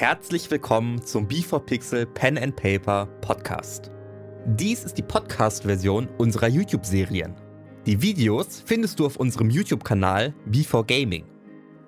Herzlich 0.00 0.50
willkommen 0.50 1.04
zum 1.04 1.28
B4Pixel 1.28 2.06
Pen 2.06 2.38
and 2.38 2.56
Paper 2.56 3.04
Podcast. 3.20 3.90
Dies 4.46 4.82
ist 4.84 4.94
die 4.94 5.02
Podcast-Version 5.02 6.08
unserer 6.16 6.48
YouTube-Serien. 6.48 7.34
Die 7.84 8.00
Videos 8.00 8.62
findest 8.64 8.98
du 8.98 9.04
auf 9.04 9.16
unserem 9.16 9.50
YouTube-Kanal 9.50 10.32
B4Gaming. 10.50 11.24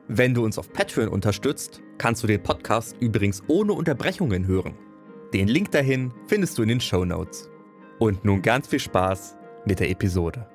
Wenn 0.09 0.35
du 0.35 0.45
uns 0.45 0.59
auf 0.59 0.71
Patreon 0.75 1.09
unterstützt, 1.09 1.81
kannst 1.97 2.23
du 2.23 2.27
den 2.27 2.43
Podcast 2.43 2.99
übrigens 3.01 3.43
ohne 3.49 3.73
Unterbrechungen 3.73 4.47
hören. 4.47 4.75
Den 5.33 5.49
Link 5.49 5.71
dahin 5.71 6.13
findest 6.27 6.59
du 6.59 6.65
in 6.65 6.69
den 6.69 6.83
Show 6.83 7.07
Notes. 7.07 7.49
Und 7.99 8.27
nun 8.27 8.43
ganz 8.43 8.69
viel 8.69 8.81
Spaß 8.81 9.39
mit 9.65 9.81
der 9.81 9.89
Episode. 9.89 10.47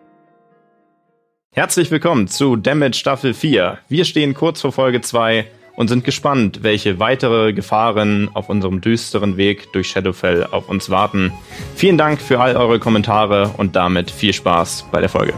Herzlich 1.51 1.89
willkommen 1.89 2.27
zu 2.27 2.55
Damage 2.55 2.93
Staffel 2.93 3.33
4. 3.33 3.79
Wir 3.89 4.05
stehen 4.05 4.35
kurz 4.35 4.61
vor 4.61 4.71
Folge 4.71 5.01
2 5.01 5.47
und 5.77 5.87
sind 5.87 6.03
gespannt, 6.03 6.63
welche 6.63 6.99
weitere 6.99 7.53
Gefahren 7.53 8.29
auf 8.33 8.49
unserem 8.49 8.81
düsteren 8.81 9.37
Weg 9.37 9.71
durch 9.71 9.89
Shadowfell 9.89 10.47
auf 10.51 10.67
uns 10.67 10.89
warten. 10.89 11.31
Vielen 11.75 11.97
Dank 11.97 12.19
für 12.19 12.41
all 12.41 12.57
eure 12.57 12.79
Kommentare 12.79 13.51
und 13.57 13.77
damit 13.77 14.11
viel 14.11 14.33
Spaß 14.33 14.87
bei 14.91 14.99
der 14.99 15.09
Folge. 15.09 15.33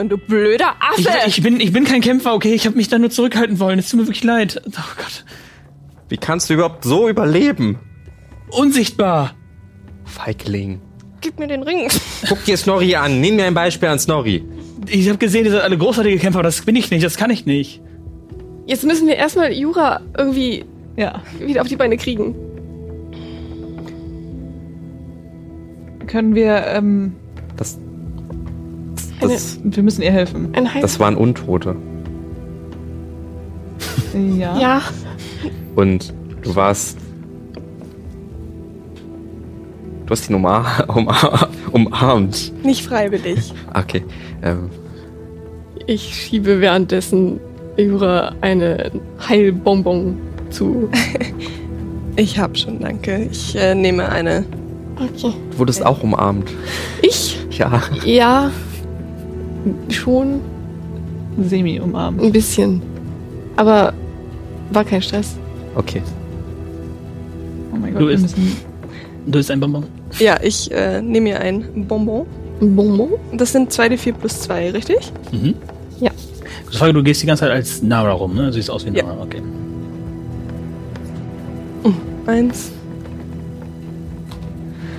Und 0.00 0.08
du 0.08 0.18
blöder 0.18 0.74
Affe! 0.80 1.08
Ich, 1.26 1.38
ich, 1.38 1.42
bin, 1.42 1.60
ich 1.60 1.72
bin 1.72 1.84
kein 1.84 2.00
Kämpfer, 2.00 2.34
okay? 2.34 2.54
Ich 2.54 2.66
habe 2.66 2.76
mich 2.76 2.88
da 2.88 2.98
nur 2.98 3.10
zurückhalten 3.10 3.58
wollen. 3.60 3.78
Es 3.78 3.88
tut 3.90 4.00
mir 4.00 4.06
wirklich 4.06 4.24
leid. 4.24 4.60
Oh 4.66 4.70
Gott. 4.96 5.24
Wie 6.08 6.16
kannst 6.16 6.50
du 6.50 6.54
überhaupt 6.54 6.84
so 6.84 7.08
überleben? 7.08 7.78
Unsichtbar! 8.50 9.34
Feigling. 10.04 10.80
Gib 11.20 11.38
mir 11.38 11.46
den 11.46 11.62
Ring. 11.62 11.88
Guck 12.28 12.44
dir 12.44 12.56
Snorri 12.56 12.96
an. 12.96 13.20
Nimm 13.20 13.36
mir 13.36 13.44
ein 13.46 13.54
Beispiel 13.54 13.88
an 13.88 13.98
Snorri. 13.98 14.44
Ich 14.88 15.08
habe 15.08 15.18
gesehen, 15.18 15.44
ihr 15.44 15.52
seid 15.52 15.62
alle 15.62 15.78
großartige 15.78 16.18
Kämpfer, 16.18 16.42
das 16.42 16.62
bin 16.62 16.74
ich 16.76 16.90
nicht, 16.90 17.04
das 17.04 17.16
kann 17.16 17.30
ich 17.30 17.46
nicht. 17.46 17.80
Jetzt 18.66 18.84
müssen 18.84 19.06
wir 19.06 19.16
erstmal 19.16 19.52
Jura 19.52 20.00
irgendwie 20.18 20.64
Ja. 20.96 21.22
wieder 21.38 21.62
auf 21.62 21.68
die 21.68 21.76
Beine 21.76 21.96
kriegen. 21.96 22.34
Können 26.06 26.34
wir, 26.34 26.66
ähm, 26.66 27.14
Das, 27.56 27.78
Eine, 29.22 29.32
das, 29.34 29.58
wir 29.62 29.82
müssen 29.82 30.02
ihr 30.02 30.12
helfen. 30.12 30.52
das 30.80 30.98
waren 31.00 31.16
Untote. 31.16 31.76
Ja. 34.38 34.58
Ja, 34.58 34.82
Und 35.74 36.12
du 36.42 36.54
warst. 36.54 36.98
Du 40.06 40.10
hast 40.10 40.28
ihn 40.28 40.34
umar 40.34 40.84
umar 40.94 41.48
umarmt. 41.72 42.52
nicht 42.64 42.84
freiwillig. 42.84 43.52
Okay. 43.74 44.02
Ähm, 44.42 44.68
Ich 45.86 46.02
schiebe 46.14 46.60
währenddessen 46.60 47.40
Jura 47.78 48.34
eine 48.42 48.90
Heilbonbon 49.28 50.18
zu. 50.50 50.88
Ich 52.16 52.38
hab 52.38 52.58
schon, 52.58 52.78
danke. 52.80 53.26
Ich 53.32 53.56
äh, 53.56 53.74
nehme 53.74 54.06
eine. 54.06 54.44
Okay. 54.96 55.32
du 55.52 55.58
wurdest 55.58 55.84
auch 55.86 56.02
umarmt. 56.02 56.52
Ich? 57.00 57.38
Ja. 57.52 57.80
Ja. 58.04 58.50
Schon 59.88 60.40
Semi 61.42 61.80
umarmt. 61.80 62.20
ein 62.22 62.32
bisschen. 62.32 62.82
Aber 63.56 63.92
war 64.72 64.84
kein 64.84 65.02
Stress. 65.02 65.36
Okay. 65.74 66.02
Oh 67.72 67.76
mein 67.76 67.92
Du 67.94 68.00
Gott, 68.00 68.08
wir 68.08 68.14
isst-. 68.14 68.36
Du 69.26 69.32
bist 69.32 69.50
ein 69.50 69.60
Bonbon. 69.60 69.84
Ja, 70.18 70.38
ich 70.42 70.70
äh, 70.72 71.00
nehme 71.00 71.30
mir 71.30 71.40
ein 71.40 71.86
Bonbon. 71.86 72.26
Ein 72.60 72.76
Bonbon? 72.76 73.10
Das 73.36 73.52
sind 73.52 73.70
2d4 73.72 74.12
plus 74.12 74.40
2, 74.42 74.70
richtig? 74.72 75.12
Mhm. 75.32 75.54
Ja. 76.00 76.10
Gute 76.66 76.76
Frage, 76.78 76.92
du 76.92 77.02
gehst 77.02 77.22
die 77.22 77.26
ganze 77.26 77.40
Zeit 77.44 77.52
als 77.52 77.82
Nara 77.82 78.12
rum, 78.12 78.34
ne? 78.34 78.46
Du 78.46 78.52
siehst 78.52 78.70
aus 78.70 78.84
wie 78.84 78.90
Ja. 78.96 79.04
Nara, 79.04 79.22
okay. 79.22 79.42
Eins. 82.26 82.70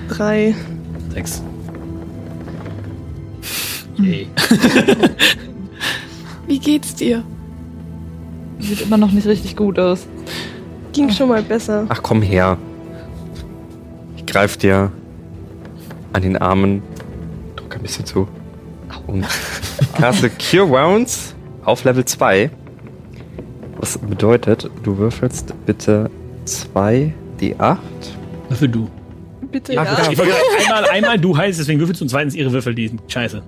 Drei. 0.08 0.54
Sechs. 1.10 1.42
Yay. 4.04 4.28
Wie 6.46 6.58
geht's 6.58 6.94
dir? 6.94 7.24
Sieht 8.58 8.82
immer 8.82 8.98
noch 8.98 9.12
nicht 9.12 9.26
richtig 9.26 9.56
gut 9.56 9.78
aus. 9.78 10.06
Ging 10.92 11.10
schon 11.10 11.28
mal 11.28 11.42
besser. 11.42 11.86
Ach 11.88 12.02
komm 12.02 12.22
her. 12.22 12.58
Ich 14.16 14.26
greif 14.26 14.56
dir 14.56 14.92
an 16.12 16.22
den 16.22 16.36
Armen, 16.36 16.82
drück 17.56 17.76
ein 17.76 17.82
bisschen 17.82 18.04
zu 18.04 18.28
und 19.06 19.26
caste 19.94 20.30
Cure 20.30 20.68
Wounds 20.68 21.34
auf 21.64 21.84
Level 21.84 22.04
2. 22.04 22.50
Was 23.78 23.98
bedeutet, 23.98 24.70
du 24.82 24.98
würfelst 24.98 25.54
bitte 25.66 26.10
2d8. 26.46 27.76
Würfel 28.48 28.68
du. 28.68 28.88
Bitte 29.54 29.78
Ach, 29.78 29.84
ja. 29.84 30.04
ja. 30.04 30.10
Ich 30.10 30.18
wollte 30.18 30.32
einmal, 30.66 30.90
einmal 30.90 31.18
du 31.20 31.36
heißt, 31.36 31.60
deswegen 31.60 31.78
würfelst 31.78 32.00
du 32.00 32.06
und 32.06 32.08
zweitens 32.08 32.34
ihre 32.34 32.50
Würfel, 32.50 32.74
die 32.74 32.88
sind 32.88 33.00
scheiße. 33.06 33.40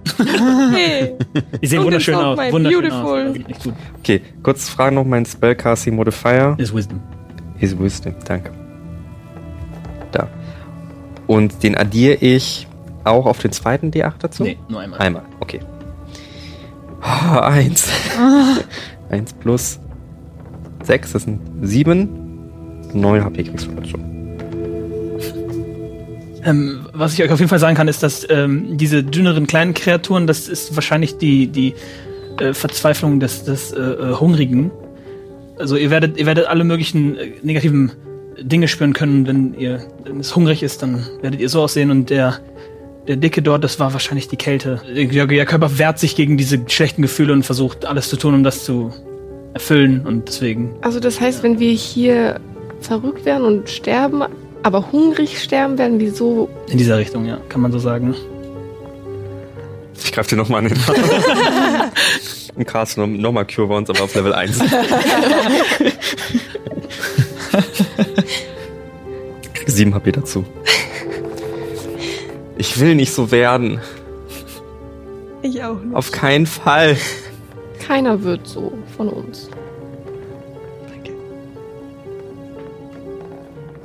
Hey. 0.72 1.14
Die 1.60 1.66
sehen 1.66 1.80
Und 1.80 1.86
wunderschön 1.86 2.14
aus. 2.14 2.38
Wunderschön 2.52 2.80
beautiful. 2.80 3.28
aus. 3.30 3.62
Gut. 3.64 3.74
Okay, 3.98 4.22
kurz 4.44 4.68
Frage 4.68 4.94
noch, 4.94 5.04
mein 5.04 5.26
Spellcasting 5.26 5.96
Modifier 5.96 6.54
Ist 6.58 6.72
Wisdom. 6.72 7.00
ist 7.58 7.76
Wisdom, 7.76 8.14
danke. 8.24 8.52
Da. 10.12 10.28
Und 11.26 11.64
den 11.64 11.76
addiere 11.76 12.14
ich 12.20 12.68
auch 13.02 13.26
auf 13.26 13.40
den 13.40 13.50
zweiten 13.50 13.90
D8 13.90 14.12
dazu? 14.20 14.44
Nee, 14.44 14.58
nur 14.68 14.82
einmal. 14.82 15.00
Einmal, 15.00 15.22
okay. 15.40 15.58
Oh, 17.02 17.38
eins. 17.40 17.90
eins 19.10 19.32
plus 19.32 19.80
sechs, 20.84 21.10
das 21.14 21.24
sind 21.24 21.40
sieben. 21.62 22.08
Neun 22.92 23.24
HP 23.24 23.42
kriegst 23.42 23.66
du 23.66 23.72
dazu. 23.72 23.98
Ähm, 26.46 26.86
was 26.92 27.14
ich 27.14 27.22
euch 27.22 27.30
auf 27.30 27.40
jeden 27.40 27.48
Fall 27.48 27.58
sagen 27.58 27.76
kann, 27.76 27.88
ist, 27.88 28.02
dass 28.02 28.26
ähm, 28.30 28.78
diese 28.78 29.02
dünneren 29.02 29.46
kleinen 29.48 29.74
Kreaturen, 29.74 30.28
das 30.28 30.48
ist 30.48 30.76
wahrscheinlich 30.76 31.18
die, 31.18 31.48
die 31.48 31.74
äh, 32.38 32.54
Verzweiflung 32.54 33.18
des, 33.18 33.44
des 33.44 33.72
äh, 33.72 33.80
äh, 33.80 34.14
Hungrigen. 34.14 34.70
Also 35.58 35.76
ihr 35.76 35.90
werdet, 35.90 36.16
ihr 36.18 36.26
werdet 36.26 36.46
alle 36.46 36.62
möglichen 36.62 37.18
äh, 37.18 37.32
negativen 37.42 37.92
Dinge 38.40 38.68
spüren 38.68 38.92
können, 38.92 39.26
wenn 39.26 39.54
ihr 39.54 39.82
wenn 40.04 40.20
es 40.20 40.36
hungrig 40.36 40.62
ist, 40.62 40.82
dann 40.82 41.06
werdet 41.20 41.40
ihr 41.40 41.48
so 41.48 41.62
aussehen 41.62 41.90
und 41.90 42.10
der 42.10 42.38
der 43.08 43.16
Dicke 43.16 43.40
dort, 43.40 43.62
das 43.62 43.78
war 43.78 43.92
wahrscheinlich 43.92 44.28
die 44.28 44.36
Kälte. 44.36 44.80
Ihr, 44.92 45.44
Körper 45.44 45.78
wehrt 45.78 45.98
sich 45.98 46.16
gegen 46.16 46.36
diese 46.36 46.60
schlechten 46.66 47.02
Gefühle 47.02 47.32
und 47.32 47.44
versucht 47.44 47.84
alles 47.84 48.08
zu 48.08 48.16
tun, 48.16 48.34
um 48.34 48.42
das 48.42 48.64
zu 48.64 48.92
erfüllen 49.54 50.04
und 50.04 50.28
deswegen. 50.28 50.74
Also 50.82 51.00
das 51.00 51.20
heißt, 51.20 51.42
wenn 51.42 51.60
wir 51.60 51.72
hier 51.72 52.40
verrückt 52.80 53.24
werden 53.24 53.44
und 53.44 53.70
sterben, 53.70 54.22
aber 54.62 54.90
hungrig 54.92 55.40
sterben, 55.42 55.78
werden 55.78 55.98
wir 56.00 56.12
so. 56.12 56.48
In 56.68 56.78
dieser 56.78 56.98
Richtung, 56.98 57.24
ja, 57.26 57.38
kann 57.48 57.60
man 57.60 57.72
so 57.72 57.78
sagen. 57.78 58.14
Ich 60.02 60.12
greife 60.12 60.30
dir 60.30 60.36
nochmal 60.36 60.60
an 60.64 60.68
den 60.68 60.78
Arm. 60.86 61.90
Und 62.56 62.66
noch- 62.96 63.06
nochmal 63.06 63.46
Cure 63.46 63.68
Wounds, 63.68 63.90
aber 63.90 64.02
auf 64.04 64.14
Level 64.14 64.32
1. 64.34 64.58
Krieg 69.54 69.68
7 69.70 69.94
HP 69.94 70.12
dazu. 70.12 70.44
Ich 72.58 72.78
will 72.80 72.94
nicht 72.94 73.12
so 73.12 73.30
werden. 73.30 73.80
Ich 75.42 75.62
auch 75.62 75.78
nicht. 75.80 75.94
Auf 75.94 76.10
keinen 76.12 76.46
Fall. 76.46 76.96
Keiner 77.86 78.22
wird 78.22 78.46
so 78.46 78.72
von 78.96 79.08
uns. 79.08 79.48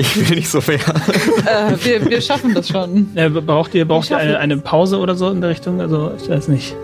Ich 0.01 0.29
will 0.29 0.37
nicht 0.37 0.49
so 0.49 0.65
werden. 0.67 1.01
Äh, 1.45 1.75
wir, 1.85 2.09
wir 2.09 2.21
schaffen 2.21 2.53
das 2.55 2.67
schon. 2.69 3.09
Äh, 3.15 3.29
braucht 3.29 3.73
ihr, 3.75 3.87
braucht 3.87 4.09
ihr 4.09 4.17
eine, 4.17 4.39
eine 4.39 4.57
Pause 4.57 4.97
oder 4.97 5.15
so 5.15 5.29
in 5.29 5.41
der 5.41 5.49
Richtung? 5.51 5.79
Also, 5.79 6.11
ich 6.21 6.29
weiß 6.29 6.47
nicht. 6.47 6.75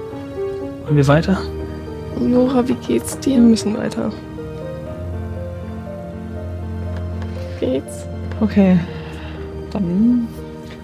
Wollen 0.85 0.97
wir 0.97 1.07
weiter? 1.07 1.41
Nora, 2.19 2.67
wie 2.67 2.73
geht's 2.75 3.17
Wir 3.23 3.35
dir? 3.35 3.41
müssen 3.41 3.77
weiter. 3.77 4.11
Geht's? 7.59 8.05
Okay. 8.39 8.77
Dann 9.71 10.27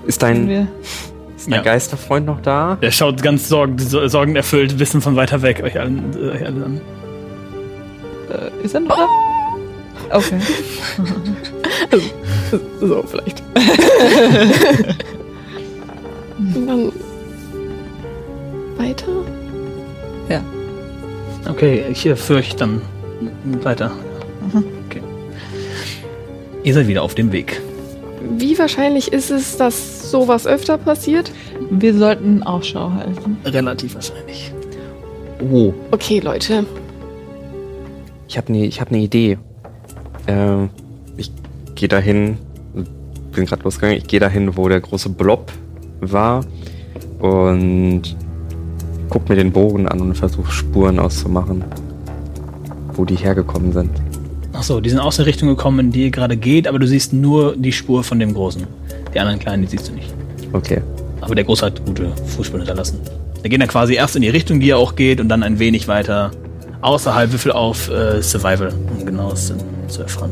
Ist 0.08 0.22
dein, 0.24 0.48
wir. 0.48 0.68
ist 1.38 1.48
dein 1.48 1.54
Ja. 1.56 1.62
Geisterfreund 1.62 2.26
noch 2.26 2.42
da? 2.42 2.78
Er 2.82 2.92
schaut 2.92 3.22
ganz 3.22 3.48
sorgen, 3.48 3.78
so- 3.80 4.08
sorgenerfüllt, 4.08 4.80
wissen 4.80 5.02
von 5.02 5.16
weiter 5.16 5.42
weg 5.42 5.62
euch 5.64 5.80
allen, 5.80 6.14
äh, 6.16 6.30
euch 6.32 6.46
alle 6.46 6.66
an. 6.66 6.82
Äh, 8.32 8.66
ist 8.66 8.74
er 8.74 8.82
noch 8.82 8.96
da? 8.98 9.08
Okay. 10.18 10.40
So, 12.82 13.04
vielleicht. 13.04 13.44
Und 16.56 16.68
dann 16.68 16.92
weiter? 18.78 19.08
Okay, 21.50 21.84
hier 21.94 22.16
führe 22.16 22.40
ich 22.40 22.56
dann 22.56 22.82
weiter. 23.62 23.92
Mhm. 24.54 24.64
Okay. 24.88 25.02
Ihr 26.64 26.74
seid 26.74 26.88
wieder 26.88 27.04
auf 27.04 27.16
dem 27.16 27.32
Weg. 27.32 27.62
Wie 28.38 28.58
wahrscheinlich 28.58 29.12
ist 29.12 29.30
es, 29.30 29.58
dass 29.58 30.10
sowas 30.10 30.48
öfter 30.48 30.78
passiert? 30.78 31.32
Wir 31.70 31.94
sollten 31.94 32.44
Ausschau 32.44 32.92
halten. 32.94 33.38
Relativ 33.46 33.96
wahrscheinlich. 33.96 34.54
Oh, 35.52 35.74
Okay, 35.92 36.20
Leute. 36.20 36.66
ich 38.30 38.38
habe 38.38 38.48
eine 38.54 38.70
hab 38.70 38.92
ne 38.92 39.00
Idee. 39.00 39.38
Ähm, 40.28 40.70
gehe 41.84 41.90
dahin, 41.90 42.38
bin 43.34 43.46
gerade 43.46 43.62
losgegangen, 43.64 43.98
ich 43.98 44.08
gehe 44.08 44.22
dahin, 44.22 44.56
wo 44.56 44.70
der 44.70 44.80
große 44.80 45.10
Blob 45.10 45.52
war 46.00 46.46
und 47.20 48.04
guck 49.10 49.28
mir 49.28 49.36
den 49.36 49.52
Bogen 49.52 49.86
an 49.90 50.00
und 50.00 50.16
versuche 50.16 50.50
Spuren 50.50 50.98
auszumachen, 50.98 51.62
wo 52.94 53.04
die 53.04 53.16
hergekommen 53.16 53.74
sind. 53.74 53.90
Ach 54.54 54.64
so, 54.64 54.80
die 54.80 54.90
sind 54.90 55.00
aus 55.00 55.18
der 55.18 55.26
Richtung 55.26 55.50
gekommen, 55.50 55.80
in 55.88 55.92
die 55.92 56.04
ihr 56.04 56.12
gerade 56.12 56.38
geht, 56.38 56.70
aber 56.70 56.80
du 56.80 56.88
siehst 56.88 57.12
nur 57.12 57.54
die 57.58 57.74
Spur 57.74 58.02
von 58.06 58.18
dem 58.18 58.34
Großen. 58.34 58.66
Die 59.14 59.20
anderen 59.20 59.40
Kleinen, 59.40 59.64
die 59.64 59.68
siehst 59.68 59.90
du 59.90 59.94
nicht. 59.94 60.14
Okay. 60.54 60.82
Aber 61.20 61.36
der 61.36 61.44
Große 61.44 61.66
hat 61.66 61.86
gute 61.86 62.16
Fußspuren 62.28 62.62
hinterlassen. 62.62 63.02
Wir 63.42 63.50
gehen 63.50 63.60
dann 63.60 63.68
quasi 63.68 63.96
erst 63.96 64.16
in 64.16 64.22
die 64.22 64.30
Richtung, 64.30 64.62
die 64.62 64.70
er 64.70 64.78
auch 64.78 64.96
geht, 64.96 65.20
und 65.20 65.28
dann 65.28 65.44
ein 65.44 65.60
wenig 65.60 65.90
weiter 65.90 66.32
außerhalb 66.80 67.34
Würfel 67.34 67.52
auf 67.52 67.90
äh, 67.90 68.22
Survival, 68.22 68.72
um 68.98 69.06
genaues 69.06 69.48
zu, 69.48 69.56
zu 69.90 70.04
erfahren. 70.04 70.32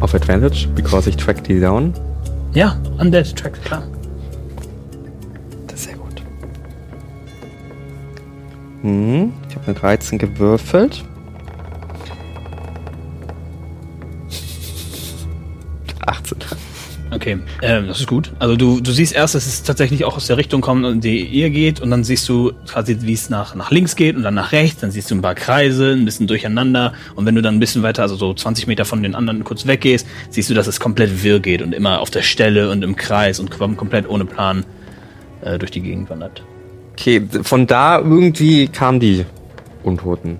Auf 0.00 0.14
Advantage, 0.14 0.68
because 0.74 1.08
ich 1.08 1.16
track 1.16 1.42
die 1.44 1.60
down. 1.60 1.94
Ja, 2.52 2.76
Undead 2.98 3.34
Track, 3.36 3.62
klar. 3.64 3.82
Das 5.66 5.80
ist 5.80 5.84
sehr 5.86 5.96
gut. 5.96 6.22
Hm, 8.82 9.32
ich 9.48 9.56
habe 9.56 9.66
eine 9.66 9.74
13 9.74 10.18
gewürfelt. 10.18 11.04
Okay, 17.24 17.38
ähm, 17.62 17.86
das 17.88 18.00
ist 18.00 18.06
gut. 18.06 18.32
Also 18.38 18.54
du, 18.54 18.80
du 18.80 18.90
siehst 18.92 19.14
erst, 19.14 19.34
dass 19.34 19.46
es 19.46 19.62
tatsächlich 19.62 20.04
auch 20.04 20.14
aus 20.18 20.26
der 20.26 20.36
Richtung 20.36 20.60
kommt, 20.60 20.84
in 20.84 21.00
die 21.00 21.24
ihr 21.24 21.48
geht, 21.48 21.80
und 21.80 21.90
dann 21.90 22.04
siehst 22.04 22.28
du 22.28 22.52
quasi, 22.68 22.98
wie 23.00 23.14
es 23.14 23.30
nach, 23.30 23.54
nach 23.54 23.70
links 23.70 23.96
geht 23.96 24.14
und 24.14 24.24
dann 24.24 24.34
nach 24.34 24.52
rechts, 24.52 24.82
dann 24.82 24.90
siehst 24.90 25.10
du 25.10 25.14
ein 25.14 25.22
paar 25.22 25.34
Kreise, 25.34 25.92
ein 25.92 26.04
bisschen 26.04 26.26
durcheinander, 26.26 26.92
und 27.14 27.24
wenn 27.24 27.34
du 27.34 27.40
dann 27.40 27.54
ein 27.54 27.60
bisschen 27.60 27.82
weiter, 27.82 28.02
also 28.02 28.14
so 28.16 28.34
20 28.34 28.66
Meter 28.66 28.84
von 28.84 29.02
den 29.02 29.14
anderen 29.14 29.42
kurz 29.42 29.66
weggehst, 29.66 30.06
siehst 30.28 30.50
du, 30.50 30.54
dass 30.54 30.66
es 30.66 30.80
komplett 30.80 31.22
wirr 31.24 31.40
geht 31.40 31.62
und 31.62 31.72
immer 31.74 32.00
auf 32.00 32.10
der 32.10 32.20
Stelle 32.20 32.70
und 32.70 32.84
im 32.84 32.94
Kreis 32.94 33.40
und 33.40 33.50
kom- 33.50 33.74
komplett 33.76 34.06
ohne 34.06 34.26
Plan 34.26 34.66
äh, 35.40 35.58
durch 35.58 35.70
die 35.70 35.80
Gegend 35.80 36.10
wandert. 36.10 36.42
Okay, 36.92 37.26
von 37.42 37.66
da 37.66 38.00
irgendwie 38.00 38.68
kamen 38.68 39.00
die 39.00 39.24
Untoten. 39.82 40.36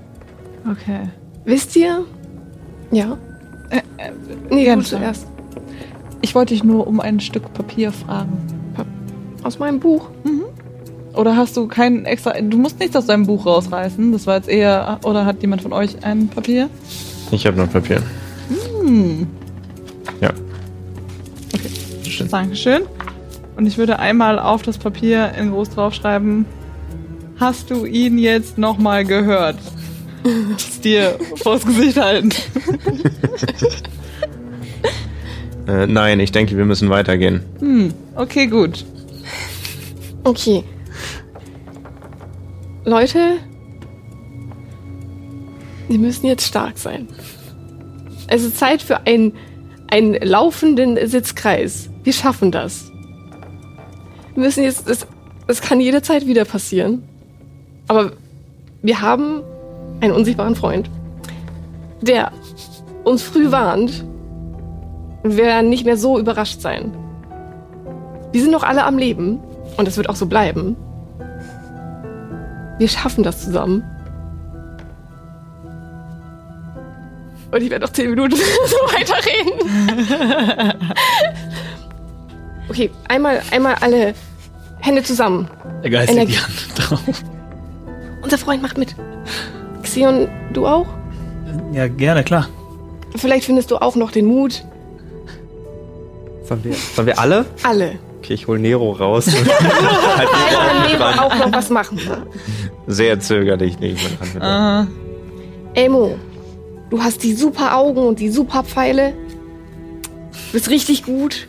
Okay. 0.70 1.08
Wisst 1.46 1.74
ihr? 1.76 2.04
Ja. 2.92 3.16
Äh, 3.70 3.78
äh, 3.96 4.10
Nee, 4.50 4.66
schon. 4.70 4.84
zuerst. 4.84 5.26
Ich 6.24 6.34
wollte 6.34 6.54
dich 6.54 6.64
nur 6.64 6.86
um 6.86 7.00
ein 7.00 7.20
Stück 7.20 7.52
Papier 7.52 7.92
fragen. 7.92 8.32
Aus 9.42 9.58
meinem 9.58 9.78
Buch. 9.78 10.08
Oder 11.12 11.36
hast 11.36 11.54
du 11.58 11.68
kein 11.68 12.06
extra. 12.06 12.32
Du 12.40 12.56
musst 12.56 12.80
nichts 12.80 12.96
aus 12.96 13.04
deinem 13.04 13.26
Buch 13.26 13.44
rausreißen. 13.44 14.10
Das 14.10 14.26
war 14.26 14.36
jetzt 14.36 14.48
eher. 14.48 15.00
Oder 15.04 15.26
hat 15.26 15.42
jemand 15.42 15.60
von 15.60 15.74
euch 15.74 16.02
ein 16.02 16.28
Papier? 16.28 16.70
Ich 17.30 17.46
habe 17.46 17.58
noch 17.58 17.70
Papier. 17.70 18.02
Hm. 18.80 19.26
Ja. 20.22 20.30
Okay. 21.52 21.68
Stimmt. 22.08 22.32
Dankeschön. 22.32 22.82
Und 23.56 23.66
ich 23.66 23.76
würde 23.76 23.98
einmal 23.98 24.38
auf 24.38 24.62
das 24.62 24.78
Papier 24.78 25.32
in 25.38 25.50
groß 25.50 25.70
draufschreiben. 25.70 26.46
Hast 27.38 27.68
du 27.68 27.84
ihn 27.84 28.16
jetzt 28.16 28.56
nochmal 28.56 29.04
gehört? 29.04 29.58
Das 30.54 30.80
dir 30.82 31.18
vors 31.36 31.66
Gesicht 31.66 32.00
halten. 32.00 32.30
Äh, 35.66 35.86
nein, 35.86 36.20
ich 36.20 36.32
denke, 36.32 36.56
wir 36.56 36.64
müssen 36.64 36.90
weitergehen. 36.90 37.42
Hm. 37.60 37.94
Okay, 38.14 38.46
gut. 38.46 38.84
Okay. 40.24 40.64
Leute, 42.84 43.38
Sie 45.88 45.98
müssen 45.98 46.26
jetzt 46.26 46.46
stark 46.46 46.78
sein. 46.78 47.08
Es 48.26 48.42
ist 48.42 48.58
Zeit 48.58 48.82
für 48.82 49.06
ein, 49.06 49.32
einen 49.88 50.14
laufenden 50.14 50.98
Sitzkreis. 51.06 51.90
Wir 52.02 52.12
schaffen 52.12 52.50
das. 52.50 52.90
Wir 54.34 54.42
müssen 54.44 54.64
jetzt, 54.64 54.88
das, 54.88 55.06
das 55.46 55.60
kann 55.60 55.80
jederzeit 55.80 56.26
wieder 56.26 56.44
passieren. 56.44 57.02
Aber 57.86 58.12
wir 58.82 59.02
haben 59.02 59.42
einen 60.00 60.12
unsichtbaren 60.12 60.56
Freund, 60.56 60.90
der 62.00 62.32
uns 63.04 63.22
früh 63.22 63.50
warnt. 63.50 64.04
Und 65.24 65.36
wir 65.36 65.44
werden 65.44 65.68
nicht 65.70 65.84
mehr 65.84 65.96
so 65.96 66.18
überrascht 66.18 66.60
sein. 66.60 66.92
Wir 68.30 68.40
sind 68.42 68.52
noch 68.52 68.62
alle 68.62 68.84
am 68.84 68.98
Leben 68.98 69.40
und 69.76 69.88
es 69.88 69.96
wird 69.96 70.08
auch 70.08 70.16
so 70.16 70.26
bleiben. 70.26 70.76
Wir 72.78 72.88
schaffen 72.88 73.24
das 73.24 73.42
zusammen. 73.44 73.82
Und 77.50 77.62
ich 77.62 77.70
werde 77.70 77.84
noch 77.84 77.92
zehn 77.92 78.10
Minuten 78.10 78.36
so 78.66 78.76
weiterreden. 78.94 79.54
Okay, 82.68 82.90
einmal, 83.08 83.42
einmal 83.50 83.74
alle 83.80 84.14
Hände 84.80 85.02
zusammen. 85.02 85.48
Der 85.82 85.90
Geist 85.90 86.12
legt 86.12 86.30
die 86.30 86.34
Energie. 86.34 86.38
Hand 86.38 86.90
drauf. 86.90 87.22
Unser 88.22 88.38
Freund 88.38 88.62
macht 88.62 88.78
mit. 88.78 88.96
Xion, 89.82 90.28
du 90.52 90.66
auch? 90.66 90.86
Ja, 91.72 91.88
gerne, 91.88 92.24
klar. 92.24 92.48
Vielleicht 93.16 93.44
findest 93.44 93.70
du 93.70 93.76
auch 93.76 93.96
noch 93.96 94.10
den 94.10 94.24
Mut. 94.24 94.64
Sollen 96.44 96.62
wir, 96.62 96.74
sollen 96.74 97.06
wir 97.06 97.18
alle? 97.18 97.46
Alle. 97.62 97.98
Okay, 98.18 98.34
ich 98.34 98.46
hol 98.46 98.58
Nero 98.58 98.92
raus. 98.92 99.26
Halt 99.26 100.28
am 100.70 100.90
Leben 100.90 101.02
auch 101.02 101.34
noch 101.36 101.52
was 101.52 101.70
machen. 101.70 101.98
Sehr 102.86 103.18
zögerlich 103.20 103.78
nehme 103.78 103.94
ich 103.94 104.02
mal 104.02 104.42
an. 104.42 104.42
Aha. 104.42 104.86
Elmo, 105.74 106.16
du 106.90 107.02
hast 107.02 107.22
die 107.22 107.34
super 107.34 107.76
Augen 107.76 107.98
und 107.98 108.20
die 108.20 108.30
super 108.30 108.62
Pfeile. 108.62 109.12
Du 110.32 110.52
bist 110.52 110.70
richtig 110.70 111.04
gut. 111.04 111.48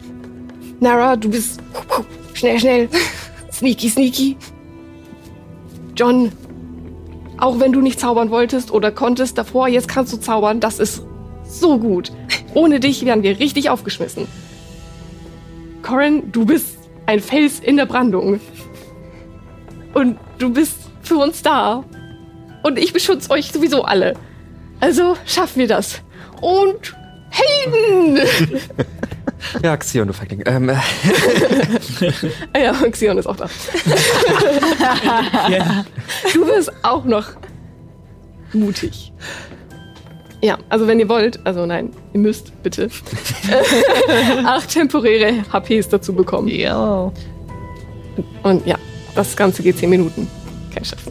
Nara, 0.80 1.16
du 1.16 1.30
bist 1.30 1.60
schnell, 2.34 2.60
schnell. 2.60 2.90
Sneaky, 3.52 3.90
sneaky. 3.90 4.38
John, 5.96 6.32
auch 7.38 7.60
wenn 7.60 7.72
du 7.72 7.82
nicht 7.82 8.00
zaubern 8.00 8.30
wolltest 8.32 8.72
oder 8.72 8.92
konntest 8.92 9.38
davor, 9.38 9.68
jetzt 9.68 9.88
kannst 9.88 10.12
du 10.14 10.18
zaubern. 10.18 10.60
Das 10.60 10.80
ist 10.80 11.04
so 11.44 11.78
gut. 11.78 12.12
Ohne 12.54 12.80
dich 12.80 13.06
wären 13.06 13.24
wir 13.24 13.40
richtig 13.40 13.70
aufgeschmissen. 13.70 14.28
Corin, 15.86 16.32
du 16.32 16.46
bist 16.46 16.78
ein 17.06 17.20
Fels 17.20 17.60
in 17.60 17.78
der 17.78 17.86
Brandung. 17.86 18.40
Und 19.94 20.18
du 20.40 20.52
bist 20.52 20.78
für 21.04 21.18
uns 21.18 21.44
da. 21.44 21.84
Und 22.64 22.80
ich 22.80 22.92
beschütze 22.92 23.30
euch 23.30 23.52
sowieso 23.52 23.84
alle. 23.84 24.16
Also 24.80 25.16
schaffen 25.28 25.60
wir 25.60 25.68
das. 25.68 26.02
Und 26.42 26.96
Helden! 27.30 28.18
ja, 29.64 29.78
Xion, 29.78 30.08
du 30.08 30.14
Feigling. 30.14 30.42
Ähm, 30.48 30.70
äh, 30.70 30.76
Ah 32.54 32.60
ja, 32.64 32.74
Xion 32.90 33.20
ist 33.20 33.28
auch 33.28 33.36
da. 33.36 33.46
Ja. 35.52 35.86
Du 36.34 36.46
bist 36.46 36.72
auch 36.82 37.06
noch 37.06 37.28
mutig. 38.54 39.14
Ja, 40.46 40.60
also 40.70 40.86
wenn 40.86 41.00
ihr 41.00 41.10
wollt, 41.10 41.40
also 41.44 41.66
nein, 41.66 41.90
ihr 42.14 42.20
müsst 42.20 42.54
bitte 42.62 42.88
acht 44.46 44.70
temporäre 44.70 45.44
HPs 45.52 45.90
dazu 45.90 46.14
bekommen. 46.14 46.50
Ja. 46.50 47.12
Und 48.44 48.68
ja, 48.68 48.78
das 49.16 49.36
Ganze 49.36 49.64
geht 49.64 49.80
zehn 49.80 49.90
Minuten. 49.90 50.28
Kein 50.72 50.86
Scherz. 50.86 51.02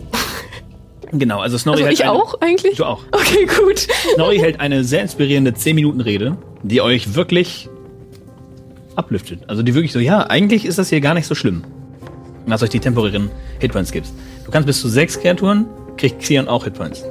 Genau, 1.10 1.40
also 1.40 1.58
Snorri 1.58 1.78
Also 1.78 1.86
hält 1.86 1.98
ich 1.98 2.04
eine, 2.04 2.12
auch 2.12 2.40
eigentlich? 2.40 2.76
Du 2.76 2.84
auch. 2.84 3.00
Okay, 3.10 3.44
gut. 3.46 3.88
Snorri 4.14 4.38
hält 4.38 4.60
eine 4.60 4.84
sehr 4.84 5.02
inspirierende 5.02 5.50
10-Minuten-Rede, 5.50 6.36
die 6.62 6.80
euch 6.80 7.16
wirklich 7.16 7.68
ablüftet. 8.94 9.40
Also 9.48 9.64
die 9.64 9.74
wirklich 9.74 9.92
so, 9.92 9.98
ja, 9.98 10.28
eigentlich 10.28 10.64
ist 10.64 10.78
das 10.78 10.90
hier 10.90 11.00
gar 11.00 11.14
nicht 11.14 11.26
so 11.26 11.34
schlimm. 11.34 11.64
Was 12.46 12.62
euch 12.62 12.70
die 12.70 12.78
temporären 12.78 13.32
Hitpoints 13.58 13.90
gibt. 13.90 14.06
Du 14.44 14.52
kannst 14.52 14.68
bis 14.68 14.80
zu 14.80 14.88
sechs 14.88 15.18
Kreaturen, 15.18 15.66
kriegt 15.96 16.20
Xion 16.20 16.46
auch 16.46 16.62
Hitpoints. 16.62 17.04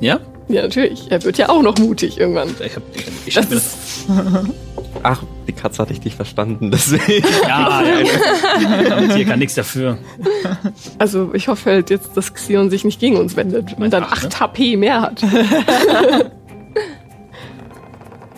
Ja? 0.00 0.18
Ja, 0.48 0.62
natürlich. 0.62 1.10
Er 1.10 1.22
wird 1.24 1.38
ja 1.38 1.48
auch 1.48 1.62
noch 1.62 1.76
mutig 1.78 2.18
irgendwann. 2.18 2.48
Ich 2.64 2.76
hab, 2.76 2.82
ich, 2.94 3.06
ich 3.26 3.34
Das 3.34 3.50
ist, 3.50 3.76
ach, 5.02 5.22
die 5.48 5.52
Katze 5.52 5.82
hatte 5.82 5.92
ich 5.92 6.04
nicht 6.04 6.16
verstanden, 6.16 6.70
deswegen. 6.72 7.26
Ja, 7.42 7.82
ja. 7.82 8.96
Und 8.96 9.12
hier 9.16 9.24
kann 9.24 9.38
nichts 9.38 9.54
dafür. 9.54 9.98
also 10.98 11.34
ich 11.34 11.48
hoffe 11.48 11.70
halt 11.70 11.90
jetzt, 11.90 12.16
dass 12.16 12.32
Xion 12.32 12.70
sich 12.70 12.84
nicht 12.84 13.00
gegen 13.00 13.16
uns 13.16 13.36
wendet 13.36 13.76
und 13.76 13.92
dann 13.92 14.04
Acht, 14.04 14.26
8 14.26 14.40
HP 14.40 14.76
mehr 14.76 15.00
hat. 15.02 15.24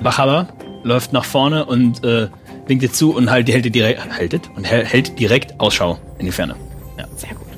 Bachaba, 0.03 0.49
läuft 0.85 1.13
nach 1.13 1.25
vorne 1.25 1.67
und 1.67 2.05
äh, 2.05 2.29
winkt 2.67 2.83
dir 2.83 2.93
zu 2.93 3.15
und 3.15 3.31
halt, 3.31 3.49
hält, 3.49 3.65
dir 3.65 3.71
direkt, 3.71 4.17
haltet 4.17 4.51
und 4.57 4.65
hält, 4.65 5.19
direkt 5.19 5.59
Ausschau 5.61 5.99
in 6.19 6.27
die 6.27 6.33
Ferne. 6.33 6.55
Ja, 6.97 7.05
Sehr 7.17 7.31
gut. 7.31 7.49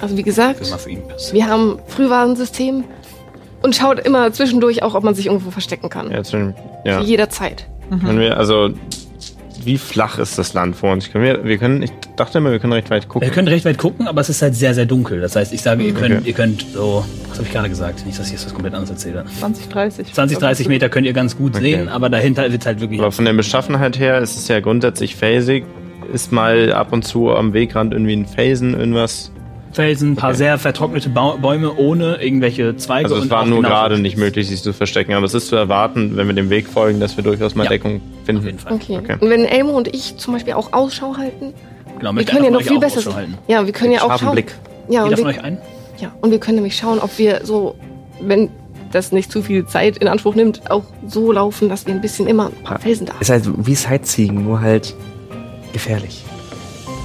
Also 0.00 0.16
wie 0.16 0.22
gesagt, 0.22 0.60
das 0.60 1.32
wir 1.32 1.46
haben 1.46 1.78
Frühwarnsystem 1.86 2.84
und 3.66 3.74
schaut 3.76 3.98
immer 3.98 4.32
zwischendurch 4.32 4.82
auch, 4.82 4.94
ob 4.94 5.02
man 5.04 5.14
sich 5.14 5.26
irgendwo 5.26 5.50
verstecken 5.50 5.90
kann. 5.90 6.10
Ja, 6.10 6.22
zu, 6.22 6.54
ja. 6.84 7.00
Jederzeit. 7.00 7.66
Können 7.90 8.18
wir, 8.20 8.36
also, 8.38 8.70
wie 9.64 9.78
flach 9.78 10.18
ist 10.18 10.38
das 10.38 10.54
Land 10.54 10.76
vor 10.76 10.92
uns? 10.92 11.10
Können 11.10 11.24
wir, 11.24 11.44
wir 11.44 11.58
können, 11.58 11.82
ich 11.82 11.90
dachte 12.16 12.38
immer, 12.38 12.52
wir 12.52 12.60
können 12.60 12.72
recht 12.72 12.88
weit 12.90 13.08
gucken. 13.08 13.28
Ihr 13.28 13.34
könnt 13.34 13.48
recht 13.48 13.64
weit 13.64 13.78
gucken, 13.78 14.06
aber 14.06 14.20
es 14.20 14.28
ist 14.28 14.40
halt 14.40 14.54
sehr, 14.54 14.74
sehr 14.74 14.86
dunkel. 14.86 15.20
Das 15.20 15.34
heißt, 15.34 15.52
ich 15.52 15.60
sage, 15.62 15.82
ihr 15.82 15.92
könnt, 15.92 16.14
Okay. 16.16 16.28
ihr 16.28 16.32
könnt 16.34 16.64
so, 16.72 17.04
was 17.28 17.38
habe 17.38 17.46
ich 17.48 17.52
gerade 17.52 17.68
gesagt? 17.68 18.06
Nicht, 18.06 18.18
dass 18.18 18.26
ich 18.26 18.32
jetzt 18.34 18.46
was 18.46 18.54
komplett 18.54 18.74
anderes 18.74 18.90
erzähle. 18.90 19.24
20, 19.40 19.68
30. 19.68 20.12
20, 20.12 20.38
30 20.38 20.68
Meter 20.68 20.88
könnt 20.88 21.06
ihr 21.06 21.12
ganz 21.12 21.36
gut 21.36 21.56
Okay. 21.56 21.74
sehen, 21.76 21.88
aber 21.88 22.08
dahinter 22.08 22.50
wird 22.52 22.64
halt 22.64 22.80
wirklich. 22.80 23.00
Aber 23.00 23.10
von 23.12 23.24
der 23.24 23.32
Beschaffenheit 23.32 23.98
her 23.98 24.18
ist 24.18 24.36
es 24.36 24.46
ja 24.48 24.60
grundsätzlich 24.60 25.16
phasig. 25.16 25.64
Ist 26.12 26.30
mal 26.30 26.72
ab 26.72 26.92
und 26.92 27.02
zu 27.04 27.30
am 27.32 27.52
Wegrand 27.52 27.92
irgendwie 27.92 28.14
ein 28.14 28.26
Felsen, 28.26 28.74
irgendwas. 28.78 29.32
Felsen, 29.76 30.12
ein 30.12 30.16
paar 30.16 30.30
Okay. 30.30 30.38
sehr 30.38 30.58
vertrocknete 30.58 31.08
Bau 31.10 31.36
Bäume 31.36 31.72
ohne 31.76 32.16
irgendwelche 32.22 32.76
Zweige. 32.76 33.04
Also 33.04 33.16
es 33.16 33.22
und 33.22 33.30
war 33.30 33.44
nur 33.46 33.58
genau- 33.58 33.68
gerade 33.68 33.98
nicht 33.98 34.16
möglich, 34.16 34.48
sich 34.48 34.62
zu 34.62 34.72
verstecken. 34.72 35.12
Aber 35.14 35.24
es 35.26 35.34
ist 35.34 35.48
zu 35.48 35.56
erwarten, 35.56 36.16
wenn 36.16 36.26
wir 36.26 36.34
dem 36.34 36.50
Weg 36.50 36.66
folgen, 36.66 36.98
dass 36.98 37.16
wir 37.16 37.22
durchaus 37.22 37.54
mal 37.54 37.64
Ja. 37.64 37.68
Deckung 37.70 37.96
Auf 37.96 38.26
finden. 38.26 38.44
jeden 38.46 38.58
Fall. 38.58 38.72
Okay. 38.72 38.98
Okay. 38.98 39.16
Und 39.20 39.30
wenn 39.30 39.44
Elmo 39.44 39.72
und 39.76 39.88
ich 39.94 40.16
zum 40.16 40.34
Beispiel 40.34 40.54
auch 40.54 40.72
Ausschau 40.72 41.16
halten, 41.16 41.52
Genau, 41.98 42.14
wir 42.14 42.24
können 42.24 42.44
ja 42.44 42.50
noch 42.50 42.60
viel 42.62 42.78
besser 42.80 43.00
sein. 43.00 43.38
Ja, 43.48 43.64
wir 43.64 43.72
können 43.72 43.92
ja 43.92 44.02
auch 44.02 44.18
schauen. 44.18 44.32
Blick. 44.32 44.52
Ja, 44.88 45.04
und 45.04 45.10
Jeder 45.10 45.22
von 45.22 45.26
wir, 45.28 45.38
euch 45.38 45.44
ein? 45.44 45.58
ja, 45.98 46.12
und 46.20 46.30
wir 46.30 46.38
können 46.40 46.56
nämlich 46.56 46.76
schauen, 46.76 46.98
ob 46.98 47.16
wir 47.18 47.40
so, 47.44 47.74
wenn 48.20 48.50
das 48.92 49.12
nicht 49.12 49.30
zu 49.32 49.42
viel 49.42 49.66
Zeit 49.66 49.96
in 49.98 50.06
Anspruch 50.08 50.34
nimmt, 50.34 50.70
auch 50.70 50.84
so 51.06 51.32
laufen, 51.32 51.68
dass 51.68 51.86
wir 51.86 51.94
ein 51.94 52.00
bisschen 52.00 52.26
immer 52.26 52.46
ein 52.46 52.62
paar 52.64 52.78
Felsen 52.78 53.06
da 53.06 53.12
haben. 53.14 53.20
Ist 53.22 53.30
halt 53.30 53.44
wie 53.66 53.74
Sightseeing, 53.74 54.44
nur 54.44 54.60
halt 54.60 54.94
gefährlich. 55.72 56.24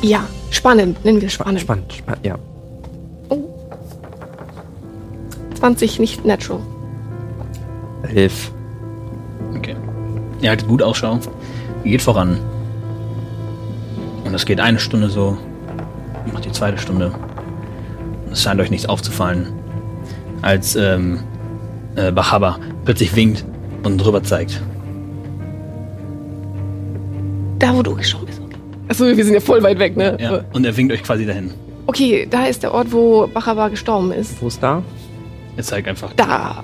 Ja, 0.02 0.26
spannend, 0.52 1.04
nennen 1.06 1.22
wir 1.22 1.30
spannend. 1.30 1.62
Spannend, 1.62 1.94
spannend, 1.94 2.26
ja. 2.26 2.36
20 5.62 6.00
nicht 6.00 6.26
natural. 6.26 6.60
Elf. 8.16 8.52
Okay. 9.56 9.76
Ihr 10.42 10.50
haltet 10.50 10.68
gut 10.68 10.82
Ausschau. 10.82 11.20
Ihr 11.84 11.92
geht 11.92 12.02
voran. 12.02 12.40
Und 14.26 14.34
es 14.34 14.44
geht 14.46 14.60
eine 14.60 14.80
Stunde 14.80 15.08
so. 15.08 15.38
Macht 16.34 16.46
die 16.46 16.52
zweite 16.52 16.80
Stunde. 16.80 17.12
Und 18.26 18.32
es 18.32 18.42
scheint 18.42 18.60
euch 18.60 18.72
nichts 18.72 18.90
aufzufallen. 18.90 19.54
Als 20.42 20.76
ähm, 20.76 21.20
äh, 21.96 22.12
Bachaba 22.12 22.58
plötzlich 22.84 23.16
winkt 23.16 23.46
und 23.84 24.00
drüber 24.00 24.24
zeigt. 24.24 24.60
Da, 27.60 27.76
wo 27.76 27.84
du 27.84 27.96
geschaut 27.96 28.26
bist. 28.26 28.42
Achso, 28.88 29.06
wir 29.06 29.24
sind 29.24 29.36
ja 29.36 29.40
voll 29.40 29.62
weit 29.62 29.78
weg, 29.78 29.96
ne? 29.96 30.18
Ja. 30.20 30.44
Und 30.54 30.66
er 30.66 30.76
winkt 30.76 30.92
euch 30.92 31.04
quasi 31.04 31.24
dahin. 31.24 31.52
Okay, 31.86 32.28
da 32.28 32.46
ist 32.46 32.64
der 32.64 32.74
Ort, 32.74 32.92
wo 32.92 33.28
Bachaba 33.28 33.68
gestorben 33.68 34.12
ist. 34.12 34.42
Wo 34.42 34.48
ist 34.48 34.64
da? 34.64 34.82
Er 35.58 35.64
zeigt 35.64 35.88
einfach. 35.88 36.14
Da. 36.14 36.64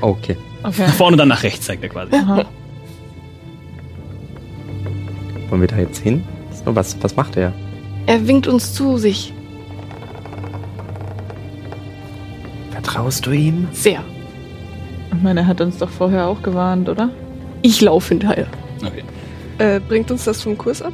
Okay. 0.00 0.36
Okay. 0.62 0.82
Nach 0.86 0.94
vorne 0.94 1.14
und 1.14 1.18
dann 1.18 1.28
nach 1.28 1.42
rechts 1.42 1.66
zeigt 1.66 1.82
er 1.82 1.88
quasi. 1.88 2.14
Aha. 2.14 2.44
Wollen 5.48 5.60
wir 5.60 5.68
da 5.68 5.78
jetzt 5.78 5.98
hin? 5.98 6.24
So, 6.64 6.74
was, 6.74 6.96
was 7.02 7.16
macht 7.16 7.36
er? 7.36 7.52
Er 8.06 8.26
winkt 8.26 8.46
uns 8.46 8.74
zu 8.74 8.98
sich. 8.98 9.32
Vertraust 12.70 13.26
du 13.26 13.32
ihm? 13.32 13.68
Sehr. 13.72 14.02
Ich 15.14 15.22
meine, 15.22 15.40
er 15.40 15.46
hat 15.46 15.60
uns 15.60 15.78
doch 15.78 15.88
vorher 15.90 16.26
auch 16.28 16.42
gewarnt, 16.42 16.88
oder? 16.88 17.10
Ich 17.62 17.80
laufe 17.80 18.10
hinterher. 18.10 18.46
Okay. 18.84 19.02
Äh, 19.58 19.80
bringt 19.80 20.10
uns 20.10 20.24
das 20.24 20.42
vom 20.42 20.56
Kurs 20.56 20.82
ab? 20.82 20.92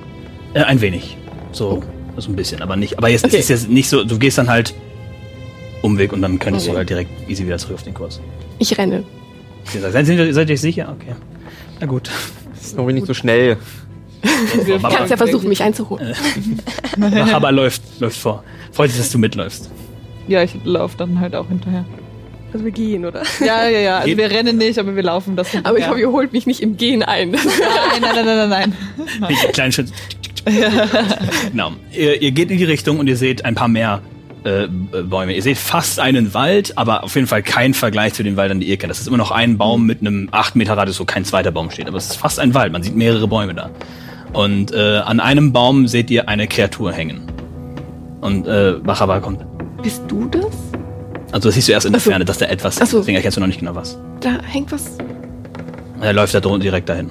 Äh, 0.54 0.62
ein 0.62 0.80
wenig. 0.80 1.16
So, 1.52 1.83
so 2.16 2.30
ein 2.30 2.37
bisschen, 2.37 2.62
aber 2.62 2.76
nicht. 2.76 2.97
Aber 2.97 3.09
jetzt 3.09 3.25
Okay. 3.25 3.37
es 3.37 3.44
ist 3.44 3.49
jetzt 3.50 3.71
nicht 3.71 3.88
so, 3.88 4.04
du 4.04 4.18
gehst 4.18 4.38
dann 4.38 4.49
halt 4.49 4.75
Umweg 5.85 6.12
und 6.12 6.23
dann 6.23 6.38
könntest 6.38 6.67
Okay. 6.67 6.73
du 6.73 6.79
halt 6.79 6.91
direkt 6.91 7.29
easy 7.31 7.45
wieder 7.45 7.59
zurück 7.59 7.75
auf 7.76 7.83
den 7.83 7.93
Kurs. 7.95 8.21
Ich 8.59 8.76
renne. 8.79 9.05
Ihr 9.75 9.81
Seid, 9.81 9.93
seid, 10.07 10.09
ihr- 10.19 10.33
seid 10.35 10.49
ihr 10.49 10.55
euch 10.55 10.61
sicher? 10.61 10.95
Okay. 10.99 11.14
Na 11.81 11.87
gut. 11.87 12.11
Das 12.55 12.67
ist 12.69 12.76
noch 12.76 12.87
nicht 12.91 13.07
so 13.07 13.12
schnell. 13.14 13.57
Du 14.23 14.79
kannst 14.81 15.11
ja 15.11 15.17
versuchen, 15.19 15.49
mich 15.49 15.62
einzuholen. 15.62 16.14
Aber 17.33 17.53
läuft, 17.53 17.83
läuft 18.00 18.17
vor. 18.19 18.43
Freut 18.73 18.91
sich, 18.91 18.99
dass 19.00 19.11
du 19.11 19.19
mitläufst. 19.19 19.71
Ja, 20.29 20.43
ich 20.43 20.53
laufe 20.64 20.97
dann 20.97 21.21
halt 21.21 21.35
auch 21.35 21.49
hinterher. 21.49 21.85
Also 22.53 22.64
wir 22.64 22.73
gehen, 22.73 23.05
oder? 23.05 23.23
Ja, 23.41 23.69
ja, 23.69 23.81
ja. 23.81 23.99
Also 23.99 24.17
wir 24.17 24.31
rennen 24.31 24.57
nicht, 24.57 24.79
aber 24.79 24.97
wir 24.97 25.03
laufen 25.03 25.37
das 25.37 25.49
hinterher. 25.50 25.69
Aber 25.71 25.79
ich 25.79 25.87
hoffe, 25.88 26.00
ihr 26.00 26.11
holt 26.12 26.33
mich 26.33 26.47
nicht 26.47 26.61
im 26.61 26.76
Gehen 26.79 27.03
ein. 27.03 27.33
Nein, 27.33 27.41
nein, 28.00 28.14
nein, 28.14 28.25
nein, 28.25 28.49
nein, 28.49 28.75
nein. 29.21 29.29
Mit 29.29 29.53
kleinen 29.53 29.73
Schritt. 29.73 29.88
genau. 31.50 31.73
Ihr, 31.93 32.23
ihr 32.23 32.31
geht 32.31 32.50
in 32.50 32.59
die 32.59 32.64
Richtung 32.64 32.99
und 32.99 33.07
ihr 33.09 33.17
seht 33.17 33.45
ein 33.45 33.55
paar 33.55 33.69
mehr 33.69 34.00
äh, 34.44 34.68
Bäume. 34.68 35.32
Ihr 35.34 35.42
seht 35.42 35.58
fast 35.58 35.98
einen 35.98 36.34
Wald, 36.34 36.76
aber 36.76 37.02
auf 37.04 37.14
jeden 37.14 37.26
Fall 37.26 37.42
kein 37.42 37.74
Vergleich 37.74 38.14
zu 38.14 38.22
den 38.22 38.36
Wäldern, 38.36 38.60
die 38.60 38.66
ihr 38.66 38.76
kennt. 38.76 38.90
Das 38.90 39.00
ist 39.00 39.08
immer 39.08 39.16
noch 39.16 39.30
ein 39.30 39.58
Baum 39.58 39.86
mit 39.86 40.00
einem 40.00 40.28
8 40.30 40.56
Meter 40.56 40.76
Radius, 40.76 41.00
wo 41.00 41.04
kein 41.04 41.24
zweiter 41.24 41.50
Baum 41.50 41.70
steht. 41.70 41.88
Aber 41.88 41.96
es 41.96 42.06
ist 42.06 42.16
fast 42.16 42.38
ein 42.38 42.54
Wald. 42.54 42.72
Man 42.72 42.82
sieht 42.82 42.94
mehrere 42.94 43.26
Bäume 43.26 43.54
da. 43.54 43.70
Und 44.32 44.72
äh, 44.72 44.98
an 44.98 45.20
einem 45.20 45.52
Baum 45.52 45.86
seht 45.86 46.10
ihr 46.10 46.28
eine 46.28 46.46
Kreatur 46.46 46.92
hängen. 46.92 47.22
Und 48.20 48.46
äh, 48.46 48.74
Bachaba 48.82 49.20
kommt. 49.20 49.44
Bist 49.82 50.02
du 50.08 50.26
das? 50.26 50.52
Also 51.32 51.48
das 51.48 51.54
siehst 51.54 51.68
du 51.68 51.72
erst 51.72 51.86
in 51.86 51.92
der 51.92 52.00
Ach 52.00 52.04
so. 52.04 52.10
Ferne, 52.10 52.24
dass 52.24 52.38
da 52.38 52.46
etwas 52.46 52.80
Ach 52.80 52.86
so. 52.86 52.98
Deswegen 52.98 53.16
erkennst 53.16 53.36
du 53.36 53.40
noch 53.40 53.48
nicht 53.48 53.60
genau 53.60 53.74
was. 53.74 53.98
Da 54.20 54.40
hängt 54.42 54.70
was. 54.72 54.98
Er 56.00 56.12
läuft 56.12 56.34
da 56.34 56.40
direkt 56.40 56.88
dahin. 56.88 57.10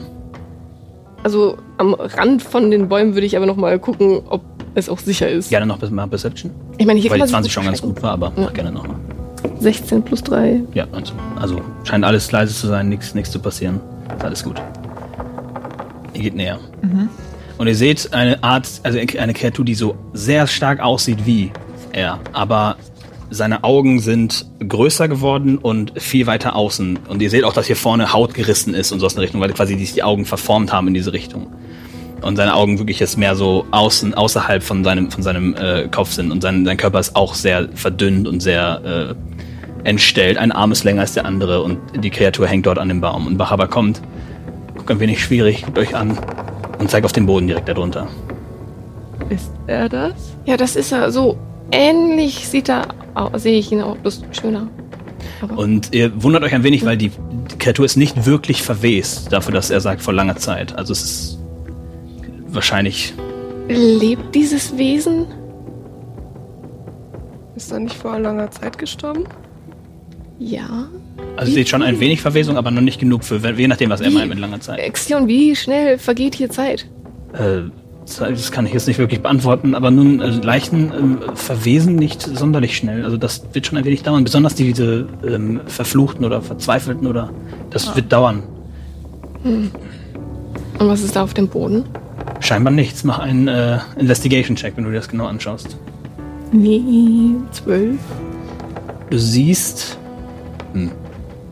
Also 1.23 1.57
am 1.77 1.93
Rand 1.93 2.43
von 2.43 2.69
den 2.69 2.89
Bäumen 2.89 3.15
würde 3.15 3.25
ich 3.25 3.37
aber 3.37 3.45
noch 3.45 3.55
mal 3.55 3.79
gucken, 3.79 4.21
ob 4.27 4.41
es 4.75 4.89
auch 4.89 4.99
sicher 4.99 5.29
ist. 5.29 5.49
Gerne 5.49 5.65
noch 5.65 5.79
mal 5.89 6.07
Perception. 6.07 6.51
Ich 6.77 6.85
meine, 6.85 6.99
hier 6.99 7.11
Weil 7.11 7.19
kann 7.19 7.27
die 7.27 7.33
man 7.33 7.43
20 7.43 7.45
sich 7.45 7.53
schon 7.53 7.65
ganz 7.65 7.81
gut 7.81 8.01
war, 8.01 8.11
aber 8.11 8.27
Ja. 8.35 8.43
mach 8.45 8.53
gerne 8.53 8.71
nochmal. 8.71 8.97
16 9.59 10.03
plus 10.03 10.23
3. 10.23 10.61
Ja, 10.73 10.85
19. 10.85 11.15
Also 11.39 11.61
scheint 11.83 12.05
alles 12.05 12.31
leise 12.31 12.53
zu 12.53 12.67
sein, 12.67 12.89
nichts 12.89 13.31
zu 13.31 13.39
passieren. 13.39 13.79
Ist 14.15 14.23
alles 14.23 14.43
gut. 14.43 14.61
Ihr 16.13 16.21
geht 16.21 16.35
näher. 16.35 16.59
Und 17.57 17.67
ihr 17.67 17.75
seht 17.75 18.13
eine 18.13 18.43
Art, 18.43 18.67
also 18.83 18.99
eine 18.99 19.33
Kreatur, 19.33 19.65
die 19.65 19.75
so 19.75 19.95
sehr 20.13 20.47
stark 20.47 20.79
aussieht 20.79 21.25
wie 21.25 21.51
er, 21.91 22.19
aber 22.33 22.77
seine 23.29 23.63
Augen 23.63 23.99
sind 23.99 24.45
größer 24.67 25.07
geworden 25.07 25.57
und 25.57 25.93
viel 25.99 26.27
weiter 26.27 26.55
außen. 26.55 26.99
Und 27.07 27.21
ihr 27.21 27.29
seht 27.29 27.43
auch, 27.43 27.53
dass 27.53 27.67
hier 27.67 27.75
vorne 27.75 28.13
Haut 28.13 28.33
gerissen 28.33 28.73
ist 28.73 28.91
und 28.91 28.99
so 28.99 29.05
aus 29.07 29.15
der 29.15 29.23
Richtung, 29.23 29.41
weil 29.41 29.51
quasi 29.53 29.75
die, 29.75 29.85
die 29.85 30.03
Augen 30.03 30.25
verformt 30.25 30.71
haben 30.71 30.87
in 30.87 30.93
diese 30.93 31.13
Richtung. 31.13 31.47
Und 32.23 32.35
seine 32.35 32.55
Augen 32.55 32.79
wirklich 32.79 32.99
jetzt 32.99 33.17
mehr 33.17 33.35
so 33.35 33.65
außen, 33.71 34.13
außerhalb 34.13 34.63
von 34.63 34.83
seinem, 34.83 35.11
von 35.11 35.23
seinem 35.23 35.55
äh, 35.55 35.87
Kopf 35.89 36.11
sind. 36.11 36.31
Und 36.31 36.41
sein, 36.41 36.65
sein 36.65 36.77
Körper 36.77 36.99
ist 36.99 37.15
auch 37.15 37.35
sehr 37.35 37.69
verdünnt 37.75 38.27
und 38.27 38.41
sehr 38.41 39.15
äh, 39.83 39.87
entstellt. 39.87 40.37
Ein 40.37 40.51
Arm 40.51 40.71
ist 40.71 40.83
länger 40.83 41.01
als 41.01 41.13
der 41.13 41.25
andere 41.25 41.61
und 41.61 41.79
die 41.95 42.09
Kreatur 42.09 42.47
hängt 42.47 42.65
dort 42.65 42.79
an 42.79 42.87
dem 42.87 43.01
Baum. 43.01 43.27
Und 43.27 43.37
Bachaba 43.37 43.67
kommt, 43.67 44.01
guckt 44.75 44.89
ein 44.91 44.99
wenig 44.99 45.21
schwierig, 45.21 45.63
guckt 45.65 45.77
euch 45.77 45.95
an 45.95 46.17
und 46.79 46.89
zeigt 46.89 47.05
auf 47.05 47.11
den 47.11 47.25
Boden 47.25 47.47
direkt 47.47 47.67
darunter. 47.67 48.07
Ist 49.29 49.51
er 49.67 49.89
das? 49.89 50.35
Ja, 50.45 50.57
das 50.57 50.75
ist 50.75 50.91
er. 50.91 51.11
So 51.11 51.37
ähnlich 51.71 52.47
sieht 52.47 52.69
er 52.69 52.87
aus. 53.13 53.43
Sehe 53.43 53.57
ich 53.57 53.71
ihn 53.71 53.81
auch. 53.81 53.97
Ist 54.03 54.23
schöner. 54.31 54.67
Aber 55.41 55.57
Und 55.57 55.93
ihr 55.93 56.21
wundert 56.21 56.43
euch 56.43 56.53
ein 56.53 56.63
wenig, 56.63 56.85
weil 56.85 56.97
die, 56.97 57.09
die 57.51 57.57
Kreatur 57.57 57.85
ist 57.85 57.95
nicht 57.95 58.25
wirklich 58.25 58.61
verwest, 58.61 59.31
dafür, 59.31 59.53
dass 59.53 59.69
er 59.69 59.81
sagt, 59.81 60.01
vor 60.01 60.13
langer 60.13 60.35
Zeit. 60.35 60.77
Also 60.77 60.93
es 60.93 61.03
ist 61.03 61.39
wahrscheinlich. 62.55 63.13
lebt 63.67 64.33
dieses 64.35 64.77
Wesen? 64.77 65.25
Ist 67.55 67.71
er 67.71 67.79
nicht 67.79 67.95
vor 67.95 68.17
langer 68.19 68.49
Zeit 68.51 68.77
gestorben? 68.77 69.25
Ja. 70.39 70.87
Also 71.37 71.51
ihr 71.51 71.55
seht 71.55 71.69
schon 71.69 71.81
ein 71.81 71.99
wenig 71.99 72.21
Verwesung, 72.21 72.57
aber 72.57 72.71
noch 72.71 72.81
nicht 72.81 72.99
genug 72.99 73.23
für, 73.23 73.37
je 73.37 73.67
nachdem, 73.67 73.89
was 73.89 74.01
er 74.01 74.09
Wie? 74.09 74.15
meint 74.15 74.29
mit 74.29 74.39
langer 74.39 74.59
Zeit. 74.59 74.79
Exion, 74.79 75.27
wie 75.27 75.55
schnell 75.55 75.97
vergeht 75.97 76.35
hier 76.35 76.49
Zeit? 76.49 76.87
Äh, 77.33 77.61
das 78.05 78.51
kann 78.51 78.65
ich 78.65 78.73
jetzt 78.73 78.87
nicht 78.87 78.97
wirklich 78.97 79.21
beantworten, 79.21 79.75
aber 79.75 79.89
nun, 79.89 80.21
also 80.21 80.41
Leichen 80.41 80.91
ähm, 80.93 81.19
verwesen 81.35 81.95
nicht 81.95 82.21
sonderlich 82.21 82.75
schnell. 82.75 83.05
Also 83.05 83.17
das 83.17 83.43
wird 83.53 83.65
schon 83.67 83.77
ein 83.77 83.85
wenig 83.85 84.03
dauern. 84.03 84.23
Besonders 84.23 84.55
diese 84.55 85.07
ähm, 85.25 85.61
Verfluchten 85.67 86.25
oder 86.25 86.41
Verzweifelten 86.41 87.07
oder 87.07 87.29
das 87.69 87.95
wird 87.95 88.11
dauern. 88.11 88.43
Und 89.43 89.71
was 90.79 91.01
ist 91.01 91.15
da 91.15 91.23
auf 91.23 91.33
dem 91.33 91.47
Boden? 91.47 91.85
Scheinbar 92.43 92.73
nichts. 92.73 93.05
Mach 93.05 93.19
einen 93.19 93.47
äh, 93.47 93.79
Investigation-Check, 93.97 94.75
wenn 94.75 94.83
du 94.83 94.89
dir 94.89 94.97
das 94.97 95.07
genau 95.07 95.27
anschaust. 95.27 95.77
Nee, 96.51 97.35
zwölf. 97.51 97.99
Du 99.09 99.17
siehst 99.17 99.97
hm, 100.73 100.91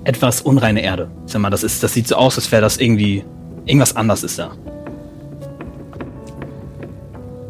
etwas 0.03 0.41
unreine 0.41 0.83
Erde. 0.83 1.09
Sag 1.27 1.41
mal, 1.41 1.49
das 1.49 1.63
ist, 1.63 1.81
das 1.81 1.93
sieht 1.93 2.09
so 2.09 2.15
aus, 2.15 2.35
als 2.35 2.51
wäre 2.51 2.61
das 2.61 2.77
irgendwie 2.77 3.23
irgendwas 3.65 3.95
anders 3.95 4.21
ist 4.23 4.37
da. 4.37 4.51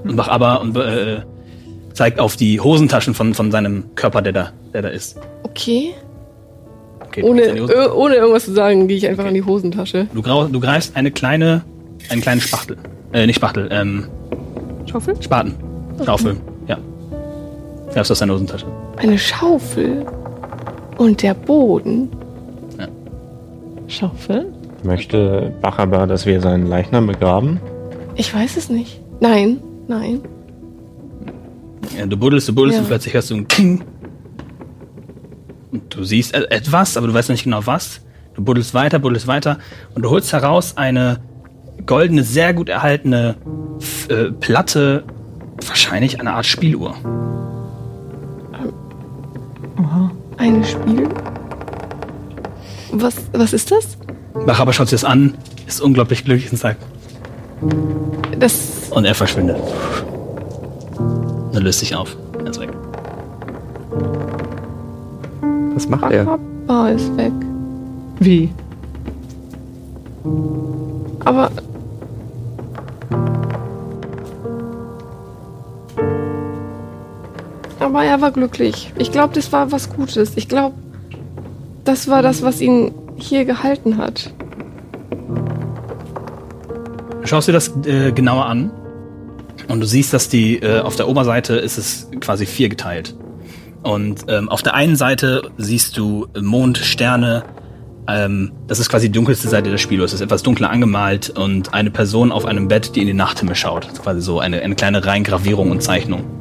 Und 0.04 0.16
mach 0.16 0.28
aber 0.28 0.62
und 0.62 0.78
äh, 0.78 1.22
zeigt 1.94 2.20
auf 2.20 2.36
die 2.36 2.60
Hosentaschen 2.60 3.16
von, 3.16 3.34
von 3.34 3.50
seinem 3.52 3.96
Körper, 3.96 4.22
der 4.22 4.34
da, 4.34 4.54
der 4.72 4.84
da 4.84 4.90
ist. 4.90 5.20
Okay. 5.44 5.96
Okay, 7.00 7.24
Ohne, 7.24 7.94
ohne 7.94 8.16
irgendwas 8.16 8.46
zu 8.46 8.54
sagen, 8.54 8.88
gehe 8.88 8.98
ich 8.98 9.08
einfach 9.08 9.26
in 9.26 9.34
die 9.34 9.44
Hosentasche. 9.44 10.08
du, 10.14 10.22
du 10.22 10.60
greifst 10.60 10.96
eine 10.96 11.10
kleine, 11.10 11.64
einen 12.10 12.22
kleinen 12.22 12.40
Spachtel. 12.40 12.78
Äh, 13.14 13.26
nicht 13.26 13.36
Spachtel, 13.36 13.68
ähm, 13.72 14.06
Schaufel? 14.90 15.22
Spaten. 15.22 15.56
Schaufel, 16.06 16.38
ja. 16.68 16.78
Greifst 17.94 18.12
aus 18.12 18.20
deiner 18.20 18.34
Hosentasche. 18.34 18.66
Eine 18.98 19.18
Schaufel. 19.18 20.06
Und 20.98 21.22
der 21.24 21.34
Boden. 21.34 22.10
Schaufel? 23.88 24.46
Möchte 24.84 25.52
Bachaba, 25.62 26.06
dass 26.06 26.26
wir 26.26 26.40
seinen 26.40 26.68
Leichnam 26.68 27.08
begraben? 27.08 27.60
Ich 28.16 28.34
weiß 28.34 28.56
es 28.58 28.70
nicht. 28.70 29.02
Nein, 29.20 29.60
nein. 29.88 30.22
Ja, 31.98 32.06
du 32.06 32.16
buddelst, 32.18 32.48
du 32.48 32.56
buddelst 32.56 32.78
Ja. 32.78 32.82
und 32.84 32.88
plötzlich 32.88 33.14
hörst 33.14 33.30
du 33.32 33.36
ein 33.36 33.48
King. 33.48 33.84
Und 35.72 35.94
du 35.96 36.04
siehst 36.04 36.34
e- 36.36 36.46
etwas, 36.50 36.96
aber 36.98 37.08
du 37.08 37.14
weißt 37.14 37.30
noch 37.30 37.34
nicht 37.34 37.44
genau 37.44 37.62
was. 37.66 38.02
Du 38.34 38.44
buddelst 38.44 38.74
weiter, 38.74 39.00
buddelst 39.00 39.28
weiter 39.28 39.58
und 39.94 40.04
du 40.04 40.10
holst 40.10 40.32
heraus 40.32 40.78
eine 40.78 41.20
goldene, 41.86 42.24
sehr 42.24 42.54
gut 42.54 42.70
erhaltene 42.70 43.36
F 43.80 44.10
äh, 44.10 44.32
Platte, 44.32 45.04
wahrscheinlich 45.66 46.20
eine 46.20 46.34
Art 46.34 46.46
Spieluhr. 46.46 46.96
Eine 50.38 50.64
Spiel. 50.64 51.08
Was, 52.94 53.16
was 53.34 53.54
ist 53.54 53.72
das? 53.72 53.98
Bachaba 54.46 54.74
schaut 54.74 54.90
sich 54.90 55.02
das 55.02 55.10
an, 55.10 55.36
ist 55.68 55.82
unglaublich 55.82 56.26
glücklich 56.26 56.52
und 56.52 56.58
sagt, 56.58 56.82
Das. 58.40 58.90
und 58.90 59.06
er 59.06 59.14
verschwindet. 59.14 59.58
Dann 61.54 61.64
löst 61.64 61.80
sich 61.80 61.96
auf. 61.96 62.18
Er 62.40 62.50
ist 62.50 62.60
weg. 62.60 62.70
Was 65.76 65.88
macht 65.88 66.12
er? 66.12 66.26
Papa 66.26 66.90
ist 66.90 67.16
weg. 67.18 67.34
Wie? 68.20 68.52
Aber. 71.26 71.52
Aber 77.92 78.06
er 78.06 78.22
war 78.22 78.32
glücklich. 78.32 78.94
Ich 78.98 79.12
glaube, 79.12 79.34
das 79.36 79.52
war 79.52 79.74
was 79.74 79.90
Gutes. 79.90 80.38
Ich 80.38 80.48
glaube, 80.48 80.76
das 81.84 82.08
war 82.08 82.22
das, 82.22 82.42
was 82.42 82.62
ihn 82.62 82.94
hier 83.18 83.44
gehalten 83.44 83.98
hat. 83.98 84.34
Schaust 87.26 87.50
dir 87.50 87.52
das 87.52 87.76
äh, 87.86 88.14
genauer 88.14 88.46
an 88.46 88.72
und 89.68 89.82
du 89.82 89.86
siehst, 89.86 90.14
dass 90.14 90.30
die 90.30 90.60
äh, 90.60 90.80
auf 90.80 90.96
der 90.96 91.10
Oberseite 91.10 91.56
ist 91.56 91.78
es 91.78 92.10
quasi 92.22 92.46
vier 92.46 92.70
geteilt. 92.70 93.14
Und 93.84 94.24
ähm, 94.30 94.48
auf 94.48 94.62
der 94.62 94.74
einen 94.74 94.96
Seite 94.96 95.52
siehst 95.58 95.98
du 95.98 96.28
Mond, 96.40 96.78
Sterne. 96.78 97.44
Ähm, 98.08 98.54
das 98.68 98.80
ist 98.80 98.88
quasi 98.88 99.08
die 99.08 99.18
dunkelste 99.18 99.50
Seite 99.50 99.70
des 99.70 99.82
Spielos. 99.82 100.12
Es 100.12 100.22
ist 100.22 100.22
etwas 100.22 100.44
dunkler 100.44 100.70
angemalt 100.70 101.30
und 101.30 101.74
eine 101.74 101.92
Person 101.92 102.32
auf 102.32 102.46
einem 102.46 102.70
Bett, 102.70 102.96
die 102.96 103.02
in 103.02 103.08
den 103.08 103.18
Nachthimmel 103.18 103.56
schaut. 103.56 103.84
Das 103.84 103.94
ist 103.96 104.04
quasi 104.04 104.22
so 104.22 104.40
eine, 104.40 104.62
eine 104.62 104.76
kleine 104.76 105.06
Reingravierung 105.06 105.72
und 105.72 105.84
Zeichnung. 105.84 106.41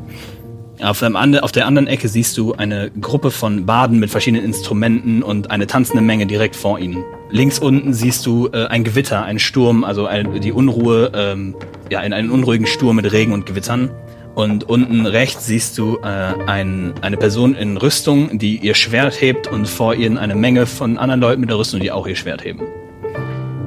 Auf, 0.82 1.02
ande- 1.02 1.42
auf 1.42 1.52
der 1.52 1.66
anderen 1.66 1.86
Ecke 1.86 2.08
siehst 2.08 2.38
du 2.38 2.54
eine 2.54 2.90
Gruppe 3.00 3.30
von 3.30 3.66
Baden 3.66 3.98
mit 3.98 4.08
verschiedenen 4.08 4.44
Instrumenten 4.44 5.22
und 5.22 5.50
eine 5.50 5.66
tanzende 5.66 6.02
Menge 6.02 6.26
direkt 6.26 6.56
vor 6.56 6.78
ihnen. 6.78 7.04
Links 7.30 7.58
unten 7.58 7.92
siehst 7.92 8.24
du 8.24 8.48
äh, 8.52 8.66
ein 8.66 8.82
Gewitter, 8.82 9.22
einen 9.22 9.38
Sturm, 9.38 9.84
also 9.84 10.06
ein, 10.06 10.40
die 10.40 10.52
Unruhe, 10.52 11.12
ähm, 11.14 11.54
ja, 11.90 12.00
in 12.00 12.12
einen 12.14 12.30
unruhigen 12.30 12.66
Sturm 12.66 12.96
mit 12.96 13.12
Regen 13.12 13.32
und 13.32 13.44
Gewittern. 13.44 13.90
Und 14.34 14.68
unten 14.70 15.04
rechts 15.06 15.46
siehst 15.46 15.76
du 15.76 15.98
äh, 16.02 16.32
ein, 16.46 16.94
eine 17.02 17.18
Person 17.18 17.54
in 17.54 17.76
Rüstung, 17.76 18.38
die 18.38 18.56
ihr 18.56 18.74
Schwert 18.74 19.20
hebt 19.20 19.48
und 19.48 19.68
vor 19.68 19.94
ihr 19.94 20.18
eine 20.18 20.34
Menge 20.34 20.64
von 20.66 20.96
anderen 20.96 21.20
Leuten 21.20 21.40
mit 21.42 21.50
der 21.50 21.58
Rüstung, 21.58 21.80
die 21.80 21.92
auch 21.92 22.06
ihr 22.06 22.16
Schwert 22.16 22.42
heben. 22.44 22.62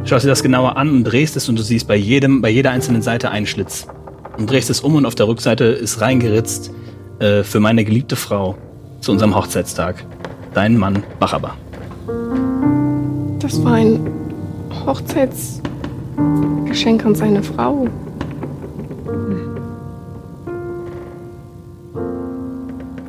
Schaust 0.05 0.25
dir 0.25 0.29
das 0.29 0.41
genauer 0.41 0.77
an 0.77 0.89
und 0.89 1.03
drehst 1.03 1.37
es 1.37 1.47
und 1.47 1.59
du 1.59 1.63
siehst 1.63 1.87
bei 1.87 1.95
jedem, 1.95 2.41
bei 2.41 2.49
jeder 2.49 2.71
einzelnen 2.71 3.01
Seite 3.01 3.29
einen 3.29 3.45
Schlitz. 3.45 3.87
Und 4.37 4.49
drehst 4.49 4.69
es 4.71 4.79
um 4.79 4.95
und 4.95 5.05
auf 5.05 5.15
der 5.15 5.27
Rückseite 5.27 5.65
ist 5.65 6.01
reingeritzt 6.01 6.71
äh, 7.23 7.43
für 7.43 7.59
meine 7.61 7.85
geliebte 7.85 8.17
Frau 8.17 8.55
zu 8.99 9.13
unserem 9.13 9.33
Hochzeitstag. 9.33 10.03
Dein 10.53 10.77
Mann 10.77 11.01
Bachaba. 11.19 11.55
Das 13.39 13.63
war 13.63 13.73
ein 13.73 13.99
Hochzeitsgeschenk 14.85 17.05
an 17.05 17.15
seine 17.15 17.41
Frau. 17.41 17.87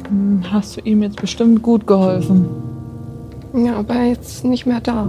Hm, 0.09 0.43
Hast 0.51 0.77
du 0.77 0.81
ihm 0.83 1.03
jetzt 1.03 1.21
bestimmt 1.21 1.63
gut 1.63 1.87
geholfen? 1.87 2.47
Ja, 3.53 3.77
aber 3.77 3.95
er 3.95 4.13
ist 4.13 4.45
nicht 4.45 4.65
mehr 4.67 4.81
da. 4.81 5.07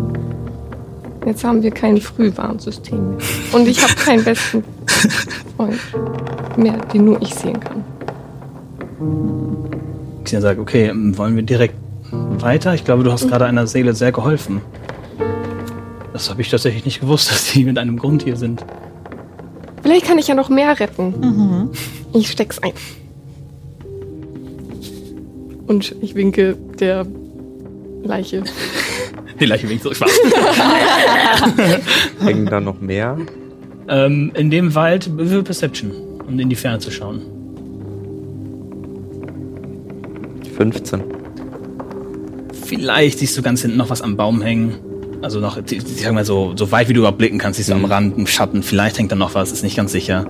Jetzt 1.26 1.44
haben 1.44 1.62
wir 1.64 1.72
kein 1.72 2.00
Frühwarnsystem 2.02 3.10
mehr. 3.10 3.18
Und 3.54 3.68
ich 3.68 3.82
habe 3.84 3.94
keinen 3.96 4.24
besten 4.24 4.64
Freund 5.58 5.78
mehr, 6.58 6.78
den 6.94 7.06
nur 7.06 7.22
ich 7.22 7.34
sehen 7.36 7.60
kann. 7.60 7.84
Xenia 10.24 10.42
sagt, 10.42 10.60
okay, 10.60 10.92
wollen 10.94 11.36
wir 11.36 11.44
direkt 11.44 11.76
weiter? 12.12 12.74
Ich 12.74 12.84
glaube, 12.86 13.04
du 13.04 13.12
hast 13.12 13.28
gerade 13.28 13.46
einer 13.46 13.68
Seele 13.68 13.94
sehr 13.94 14.12
geholfen. 14.12 14.62
Das 16.14 16.30
habe 16.30 16.42
ich 16.42 16.50
tatsächlich 16.50 16.86
nicht 16.86 17.02
gewusst, 17.02 17.30
dass 17.32 17.52
die 17.52 17.64
mit 17.66 17.78
einem 17.78 17.98
Grund 17.98 18.24
hier 18.24 18.36
sind. 18.36 18.66
Vielleicht 19.82 20.06
kann 20.06 20.18
ich 20.18 20.28
ja 20.28 20.36
noch 20.36 20.50
mehr 20.50 20.80
retten. 20.80 21.70
Ich 22.14 22.32
steck's 22.32 22.60
ein. 22.60 22.72
Und 25.68 25.96
ich 26.02 26.16
winke 26.16 26.58
der 26.80 27.06
Leiche. 28.04 28.44
Die 29.40 29.46
Leiche 29.46 29.68
winkt 29.68 29.84
zurück. 29.84 29.98
Spaß. 29.98 30.12
Hängen 32.22 32.46
da 32.46 32.62
noch 32.62 32.80
mehr? 32.80 33.18
ähm, 33.88 34.32
in 34.36 34.50
dem 34.50 34.74
Wald 34.76 35.10
für 35.18 35.44
Perception, 35.44 35.92
um 36.28 36.40
in 36.40 36.50
die 36.50 36.56
Ferne 36.56 36.80
zu 36.80 36.92
schauen. 36.92 37.22
15. 40.58 41.02
Vielleicht 42.66 43.20
siehst 43.20 43.38
du 43.38 43.42
ganz 43.42 43.62
hinten 43.62 43.78
noch 43.78 43.90
was 43.90 44.02
am 44.02 44.16
Baum 44.18 44.42
hängen. 44.42 44.76
Also 45.22 45.40
noch, 45.40 45.58
ich 45.58 45.82
sag 46.02 46.14
mal 46.14 46.26
so, 46.26 46.54
so 46.56 46.72
weit 46.72 46.90
wie 46.90 46.94
du 46.94 47.00
überblicken 47.02 47.38
kannst, 47.40 47.58
siehst 47.58 47.70
du 47.70 47.74
am 47.74 47.80
Mhm. 47.80 47.86
Rand, 47.86 48.18
im 48.18 48.28
Schatten. 48.28 48.64
Vielleicht 48.64 48.98
hängt 48.98 49.12
da 49.12 49.16
noch 49.16 49.36
was, 49.36 49.52
ist 49.52 49.64
nicht 49.64 49.76
ganz 49.78 49.92
sicher. 49.92 50.26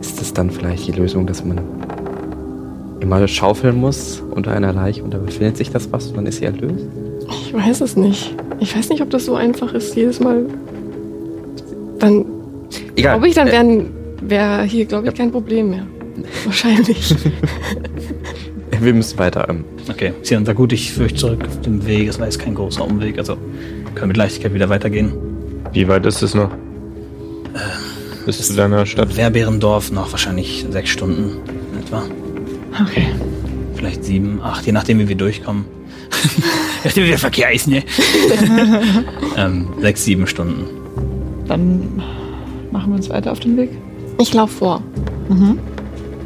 Ist 0.00 0.20
das 0.20 0.32
dann 0.32 0.50
vielleicht 0.50 0.86
die 0.86 0.92
Lösung, 0.92 1.26
dass 1.26 1.44
man 1.44 1.58
immer 3.00 3.26
schaufeln 3.28 3.76
muss 3.76 4.22
unter 4.34 4.52
einer 4.52 4.72
Leiche 4.72 5.02
und 5.02 5.12
da 5.14 5.18
befindet 5.18 5.56
sich 5.56 5.70
das 5.70 5.90
was 5.92 6.08
und 6.08 6.16
dann 6.16 6.26
ist 6.26 6.38
sie 6.38 6.44
erlöst? 6.46 6.84
Ich 7.30 7.54
weiß 7.54 7.80
es 7.82 7.96
nicht. 7.96 8.34
Ich 8.60 8.76
weiß 8.76 8.88
nicht, 8.88 9.00
ob 9.02 9.10
das 9.10 9.24
so 9.26 9.34
einfach 9.36 9.72
ist, 9.74 9.94
jedes 9.96 10.20
Mal. 10.20 10.46
Dann 11.98 12.24
Egal. 12.96 13.14
glaube 13.14 13.28
ich, 13.28 13.34
dann 13.34 13.48
Äh, 13.48 13.52
wäre 13.52 13.84
wär 14.22 14.62
hier, 14.62 14.84
glaube 14.86 15.08
ich, 15.08 15.14
kein 15.14 15.30
Problem 15.30 15.70
mehr. 15.70 15.86
Wahrscheinlich. 16.44 17.14
wir 18.80 18.94
müssen 18.94 19.18
weiter. 19.18 19.48
Ähm, 19.48 19.64
Okay, 19.88 20.12
sie 20.22 20.34
dann 20.34 20.44
sagt, 20.44 20.56
gut, 20.56 20.72
ich 20.72 20.92
führe 20.92 21.06
euch 21.06 21.16
zurück 21.16 21.44
auf 21.46 21.60
dem 21.60 21.86
Weg. 21.86 22.08
Es 22.08 22.18
war 22.18 22.26
jetzt 22.26 22.40
kein 22.40 22.54
großer 22.54 22.84
Umweg, 22.84 23.18
also 23.18 23.36
können 23.94 24.00
wir 24.00 24.06
mit 24.08 24.16
Leichtigkeit 24.16 24.52
wieder 24.52 24.68
weitergehen. 24.68 25.12
Wie 25.72 25.86
weit 25.86 26.04
ist 26.06 26.22
es 26.22 26.34
noch? 26.34 26.50
Bis 28.24 28.44
zu 28.44 28.54
deiner 28.54 28.84
Stadt? 28.84 29.16
Werbeerendorf 29.16 29.92
noch 29.92 30.10
wahrscheinlich 30.10 30.66
sechs 30.70 30.90
Stunden 30.90 31.36
in 31.72 31.78
etwa. 31.78 32.02
Okay. 32.82 33.06
Vielleicht 33.76 34.04
sieben, 34.04 34.40
acht, 34.42 34.66
je 34.66 34.72
nachdem, 34.72 34.98
wie 34.98 35.08
wir 35.08 35.16
durchkommen. 35.16 35.64
je 36.34 36.42
nachdem, 36.84 37.04
wie 37.04 37.08
der 37.10 37.18
Verkehr 37.18 37.52
ist, 37.52 37.68
ne? 37.68 37.84
ähm, 39.36 39.68
sechs, 39.80 40.04
sieben 40.04 40.26
Stunden. 40.26 40.64
Dann 41.46 42.02
machen 42.72 42.90
wir 42.90 42.96
uns 42.96 43.08
weiter 43.08 43.30
auf 43.30 43.38
den 43.38 43.56
Weg. 43.56 43.70
Ich 44.20 44.34
laufe 44.34 44.52
vor. 44.52 44.82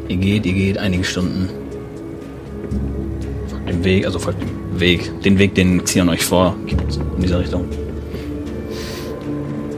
Ihr 0.07 0.17
geht, 0.17 0.45
ihr 0.45 0.53
geht 0.53 0.77
einige 0.79 1.03
Stunden. 1.03 1.49
Dem 3.71 3.85
Weg, 3.85 4.05
also 4.05 4.19
folgt 4.19 4.41
dem 4.41 4.79
Weg, 4.81 5.21
den 5.21 5.37
Weg, 5.39 5.55
den 5.55 5.81
Xion 5.85 6.09
euch 6.09 6.25
vorgibt 6.25 6.99
in 7.15 7.21
dieser 7.21 7.39
Richtung. 7.39 7.65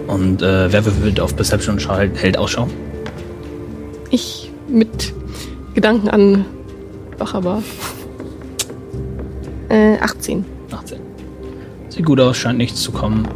Und 0.07 0.41
äh, 0.41 0.71
wer 0.71 0.83
würfelt 0.83 1.19
auf 1.19 1.35
Perception 1.35 1.75
und 1.75 2.15
hält 2.15 2.37
Ausschau? 2.37 2.67
Ich 4.09 4.51
mit 4.67 5.13
Gedanken 5.75 6.09
an 6.09 6.45
Bachaba. 7.19 7.61
Äh, 9.69 9.97
18. 9.99 10.43
18. 10.71 10.99
Sieht 11.89 12.05
gut 12.05 12.19
aus, 12.19 12.35
scheint 12.37 12.57
nichts 12.57 12.81
zu 12.81 12.91
kommen. 12.91 13.27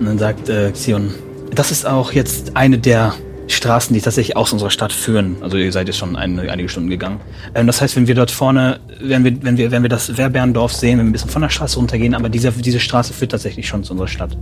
Und 0.00 0.06
dann 0.06 0.18
sagt 0.18 0.48
äh, 0.48 0.70
Xion, 0.72 1.10
das 1.54 1.70
ist 1.70 1.86
auch 1.86 2.12
jetzt 2.12 2.56
eine 2.56 2.78
der 2.78 3.12
Straßen, 3.52 3.94
die 3.94 4.00
tatsächlich 4.00 4.36
aus 4.36 4.52
unserer 4.52 4.70
Stadt 4.70 4.92
führen. 4.92 5.36
Also 5.40 5.56
ihr 5.56 5.70
seid 5.72 5.86
jetzt 5.86 5.98
schon 5.98 6.16
eine, 6.16 6.50
einige 6.50 6.68
Stunden 6.68 6.90
gegangen. 6.90 7.20
Ähm, 7.54 7.66
das 7.66 7.80
heißt, 7.80 7.96
wenn 7.96 8.06
wir 8.06 8.14
dort 8.14 8.30
vorne, 8.30 8.80
wenn 9.00 9.24
wir, 9.24 9.42
wenn 9.42 9.56
wir, 9.56 9.70
wenn 9.70 9.82
wir 9.82 9.88
das 9.90 10.16
Werberndorf 10.16 10.72
sehen, 10.72 10.98
wenn 10.98 11.06
wir 11.06 11.10
ein 11.10 11.12
bisschen 11.12 11.30
von 11.30 11.42
der 11.42 11.48
Straße 11.50 11.76
runtergehen, 11.76 12.14
aber 12.14 12.28
diese, 12.28 12.50
diese 12.52 12.80
Straße 12.80 13.12
führt 13.12 13.30
tatsächlich 13.32 13.66
schon 13.68 13.84
zu 13.84 13.92
unserer 13.92 14.08
Stadt. 14.08 14.36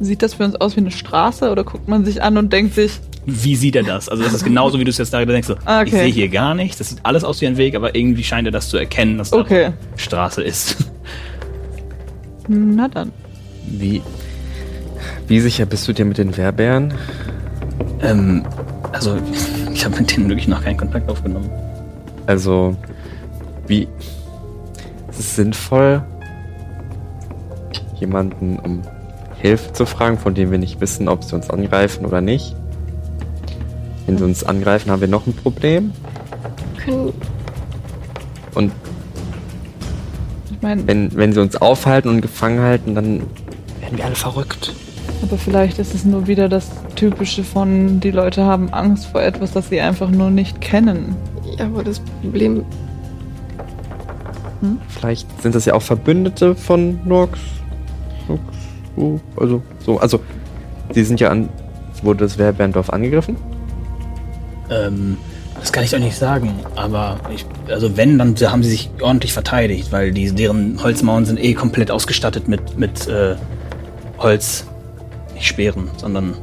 Sieht 0.00 0.22
das 0.22 0.34
für 0.34 0.44
uns 0.44 0.54
aus 0.56 0.76
wie 0.76 0.80
eine 0.80 0.90
Straße 0.90 1.50
oder 1.50 1.62
guckt 1.62 1.86
man 1.86 2.04
sich 2.06 2.22
an 2.22 2.38
und 2.38 2.52
denkt 2.52 2.74
sich, 2.74 2.92
Wie 3.26 3.54
sieht 3.54 3.76
er 3.76 3.82
das? 3.82 4.08
Also 4.08 4.22
das 4.22 4.32
ist 4.32 4.44
genauso, 4.44 4.78
wie 4.80 4.84
du 4.84 4.90
es 4.90 4.96
jetzt 4.98 5.12
da 5.12 5.22
denkst. 5.24 5.46
So, 5.48 5.56
Ah, 5.66 5.82
Ich 5.82 5.92
okay. 5.92 6.04
sehe 6.04 6.12
hier 6.12 6.28
gar 6.30 6.54
nichts. 6.54 6.78
Das 6.78 6.88
sieht 6.88 7.00
alles 7.02 7.22
aus 7.22 7.40
wie 7.42 7.46
ein 7.46 7.58
Weg, 7.58 7.74
aber 7.74 7.94
irgendwie 7.94 8.24
scheint 8.24 8.48
er 8.48 8.50
das 8.52 8.70
zu 8.70 8.78
erkennen, 8.78 9.18
dass 9.18 9.30
da 9.30 9.36
okay, 9.36 9.72
Straße 9.96 10.42
ist. 10.42 10.76
Na 12.48 12.88
dann. 12.88 13.12
Wie, 13.66 14.00
wie 15.28 15.40
sicher 15.40 15.66
bist 15.66 15.86
du 15.86 15.92
dir 15.92 16.04
mit 16.06 16.16
den 16.18 16.36
Wehrbären? 16.36 16.94
Ähm, 18.02 18.44
also, 18.92 19.16
ich 19.72 19.84
habe 19.84 19.96
mit 19.96 20.16
denen 20.16 20.28
wirklich 20.28 20.48
noch 20.48 20.62
keinen 20.62 20.76
Kontakt 20.76 21.08
aufgenommen. 21.08 21.50
Also, 22.26 22.76
wie 23.66 23.88
ist 25.10 25.18
es 25.18 25.36
sinnvoll, 25.36 26.02
jemanden 27.98 28.58
um 28.58 28.82
Hilfe 29.38 29.72
zu 29.72 29.86
fragen, 29.86 30.18
von 30.18 30.34
dem 30.34 30.50
wir 30.50 30.58
nicht 30.58 30.80
wissen, 30.80 31.08
ob 31.08 31.24
sie 31.24 31.34
uns 31.34 31.50
angreifen 31.50 32.04
oder 32.04 32.20
nicht? 32.20 32.54
Wenn 34.06 34.18
sie 34.18 34.24
uns 34.24 34.44
angreifen, 34.44 34.90
haben 34.90 35.00
wir 35.00 35.08
noch 35.08 35.26
ein 35.26 35.34
Problem. 35.34 35.92
Können, 36.84 37.12
Und 38.54 38.72
Ich 40.50 40.62
meine, 40.62 40.86
wenn, 40.86 41.14
wenn 41.16 41.32
sie 41.32 41.40
uns 41.40 41.56
aufhalten 41.56 42.08
und 42.08 42.20
gefangen 42.20 42.60
halten, 42.60 42.94
dann 42.94 43.20
werden 43.80 43.98
wir 43.98 44.04
alle 44.04 44.14
verrückt. 44.14 44.74
Aber 45.22 45.38
vielleicht 45.38 45.78
ist 45.78 45.94
es 45.94 46.04
nur 46.04 46.26
wieder 46.26 46.48
das 46.48 46.70
Typische 46.96 47.44
von, 47.44 48.00
die 48.00 48.10
Leute 48.10 48.44
haben 48.44 48.72
Angst 48.72 49.06
vor 49.06 49.22
etwas, 49.22 49.52
das 49.52 49.68
sie 49.68 49.80
einfach 49.80 50.10
nur 50.10 50.30
nicht 50.30 50.60
kennen. 50.60 51.16
ja, 51.58 51.66
aber 51.66 51.84
das 51.84 52.00
Problem, 52.22 52.64
Vielleicht 54.88 55.42
sind 55.42 55.54
das 55.54 55.64
ja 55.64 55.74
auch 55.74 55.82
Verbündete 55.82 56.54
von 56.54 57.00
Nox. 57.06 57.38
Nox. 58.28 58.42
Oh, 58.96 59.18
also, 59.36 59.62
so, 59.78 59.98
also, 59.98 60.20
sie 60.92 61.04
sind 61.04 61.20
ja 61.20 61.30
an. 61.30 61.48
Wurde 62.02 62.24
das 62.24 62.38
Wehrbärendorf 62.38 62.90
angegriffen? 62.90 63.36
Ähm, 64.70 65.16
das 65.58 65.72
kann 65.72 65.84
ich 65.84 65.90
doch 65.90 65.98
nicht 65.98 66.16
sagen, 66.16 66.54
aber 66.76 67.18
ich, 67.34 67.44
also 67.68 67.96
wenn, 67.96 68.18
dann 68.18 68.34
haben 68.36 68.62
sie 68.62 68.70
sich 68.70 68.90
ordentlich 69.02 69.34
verteidigt, 69.34 69.92
weil 69.92 70.12
die, 70.12 70.32
deren 70.32 70.82
Holzmauern 70.82 71.26
sind 71.26 71.42
eh 71.42 71.52
komplett 71.52 71.90
ausgestattet 71.90 72.48
mit, 72.48 72.78
mit 72.78 73.06
äh, 73.06 73.36
Holz, 74.18 74.64
nicht 75.40 75.48
Speeren, 75.48 75.90
sondern 75.96 76.34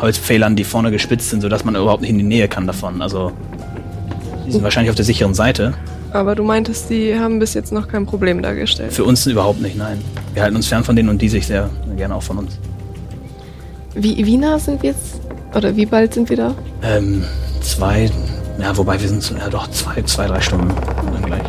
Holzpfählern, 0.00 0.56
die 0.56 0.64
vorne 0.64 0.90
gespitzt 0.90 1.30
sind, 1.30 1.40
sodass 1.42 1.64
man 1.64 1.74
überhaupt 1.74 2.02
nicht 2.02 2.10
in 2.10 2.18
die 2.18 2.24
Nähe 2.24 2.48
kann 2.48 2.66
davon. 2.66 3.02
Also 3.02 3.32
die 4.46 4.52
sind 4.52 4.62
wahrscheinlich 4.62 4.90
auf 4.90 4.96
der 4.96 5.04
sicheren 5.04 5.34
Seite. 5.34 5.74
Aber 6.12 6.34
du 6.36 6.44
meintest, 6.44 6.90
die 6.90 7.18
haben 7.18 7.40
bis 7.40 7.54
jetzt 7.54 7.72
noch 7.72 7.88
kein 7.88 8.06
Problem 8.06 8.40
dargestellt. 8.42 8.92
Für 8.92 9.04
uns 9.04 9.26
überhaupt 9.26 9.60
nicht, 9.60 9.76
nein. 9.76 10.00
Wir 10.32 10.42
halten 10.42 10.56
uns 10.56 10.68
fern 10.68 10.84
von 10.84 10.94
denen 10.94 11.08
und 11.08 11.20
die 11.20 11.28
sich 11.28 11.46
sehr 11.46 11.68
gerne 11.96 12.14
auch 12.14 12.22
von 12.22 12.38
uns. 12.38 12.58
wie, 13.94 14.24
wie 14.24 14.36
nah 14.36 14.58
sind 14.58 14.82
wir 14.82 14.90
jetzt? 14.90 15.20
Oder 15.54 15.74
wie 15.76 15.86
bald 15.86 16.14
sind 16.14 16.28
wir 16.28 16.36
da? 16.36 16.54
Ähm, 16.82 17.24
zwei, 17.60 18.10
ja, 18.60 18.76
wobei 18.76 19.00
wir 19.00 19.08
sind 19.08 19.28
ja 19.38 19.48
doch 19.48 19.68
zwei, 19.70 20.02
zwei, 20.02 20.26
drei 20.26 20.40
Stunden 20.40 20.68
dann 21.12 21.26
gleich. 21.26 21.42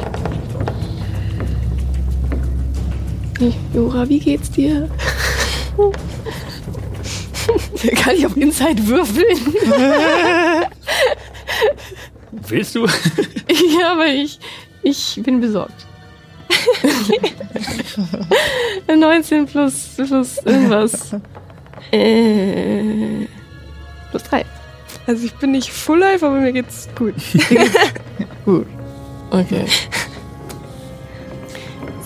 Jura, 3.73 4.07
wie 4.07 4.19
geht's 4.19 4.49
dir? 4.49 4.89
Kann 7.95 8.15
ich 8.15 8.25
auf 8.25 8.35
Inside 8.37 8.87
würfeln? 8.87 9.37
Willst 12.47 12.75
du? 12.75 12.85
ja, 13.79 13.91
aber 13.93 14.07
ich, 14.07 14.39
ich 14.83 15.19
bin 15.23 15.39
besorgt. 15.39 15.85
19 18.87 19.45
plus, 19.45 19.89
plus 19.95 20.37
irgendwas. 20.39 21.15
Äh, 21.91 23.27
plus 24.11 24.23
3. 24.23 24.45
Also 25.07 25.25
ich 25.25 25.33
bin 25.35 25.51
nicht 25.51 25.69
full 25.71 25.99
life, 25.99 26.25
aber 26.25 26.39
mir 26.39 26.51
geht's 26.51 26.89
gut. 26.97 27.13
Gut. 28.45 28.67
Okay. 29.31 29.65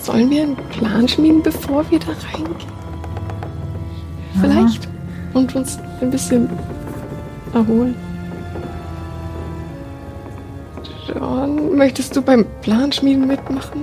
Sollen 0.02 0.30
wir 0.30 0.42
einen 0.42 0.56
Plan 0.56 1.08
schmieden, 1.08 1.42
bevor 1.42 1.88
wir 1.90 1.98
da 1.98 2.12
reingehen? 2.32 2.56
Vielleicht? 4.40 4.89
Und 5.32 5.54
uns 5.54 5.78
ein 6.00 6.10
bisschen 6.10 6.48
erholen? 7.54 7.94
John, 11.06 11.76
möchtest 11.76 12.16
du 12.16 12.22
beim 12.22 12.46
Planschmieden 12.62 13.26
mitmachen? 13.26 13.82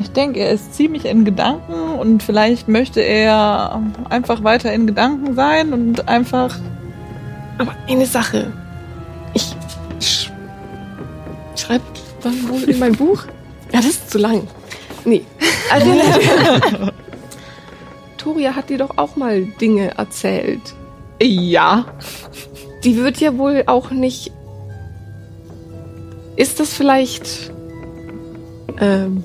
Ich 0.00 0.10
denke, 0.10 0.40
er 0.40 0.50
ist 0.50 0.74
ziemlich 0.74 1.04
in 1.04 1.24
Gedanken 1.24 1.74
und 1.98 2.22
vielleicht 2.22 2.68
möchte 2.68 3.00
er 3.00 3.80
einfach 4.10 4.42
weiter 4.42 4.72
in 4.72 4.86
Gedanken 4.86 5.34
sein 5.34 5.72
und 5.72 6.08
einfach. 6.08 6.58
Aber 7.58 7.74
eine 7.88 8.06
Sache. 8.06 8.52
Ich 9.34 9.54
sch 10.00 10.30
schreibe 11.56 11.84
dann 12.22 12.48
wohl 12.48 12.62
in 12.64 12.78
mein 12.78 12.92
Buch. 12.92 13.24
Ja, 13.72 13.78
das 13.78 13.86
ist 13.86 14.10
zu 14.10 14.18
lang. 14.18 14.46
Nee. 15.04 15.22
Also, 15.72 15.90
Toria 18.22 18.54
hat 18.54 18.70
dir 18.70 18.78
doch 18.78 18.98
auch 18.98 19.16
mal 19.16 19.42
Dinge 19.42 19.98
erzählt. 19.98 20.74
Ja. 21.20 21.86
Die 22.84 22.96
wird 22.96 23.18
ja 23.18 23.36
wohl 23.36 23.64
auch 23.66 23.90
nicht. 23.90 24.30
Ist 26.36 26.60
das 26.60 26.72
vielleicht 26.72 27.52
ähm, 28.80 29.24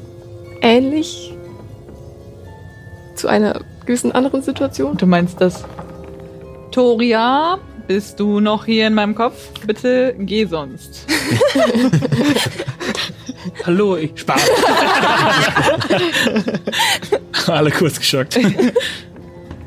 ähnlich 0.61 1.35
zu 3.13 3.27
einer 3.27 3.61
gewissen 3.85 4.13
anderen 4.13 4.41
Situation? 4.41 4.97
Du 4.97 5.05
meinst 5.05 5.39
das? 5.41 5.63
Toria, 6.71 7.59
bist 7.87 8.19
du 8.19 8.39
noch 8.39 8.65
hier 8.65 8.87
in 8.87 8.95
meinem 8.95 9.13
Kopf? 9.13 9.51
Bitte 9.65 10.15
geh 10.17 10.45
sonst. 10.45 11.05
Hallo, 13.65 13.95
ich 13.95 14.19
Spaß. 14.19 14.41
Alle 17.53 17.71
kurz 17.71 17.99
geschockt. 17.99 18.39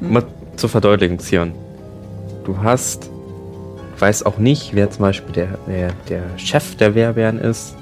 Mal 0.01 0.25
zur 0.57 0.69
Verdeutlichung, 0.69 1.19
Zion. 1.19 1.53
Du 2.45 2.63
hast. 2.63 3.11
Weiß 3.99 4.25
auch 4.25 4.39
nicht, 4.39 4.75
wer 4.75 4.91
zum 4.91 5.03
Beispiel 5.03 5.33
der, 5.35 5.59
der, 5.67 5.93
der 6.09 6.39
Chef 6.39 6.75
der 6.77 6.95
Wehrbären 6.95 7.39
ist. 7.39 7.77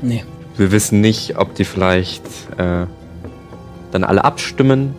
Nee. 0.00 0.24
Wir 0.56 0.72
wissen 0.72 1.00
nicht, 1.00 1.38
ob 1.38 1.54
die 1.54 1.64
vielleicht 1.64 2.24
äh, 2.58 2.86
dann 3.92 4.04
alle 4.04 4.24
abstimmen 4.24 4.96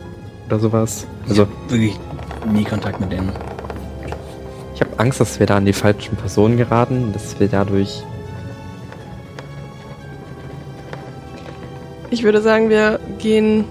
oder 0.47 0.59
sowas. 0.59 1.05
Also, 1.27 1.45
Wirklich 1.67 1.99
nie 2.49 2.63
Kontakt 2.63 3.01
mit 3.01 3.11
denen. 3.11 3.33
ich 4.73 4.81
habe 4.81 4.97
Angst, 4.97 5.19
dass 5.19 5.39
wir 5.39 5.45
da 5.45 5.57
an 5.57 5.65
die 5.65 5.73
falschen 5.73 6.15
Personen 6.15 6.55
geraten, 6.55 7.11
dass 7.11 7.37
wir 7.41 7.49
dadurch. 7.49 8.01
Ich 12.11 12.23
würde 12.23 12.41
sagen, 12.41 12.69
wir 12.69 12.99
gehen 13.19 13.65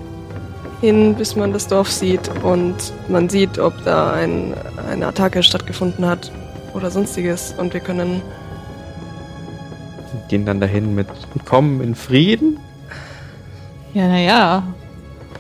hin, 0.82 1.14
bis 1.14 1.36
man 1.36 1.52
das 1.52 1.68
Dorf 1.68 1.90
sieht 1.90 2.28
und 2.42 2.74
man 3.08 3.28
sieht, 3.28 3.58
ob 3.58 3.72
da 3.84 4.12
ein, 4.12 4.52
eine 4.90 5.06
Attacke 5.06 5.42
stattgefunden 5.42 6.04
hat 6.04 6.30
oder 6.74 6.90
sonstiges. 6.90 7.54
Und 7.56 7.72
wir 7.72 7.80
können. 7.80 8.20
gehen 10.28 10.44
dann 10.44 10.60
dahin 10.60 10.94
mit 10.94 11.06
Kommen 11.46 11.80
in 11.80 11.94
Frieden. 11.94 12.58
Ja, 13.94 14.08
naja. 14.08 14.62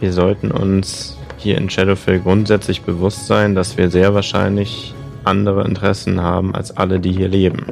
Wir 0.00 0.12
sollten 0.12 0.52
uns 0.52 1.18
hier 1.38 1.58
in 1.58 1.68
Shadowfell 1.68 2.20
grundsätzlich 2.20 2.82
bewusst 2.82 3.26
sein, 3.26 3.56
dass 3.56 3.76
wir 3.76 3.90
sehr 3.90 4.14
wahrscheinlich 4.14 4.94
andere 5.24 5.64
Interessen 5.64 6.20
haben 6.20 6.54
als 6.54 6.76
alle, 6.76 7.00
die 7.00 7.12
hier 7.12 7.28
leben. 7.28 7.66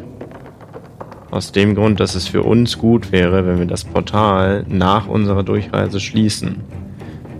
Aus 1.31 1.53
dem 1.53 1.77
Grund, 1.77 2.01
dass 2.01 2.17
es 2.17 2.27
für 2.27 2.43
uns 2.43 2.79
gut 2.79 3.13
wäre, 3.13 3.47
wenn 3.47 3.61
wir 3.61 3.67
das 3.67 3.85
Portal 3.85 4.65
nach 4.69 5.07
unserer 5.07 5.45
Durchreise 5.45 6.01
schließen. 6.01 6.80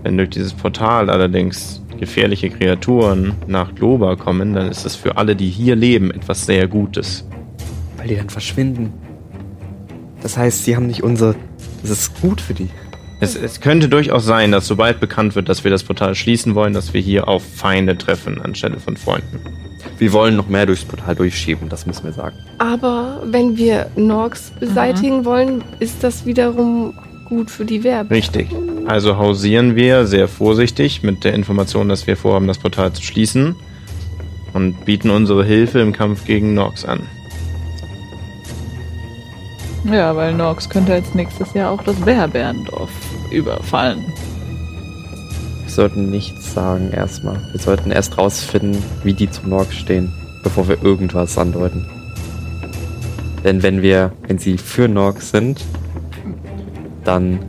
Wenn 0.03 0.17
durch 0.17 0.29
dieses 0.29 0.53
Portal 0.53 1.09
allerdings 1.09 1.81
gefährliche 1.99 2.49
Kreaturen 2.49 3.33
nach 3.47 3.75
Globa 3.75 4.15
kommen, 4.15 4.53
dann 4.53 4.69
ist 4.69 4.85
es 4.85 4.95
für 4.95 5.17
alle, 5.17 5.35
die 5.35 5.49
hier 5.49 5.75
leben, 5.75 6.11
etwas 6.11 6.45
sehr 6.45 6.67
Gutes. 6.67 7.27
Weil 7.97 8.07
die 8.07 8.15
dann 8.15 8.29
verschwinden. 8.29 8.91
Das 10.23 10.37
heißt, 10.37 10.65
sie 10.65 10.75
haben 10.75 10.87
nicht 10.87 11.03
unsere. 11.03 11.35
Das 11.81 11.91
ist 11.91 12.21
gut 12.21 12.41
für 12.41 12.53
die. 12.53 12.69
Es, 13.19 13.35
es 13.35 13.61
könnte 13.61 13.87
durchaus 13.87 14.25
sein, 14.25 14.51
dass 14.51 14.65
sobald 14.65 14.99
bekannt 14.99 15.35
wird, 15.35 15.47
dass 15.47 15.63
wir 15.63 15.69
das 15.69 15.83
Portal 15.83 16.15
schließen 16.15 16.55
wollen, 16.55 16.73
dass 16.73 16.95
wir 16.95 17.01
hier 17.01 17.27
auf 17.27 17.43
Feinde 17.43 17.95
treffen 17.95 18.41
anstelle 18.41 18.79
von 18.79 18.97
Freunden. 18.97 19.39
Wir 19.99 20.11
wollen 20.11 20.35
noch 20.35 20.47
mehr 20.47 20.65
durchs 20.65 20.83
Portal 20.83 21.13
durchschieben, 21.13 21.69
das 21.69 21.85
müssen 21.85 22.05
wir 22.05 22.13
sagen. 22.13 22.35
Aber 22.57 23.21
wenn 23.25 23.57
wir 23.57 23.91
Norks 23.95 24.51
beseitigen 24.59 25.23
wollen, 25.23 25.63
ist 25.79 26.03
das 26.03 26.25
wiederum 26.25 26.95
gut 27.29 27.51
für 27.51 27.65
die 27.65 27.83
Werbe. 27.83 28.09
Richtig. 28.09 28.49
Also 28.85 29.17
hausieren 29.17 29.75
wir 29.75 30.05
sehr 30.05 30.27
vorsichtig 30.27 31.03
mit 31.03 31.23
der 31.23 31.33
Information, 31.33 31.89
dass 31.89 32.07
wir 32.07 32.17
vorhaben, 32.17 32.47
das 32.47 32.57
Portal 32.57 32.91
zu 32.93 33.03
schließen 33.03 33.55
und 34.53 34.85
bieten 34.85 35.09
unsere 35.09 35.45
Hilfe 35.45 35.79
im 35.79 35.93
Kampf 35.93 36.25
gegen 36.25 36.53
Nox 36.53 36.85
an. 36.85 37.01
Ja, 39.85 40.15
weil 40.15 40.33
Nox 40.33 40.69
könnte 40.69 40.93
als 40.93 41.13
nächstes 41.15 41.53
Jahr 41.53 41.71
auch 41.71 41.83
das 41.83 41.95
Bärbärendorf 41.95 42.91
überfallen. 43.31 44.05
Wir 45.63 45.71
sollten 45.71 46.09
nichts 46.09 46.53
sagen 46.53 46.91
erstmal. 46.91 47.41
Wir 47.51 47.59
sollten 47.59 47.91
erst 47.91 48.17
rausfinden, 48.17 48.83
wie 49.03 49.13
die 49.13 49.29
zum 49.29 49.49
Norg 49.49 49.71
stehen, 49.71 50.11
bevor 50.43 50.67
wir 50.67 50.83
irgendwas 50.83 51.37
andeuten. 51.37 51.85
Denn 53.43 53.63
wenn 53.63 53.81
wir, 53.81 54.11
wenn 54.27 54.37
sie 54.37 54.57
für 54.57 54.87
Norg 54.87 55.21
sind, 55.21 55.65
dann 57.03 57.39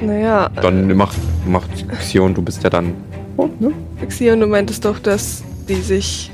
Naja, 0.00 0.50
Dann 0.60 0.94
macht, 0.96 1.16
macht 1.46 1.70
Xion, 2.00 2.34
du 2.34 2.42
bist 2.42 2.62
ja 2.62 2.70
dann. 2.70 2.92
Oh, 3.36 3.48
ne? 3.60 3.72
Xion, 4.06 4.40
du 4.40 4.46
meintest 4.46 4.84
doch, 4.84 4.98
dass 4.98 5.42
die 5.68 5.76
sich 5.80 6.30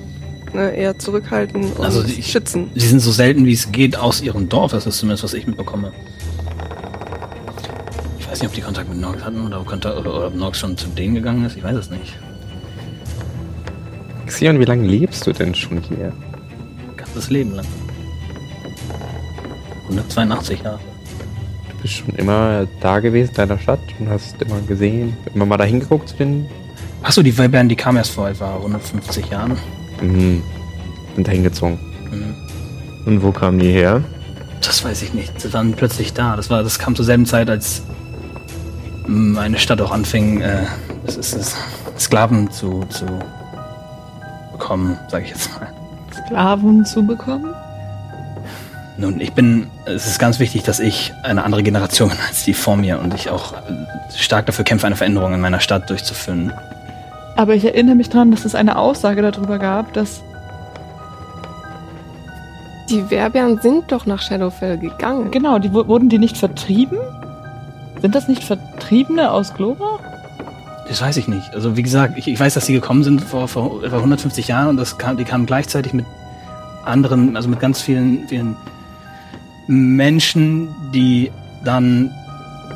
ne, 0.52 0.70
eher 0.70 0.98
zurückhalten 0.98 1.64
und 1.72 1.80
Also 1.84 2.02
die- 2.02 2.22
schützen. 2.22 2.70
Sie 2.74 2.86
sind 2.86 3.00
so 3.00 3.12
selten, 3.12 3.46
wie 3.46 3.52
es 3.52 3.70
geht, 3.70 3.96
aus 3.96 4.20
ihrem 4.20 4.48
Dorf. 4.48 4.72
Das 4.72 4.86
ist 4.86 4.98
zumindest, 4.98 5.24
was 5.24 5.34
ich 5.34 5.46
mitbekomme. 5.46 5.92
Ich 8.18 8.28
weiß 8.28 8.40
nicht, 8.40 8.48
ob 8.48 8.54
die 8.54 8.60
Kontakt 8.62 8.88
mit 8.88 9.00
Nox 9.00 9.22
hatten 9.24 9.46
oder 9.46 9.60
ob, 9.60 9.66
Kontakt, 9.66 9.96
oder, 9.96 10.14
oder 10.16 10.26
ob 10.28 10.34
Nox 10.34 10.58
schon 10.58 10.76
zu 10.76 10.88
denen 10.88 11.14
gegangen 11.14 11.44
ist. 11.44 11.56
Ich 11.56 11.62
weiß 11.62 11.76
es 11.76 11.90
nicht. 11.90 12.18
Xion, 14.26 14.58
wie 14.58 14.64
lange 14.64 14.86
lebst 14.88 15.26
du 15.26 15.32
denn 15.32 15.54
schon 15.54 15.78
hier? 15.82 16.12
Ganzes 16.96 17.30
Leben 17.30 17.52
lang. 17.54 17.66
182 19.88 20.62
Jahre. 20.62 20.78
Du 21.82 21.88
bist 21.88 21.98
schon 21.98 22.14
immer 22.14 22.68
da 22.78 23.00
gewesen 23.00 23.30
in 23.30 23.34
deiner 23.34 23.58
Stadt 23.58 23.80
und 23.98 24.08
hast 24.08 24.40
immer 24.40 24.60
gesehen, 24.60 25.16
immer 25.34 25.46
mal 25.46 25.56
da 25.56 25.64
hingeguckt 25.64 26.10
zu 26.10 26.16
den. 26.16 26.46
Achso, 27.02 27.24
die 27.24 27.36
Weibären, 27.36 27.68
die 27.68 27.74
kamen 27.74 27.98
erst 27.98 28.12
vor 28.12 28.28
etwa 28.28 28.54
150 28.54 29.28
Jahren. 29.30 29.58
Mhm. 30.00 30.44
Sind 31.16 31.26
da 31.26 31.32
hingezogen. 31.32 31.80
Mhm. 32.12 32.34
Und 33.04 33.22
wo 33.24 33.32
kamen 33.32 33.58
die 33.58 33.72
her? 33.72 34.00
Das 34.60 34.84
weiß 34.84 35.02
ich 35.02 35.12
nicht. 35.12 35.40
Sie 35.40 35.52
waren 35.52 35.72
plötzlich 35.72 36.12
da. 36.12 36.36
Das, 36.36 36.50
war, 36.50 36.62
das 36.62 36.78
kam 36.78 36.94
zur 36.94 37.04
selben 37.04 37.26
Zeit, 37.26 37.50
als 37.50 37.82
meine 39.08 39.58
Stadt 39.58 39.80
auch 39.80 39.90
anfing, 39.90 40.40
äh, 40.40 40.66
es 41.04 41.16
ist, 41.16 41.34
es, 41.34 41.56
Sklaven 41.98 42.48
zu, 42.52 42.84
zu 42.90 43.06
bekommen, 44.52 44.96
sage 45.08 45.24
ich 45.24 45.30
jetzt 45.30 45.50
mal. 45.58 45.66
Sklaven 46.14 46.84
zu 46.84 47.04
bekommen? 47.04 47.52
Nun, 48.98 49.20
ich 49.20 49.32
bin, 49.32 49.68
es 49.86 50.06
ist 50.06 50.18
ganz 50.18 50.38
wichtig, 50.38 50.62
dass 50.64 50.78
ich 50.78 51.12
eine 51.22 51.44
andere 51.44 51.62
Generation 51.62 52.10
bin 52.10 52.18
als 52.28 52.44
die 52.44 52.54
vor 52.54 52.76
mir 52.76 52.98
und 53.00 53.14
ich 53.14 53.30
auch 53.30 53.54
äh, 53.54 53.58
stark 54.16 54.46
dafür 54.46 54.64
kämpfe, 54.64 54.86
eine 54.86 54.96
Veränderung 54.96 55.32
in 55.34 55.40
meiner 55.40 55.60
Stadt 55.60 55.88
durchzuführen. 55.88 56.52
Aber 57.36 57.54
ich 57.54 57.64
erinnere 57.64 57.94
mich 57.94 58.10
daran, 58.10 58.30
dass 58.30 58.44
es 58.44 58.54
eine 58.54 58.76
Aussage 58.76 59.22
darüber 59.22 59.58
gab, 59.58 59.92
dass 59.94 60.20
Die 62.90 63.10
Werbären 63.10 63.58
sind 63.62 63.90
doch 63.90 64.04
nach 64.06 64.20
Shadowfell 64.20 64.76
gegangen. 64.78 65.30
Genau, 65.30 65.58
die 65.58 65.72
wu- 65.72 65.86
wurden 65.86 66.08
die 66.10 66.18
nicht 66.18 66.36
vertrieben? 66.36 66.98
Sind 68.02 68.14
das 68.14 68.28
nicht 68.28 68.44
Vertriebene 68.44 69.30
aus 69.30 69.54
Glora? 69.54 69.98
Das 70.88 71.00
weiß 71.00 71.16
ich 71.16 71.28
nicht. 71.28 71.54
Also 71.54 71.76
wie 71.76 71.82
gesagt, 71.82 72.18
ich, 72.18 72.28
ich 72.28 72.38
weiß, 72.38 72.52
dass 72.52 72.66
sie 72.66 72.74
gekommen 72.74 73.02
sind 73.04 73.22
vor, 73.22 73.48
vor 73.48 73.82
etwa 73.82 73.96
150 73.96 74.48
Jahren 74.48 74.68
und 74.68 74.76
das 74.76 74.98
kam, 74.98 75.16
die 75.16 75.24
kamen 75.24 75.46
gleichzeitig 75.46 75.94
mit 75.94 76.04
anderen, 76.84 77.36
also 77.36 77.48
mit 77.48 77.60
ganz 77.60 77.80
vielen, 77.80 78.28
vielen 78.28 78.56
Menschen, 79.66 80.68
die 80.92 81.30
dann 81.64 82.10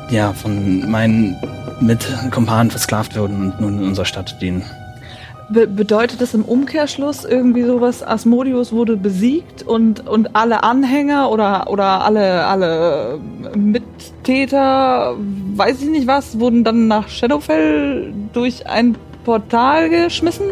ja 0.09 0.33
von 0.33 0.89
meinen 0.89 1.35
Mitkumpanen 1.81 2.71
versklavt 2.71 3.17
wurden 3.17 3.51
und 3.51 3.61
nun 3.61 3.79
in 3.79 3.87
unserer 3.89 4.05
Stadt 4.05 4.41
dienen. 4.41 4.63
Be 5.49 5.65
bedeutet 5.65 6.19
das 6.19 6.33
im 6.33 6.43
Umkehrschluss 6.43 7.23
irgendwie 7.23 7.63
sowas, 7.63 8.03
Asmodius 8.03 8.73
wurde 8.73 8.97
besiegt 8.97 9.63
und, 9.63 10.05
und 10.05 10.35
alle 10.35 10.63
Anhänger 10.63 11.31
oder, 11.31 11.69
oder 11.69 12.03
alle, 12.03 12.45
alle 12.45 13.19
Mittäter, 13.55 15.15
weiß 15.55 15.81
ich 15.81 15.89
nicht 15.89 16.05
was, 16.05 16.37
wurden 16.39 16.65
dann 16.65 16.87
nach 16.87 17.07
Shadowfell 17.07 18.13
durch 18.33 18.67
ein 18.67 18.97
Portal 19.23 19.89
geschmissen? 19.89 20.47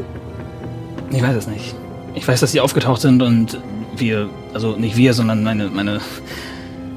Ich 1.11 1.21
weiß 1.21 1.35
es 1.35 1.47
nicht. 1.47 1.75
Ich 2.13 2.25
weiß, 2.25 2.39
dass 2.39 2.53
sie 2.53 2.61
aufgetaucht 2.61 3.01
sind 3.01 3.21
und 3.21 3.59
wir, 3.99 4.29
also 4.53 4.75
nicht 4.75 4.97
wir, 4.97 5.13
sondern 5.13 5.43
meine, 5.43 5.69
meine 5.69 5.99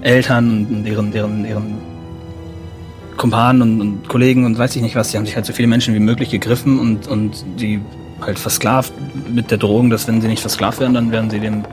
Eltern 0.00 0.66
und 0.70 0.84
deren, 0.84 1.12
deren, 1.12 1.42
deren 1.42 1.78
Kumpanen 3.16 3.62
und, 3.62 3.80
und 3.80 4.08
Kollegen 4.08 4.44
und 4.44 4.56
weiß 4.58 4.76
ich 4.76 4.82
nicht 4.82 4.96
was, 4.96 5.10
die 5.10 5.16
haben 5.16 5.26
sich 5.26 5.34
halt 5.34 5.44
so 5.44 5.52
viele 5.52 5.68
Menschen 5.68 5.94
wie 5.94 6.00
möglich 6.00 6.30
gegriffen 6.30 6.78
und, 6.78 7.08
und 7.08 7.44
die 7.58 7.80
halt 8.20 8.38
versklavt 8.38 8.92
mit 9.28 9.50
der 9.50 9.58
Drohung, 9.58 9.90
dass 9.90 10.08
wenn 10.08 10.20
sie 10.20 10.28
nicht 10.28 10.40
versklavt 10.40 10.80
werden, 10.80 10.94
dann 10.94 11.12
werden 11.12 11.28
sie 11.30 11.40
dem 11.40 11.64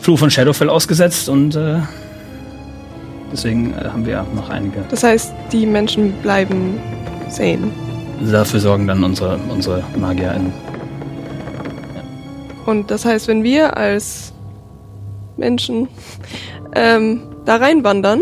Fluch 0.00 0.18
von 0.18 0.30
Shadowfell 0.30 0.68
ausgesetzt 0.68 1.28
und 1.28 1.54
äh, 1.54 1.78
deswegen 3.32 3.72
äh, 3.74 3.84
haben 3.84 4.04
wir 4.04 4.26
noch 4.34 4.50
einige. 4.50 4.84
Das 4.90 5.04
heißt, 5.04 5.32
die 5.52 5.64
Menschen 5.66 6.12
bleiben 6.22 6.80
sane. 7.28 7.70
Dafür 8.30 8.60
sorgen 8.60 8.86
dann 8.86 9.02
unsere, 9.02 9.38
unsere 9.48 9.82
Magier 9.96 10.34
in 10.34 10.52
Und 12.66 12.90
das 12.90 13.04
heißt, 13.04 13.28
wenn 13.28 13.42
wir 13.42 13.76
als 13.76 14.31
Menschen 15.42 15.88
ähm, 16.74 17.22
da 17.44 17.56
reinwandern, 17.56 18.20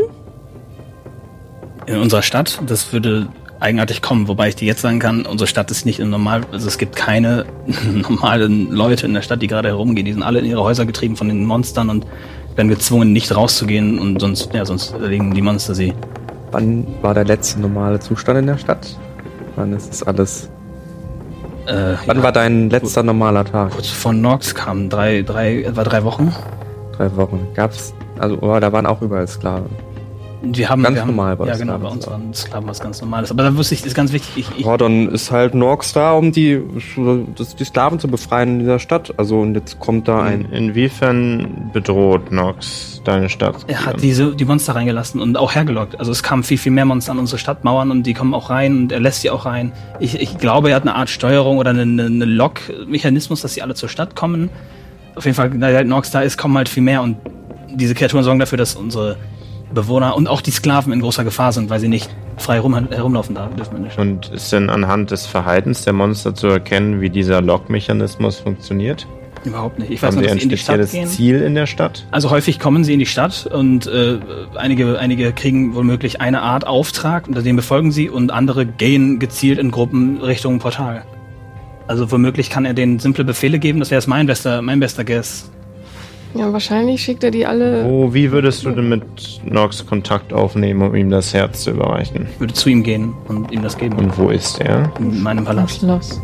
in 1.87 1.99
unserer 1.99 2.23
Stadt. 2.23 2.61
Das 2.67 2.93
würde 2.93 3.29
eigenartig 3.59 4.01
kommen, 4.01 4.29
wobei 4.29 4.49
ich 4.49 4.57
dir 4.57 4.67
jetzt 4.67 4.81
sagen 4.81 5.01
kann, 5.01 5.27
unsere 5.27 5.47
Stadt 5.47 5.71
ist 5.71 5.85
nicht 5.85 5.99
in 5.99 6.09
normal, 6.09 6.43
also 6.51 6.67
es 6.67 6.79
gibt 6.79 6.97
keine 6.97 7.45
normalen 8.09 8.71
Leute 8.71 9.07
in 9.07 9.15
der 9.15 9.23
Stadt, 9.23 9.43
die 9.43 9.49
gerade 9.49 9.69
herumgehen. 9.69 10.07
Die 10.07 10.13
sind 10.13 10.23
alle 10.23 10.39
in 10.39 10.47
ihre 10.47 10.63
Häuser 10.63 10.87
getrieben 10.87 11.17
von 11.17 11.29
den 11.29 11.45
Monstern 11.45 11.91
und 11.91 12.07
werden 12.57 12.69
gezwungen, 12.69 13.13
nicht 13.13 13.35
rauszugehen 13.35 13.99
und 13.99 14.21
sonst, 14.21 14.55
ja, 14.55 14.65
sonst 14.65 14.93
erlegen 14.93 15.35
die 15.35 15.43
Monster 15.43 15.75
sie. 15.75 15.95
Wann 16.53 16.87
war 17.03 17.15
der 17.15 17.25
letzte 17.25 17.61
normale 17.61 18.01
Zustand 18.01 18.39
in 18.39 18.47
der 18.47 18.59
Stadt? 18.59 18.97
Wann 19.57 19.73
ist 19.73 19.91
das 19.91 20.03
alles? 20.03 20.49
Äh, 21.67 21.95
Wann 22.07 22.17
ja, 22.19 22.23
war 22.23 22.33
dein 22.33 22.71
letzter 22.71 23.03
normaler 23.03 23.45
Tag? 23.45 23.73
kurz 23.73 23.89
vor 23.89 24.13
Nox 24.13 24.55
kamen 24.55 24.89
drei, 24.89 25.23
drei, 25.23 25.63
etwa 25.63 25.85
drei 25.85 26.03
Wochen. 26.05 26.33
Drei 27.01 27.17
Wochen. 27.17 27.49
Gab's. 27.55 27.95
Also, 28.19 28.37
oh, 28.43 28.61
da 28.61 28.71
waren 28.73 28.85
auch 28.85 29.01
überall 29.01 29.27
Sklaven. 29.27 29.71
Wir 30.43 30.69
haben, 30.69 30.83
Ganz 30.83 30.97
wir 30.97 31.01
haben, 31.01 31.09
normal 31.09 31.35
bei 31.35 31.47
Ja, 31.47 31.57
genau, 31.57 31.77
Sklaven 31.77 31.83
bei 31.83 31.89
uns 31.89 32.07
waren 32.07 32.35
Sklaven 32.35 32.69
was 32.69 32.81
ganz 32.81 33.01
Normales. 33.01 33.31
Aber 33.31 33.43
da 33.43 33.57
wusste 33.57 33.75
ich, 33.75 33.87
ist 33.87 33.95
ganz 33.95 34.13
wichtig, 34.13 34.33
ich, 34.37 34.59
ich 34.59 34.67
Ja, 34.67 34.77
dann 34.77 35.09
ist 35.09 35.31
halt 35.31 35.55
Norks 35.55 35.95
da, 35.95 36.13
um 36.13 36.31
die, 36.31 36.61
das, 37.37 37.57
die 37.57 37.65
Sklaven 37.65 37.99
zu 38.01 38.09
befreien 38.09 38.51
in 38.51 38.59
dieser 38.59 38.79
Stadt. 38.79 39.15
Also, 39.17 39.41
und 39.41 39.55
jetzt 39.55 39.81
kommt 39.81 40.09
da 40.09 40.29
In, 40.29 40.45
ein. 40.45 40.53
inwiefern 40.53 41.71
bedroht 41.73 42.31
Nox 42.33 43.01
deine 43.07 43.31
Stadt? 43.31 43.65
Er 43.67 43.87
hat 43.87 44.03
diese, 44.03 44.37
die 44.37 44.45
Monster 44.45 44.75
reingelassen 44.75 45.23
und 45.23 45.39
auch 45.39 45.55
hergelockt. 45.55 45.99
Also 45.99 46.13
es 46.13 46.23
kamen 46.23 46.43
viel, 46.43 46.59
viel 46.59 46.73
mehr 46.73 46.85
Monster 46.85 47.13
an 47.13 47.19
unsere 47.19 47.39
Stadtmauern 47.39 47.91
und 47.91 48.03
die 48.03 48.13
kommen 48.13 48.35
auch 48.35 48.51
rein 48.51 48.77
und 48.77 48.93
er 48.93 49.01
lässt 49.01 49.23
sie 49.23 49.31
auch 49.31 49.47
rein. 49.47 49.73
Ich, 50.01 50.21
ich 50.21 50.37
glaube, 50.37 50.69
er 50.69 50.77
hat 50.77 50.83
eine 50.83 50.97
Art 50.97 51.09
Steuerung 51.09 51.57
oder 51.57 51.71
eine, 51.71 51.81
eine 51.81 52.25
Lock-Mechanismus, 52.27 53.41
dass 53.41 53.55
sie 53.55 53.63
alle 53.63 53.75
zur 53.75 53.89
Stadt 53.89 54.15
kommen. 54.15 54.51
Auf 55.15 55.25
jeden 55.25 55.35
Fall, 55.35 55.51
da 55.51 55.67
halt 55.67 55.89
Nox 55.89 56.11
da 56.11 56.21
ist, 56.23 56.37
kommen 56.39 56.57
halt 56.57 56.69
viel 56.69 56.83
mehr 56.83 57.03
und 57.03 57.17
diese 57.73 57.95
Kreaturen 57.95 58.25
sorgen 58.25 58.41
dafür, 58.41 58.59
dass 58.59 58.75
unsere 58.75 59.17
Bewohner 59.73 60.17
und 60.17 60.27
auch 60.27 60.41
die 60.41 60.51
Sklaven 60.51 60.93
in 60.93 61.01
großer 61.01 61.25
Gefahr 61.25 61.53
sind, 61.53 61.71
weil 61.71 61.81
sie 61.81 61.89
nicht 61.89 62.11
frei 62.37 62.59
rum, 62.59 62.75
herumlaufen 62.91 63.35
da 63.35 63.47
dürfen 63.47 63.83
der 63.83 63.91
Stadt. 63.91 64.01
Und 64.01 64.29
ist 64.31 64.53
denn 64.53 64.71
anhand 64.71 65.11
des 65.11 65.27
Verhaltens 65.27 65.85
der 65.85 65.93
Monster 65.93 66.35
zu 66.35 66.49
erkennen, 66.49 67.01
wie 67.01 67.11
dieser 67.11 67.41
Lock-Mechanismus 67.41 68.39
funktioniert? 68.39 69.07
Überhaupt 69.45 69.79
nicht. 69.79 69.91
Ich 69.91 70.03
weiß 70.03 70.09
Haben 70.09 70.15
nur, 70.17 70.23
die 70.23 70.29
dass 70.29 70.33
ein 70.35 70.39
sie 70.39 70.45
in 70.45 70.49
die 70.51 70.57
Stadt 70.57 70.75
spezielles 70.75 70.93
gehen. 70.93 71.09
Ziel 71.09 71.43
in 71.43 71.55
der 71.55 71.67
Stadt? 71.67 72.05
Also 72.11 72.31
häufig 72.31 72.59
kommen 72.59 72.85
sie 72.85 72.93
in 72.93 72.99
die 72.99 73.07
Stadt 73.07 73.47
und 73.47 73.87
äh, 73.87 74.19
einige, 74.57 74.99
einige 74.99 75.33
kriegen 75.33 75.75
womöglich 75.75 76.21
eine 76.21 76.43
Art 76.43 76.67
Auftrag, 76.67 77.27
unter 77.27 77.43
dem 77.43 77.57
befolgen 77.57 77.91
sie 77.93 78.11
und 78.11 78.33
andere 78.33 78.67
gehen 78.67 79.19
gezielt 79.19 79.59
in 79.59 79.71
Gruppen 79.71 80.21
Richtung 80.21 80.59
Portal. 80.59 81.05
Also 81.91 82.09
womöglich 82.13 82.51
kann 82.51 82.65
er 82.67 82.73
denen 82.73 83.01
simple 83.01 83.25
Befehle 83.25 83.59
geben, 83.59 83.81
das 83.81 83.91
wäre 83.91 83.99
jetzt 83.99 84.07
mein 84.07 84.25
bester, 84.25 84.63
mein 84.63 84.79
bester 84.79 85.03
Guess. 85.03 85.51
Ja, 86.35 86.53
wahrscheinlich 86.53 87.03
schickt 87.03 87.25
er 87.25 87.33
die 87.33 87.45
alle. 87.45 87.85
Wo, 87.85 88.15
wie 88.15 88.31
würdest 88.31 88.65
du 88.65 88.71
denn 88.71 88.89
mit 88.89 89.03
Nox 89.45 89.85
Kontakt 89.85 90.33
aufnehmen, 90.33 90.83
um 90.83 90.95
ihm 90.95 91.11
das 91.11 91.35
Herz 91.35 91.65
zu 91.65 91.73
überreichen? 91.73 92.29
Ich 92.33 92.39
würde 92.39 92.55
zu 92.55 92.69
ihm 92.69 92.85
gehen 92.85 93.13
und 93.27 93.51
ihm 93.51 93.63
das 93.63 93.77
geben. 93.77 93.99
Und 93.99 94.17
wo 94.17 94.31
ist 94.31 94.61
er? 94.61 94.93
in 95.01 95.21
meinem 95.21 95.45
Palast. 95.45 95.81
Schloss. 95.81 96.21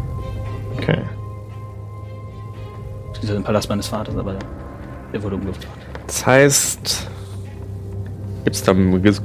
Okay. 0.76 0.98
Dieser 3.20 3.40
Palast 3.40 3.68
meines 3.68 3.88
Vaters, 3.88 4.16
aber 4.16 4.36
der 5.12 5.20
wurde 5.20 5.34
umgebracht. 5.34 5.66
Das 6.06 6.24
heißt. 6.24 7.08
Gibt's 8.44 8.62
da, 8.62 8.72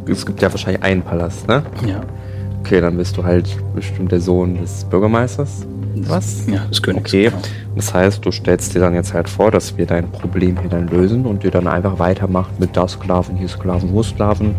es 0.07 0.25
gibt 0.25 0.41
ja 0.41 0.51
wahrscheinlich 0.51 0.81
einen 0.81 1.03
Palast, 1.03 1.47
ne? 1.47 1.63
Ja. 1.87 2.01
Okay, 2.61 2.81
dann 2.81 2.97
bist 2.97 3.15
du 3.15 3.23
halt 3.23 3.47
bestimmt 3.75 4.11
der 4.11 4.21
Sohn 4.21 4.59
des 4.59 4.85
Bürgermeisters. 4.85 5.67
Was? 5.95 6.47
Ja, 6.47 6.65
des 6.65 6.81
Königs. 6.81 7.09
Okay. 7.11 7.25
Genau. 7.29 7.41
Das 7.75 7.93
heißt, 7.93 8.25
du 8.25 8.31
stellst 8.31 8.75
dir 8.75 8.79
dann 8.79 8.93
jetzt 8.93 9.13
halt 9.13 9.29
vor, 9.29 9.51
dass 9.51 9.77
wir 9.77 9.85
dein 9.85 10.09
Problem 10.11 10.57
hier 10.59 10.69
dann 10.69 10.87
lösen 10.87 11.25
und 11.25 11.43
dir 11.43 11.51
dann 11.51 11.67
einfach 11.67 11.99
weitermacht 11.99 12.59
mit 12.59 12.75
da 12.75 12.87
Sklaven, 12.87 13.35
hier 13.35 13.47
Sklaven, 13.47 13.93
wo 13.93 14.03
Sklaven, 14.03 14.55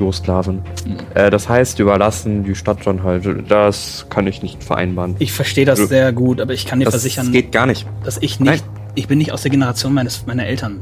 jo 0.00 0.10
Sklaven. 0.12 0.56
Mhm. 0.86 0.96
Äh, 1.14 1.30
das 1.30 1.48
heißt, 1.48 1.78
überlassen 1.78 2.44
die 2.44 2.54
Stadt 2.54 2.78
dann 2.84 3.02
halt. 3.02 3.26
Das 3.50 4.06
kann 4.10 4.26
ich 4.26 4.42
nicht 4.42 4.62
vereinbaren. 4.64 5.16
Ich 5.18 5.32
verstehe 5.32 5.64
das 5.64 5.78
Du- 5.78 5.86
sehr 5.86 6.12
gut, 6.12 6.40
aber 6.40 6.52
ich 6.54 6.66
kann 6.66 6.78
dir 6.78 6.84
das 6.86 6.94
versichern, 6.94 7.32
geht 7.32 7.52
gar 7.52 7.66
nicht. 7.66 7.86
dass 8.04 8.18
ich 8.20 8.40
nicht, 8.40 8.64
ich 8.94 9.08
bin 9.08 9.18
nicht 9.18 9.32
aus 9.32 9.42
der 9.42 9.50
Generation 9.50 9.92
meines, 9.94 10.26
meiner 10.26 10.46
Eltern. 10.46 10.80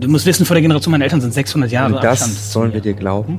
Du 0.00 0.08
musst 0.08 0.26
wissen, 0.26 0.46
vor 0.46 0.54
der 0.54 0.62
Generation 0.62 0.90
meiner 0.90 1.04
Eltern 1.04 1.20
sind 1.20 1.32
600 1.34 1.70
Jahre 1.70 1.94
Und 1.94 2.02
das 2.02 2.22
Abstand 2.22 2.32
sollen 2.34 2.72
wir 2.72 2.80
dir 2.80 2.94
glauben? 2.94 3.38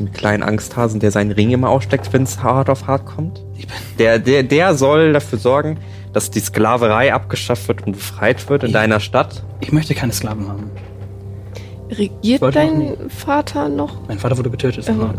Den 0.00 0.12
kleinen 0.12 0.42
Angsthasen, 0.42 0.98
der 0.98 1.10
seinen 1.10 1.30
Ring 1.30 1.50
immer 1.50 1.68
aussteckt, 1.68 2.10
wenn 2.14 2.22
es 2.22 2.42
hart 2.42 2.70
auf 2.70 2.86
hart 2.86 3.04
kommt? 3.04 3.42
Ich 3.56 3.66
bin- 3.66 3.76
Der, 3.98 4.18
der, 4.18 4.42
der 4.42 4.74
soll 4.74 5.12
dafür 5.12 5.38
sorgen, 5.38 5.76
dass 6.14 6.30
die 6.30 6.40
Sklaverei 6.40 7.12
abgeschafft 7.12 7.68
wird 7.68 7.86
und 7.86 7.92
befreit 7.92 8.48
wird 8.48 8.64
in 8.64 8.70
Ja. 8.70 8.80
deiner 8.80 8.98
Stadt? 8.98 9.42
Ich 9.60 9.72
möchte 9.72 9.94
keine 9.94 10.12
Sklaven 10.12 10.48
haben. 10.48 10.70
Regiert 11.90 12.42
dein 12.54 12.96
Vater 13.10 13.68
noch? 13.68 14.06
Mein 14.08 14.18
Vater 14.18 14.38
wurde 14.38 14.48
getötet 14.50 14.84
von 14.86 14.96
Mhm. 14.96 15.14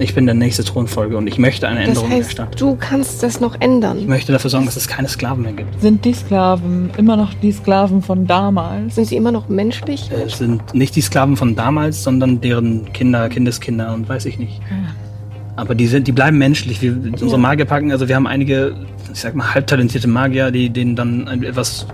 Ich 0.00 0.14
bin 0.14 0.26
der 0.26 0.34
nächste 0.36 0.62
Thronfolge 0.62 1.16
und 1.16 1.26
ich 1.26 1.38
möchte 1.38 1.66
eine 1.66 1.80
Das 1.80 1.88
Änderung 1.88 2.08
der 2.10 2.18
heißt, 2.18 2.30
Stadt. 2.30 2.60
du 2.60 2.76
kannst 2.78 3.22
das 3.22 3.40
noch 3.40 3.56
Ich 3.56 3.62
ändern. 3.62 4.06
möchte 4.06 4.30
dafür 4.30 4.48
sorgen, 4.48 4.66
dass 4.66 4.76
es 4.76 4.86
keine 4.86 5.08
Sklaven 5.08 5.42
mehr 5.42 5.52
gibt. 5.52 5.80
Sind 5.80 6.04
die 6.04 6.12
Sklaven 6.14 6.90
immer 6.96 7.16
noch 7.16 7.34
die 7.34 7.50
Sklaven 7.50 8.00
von 8.02 8.26
damals? 8.26 8.94
Sind 8.94 9.06
sie 9.08 9.16
immer 9.16 9.32
noch 9.32 9.48
menschlich? 9.48 10.08
Äh, 10.12 10.22
Es 10.26 10.38
sind 10.38 10.72
nicht 10.72 10.94
die 10.94 11.00
Sklaven 11.00 11.36
von 11.36 11.56
damals, 11.56 12.04
sondern 12.04 12.40
deren 12.40 12.92
Kinder, 12.92 13.28
Kindeskinder 13.28 13.92
und 13.92 14.08
weiß 14.08 14.26
ich 14.26 14.38
nicht. 14.38 14.60
Aber 15.56 15.74
die 15.74 15.88
sind, 15.88 16.06
die 16.06 16.12
bleiben 16.12 16.38
menschlich. 16.38 16.80
Wir, 16.80 16.96
unsere 17.20 17.38
Magier 17.38 17.64
packen, 17.64 17.90
also 17.90 18.06
wir 18.06 18.14
haben 18.14 18.28
einige, 18.28 18.76
ich 19.12 19.18
sag 19.18 19.34
mal, 19.34 19.52
halbtalentierte 19.52 20.06
Magier, 20.06 20.52
die 20.52 20.70
denen 20.70 20.94
dann 20.94 21.26
etwas 21.42 21.86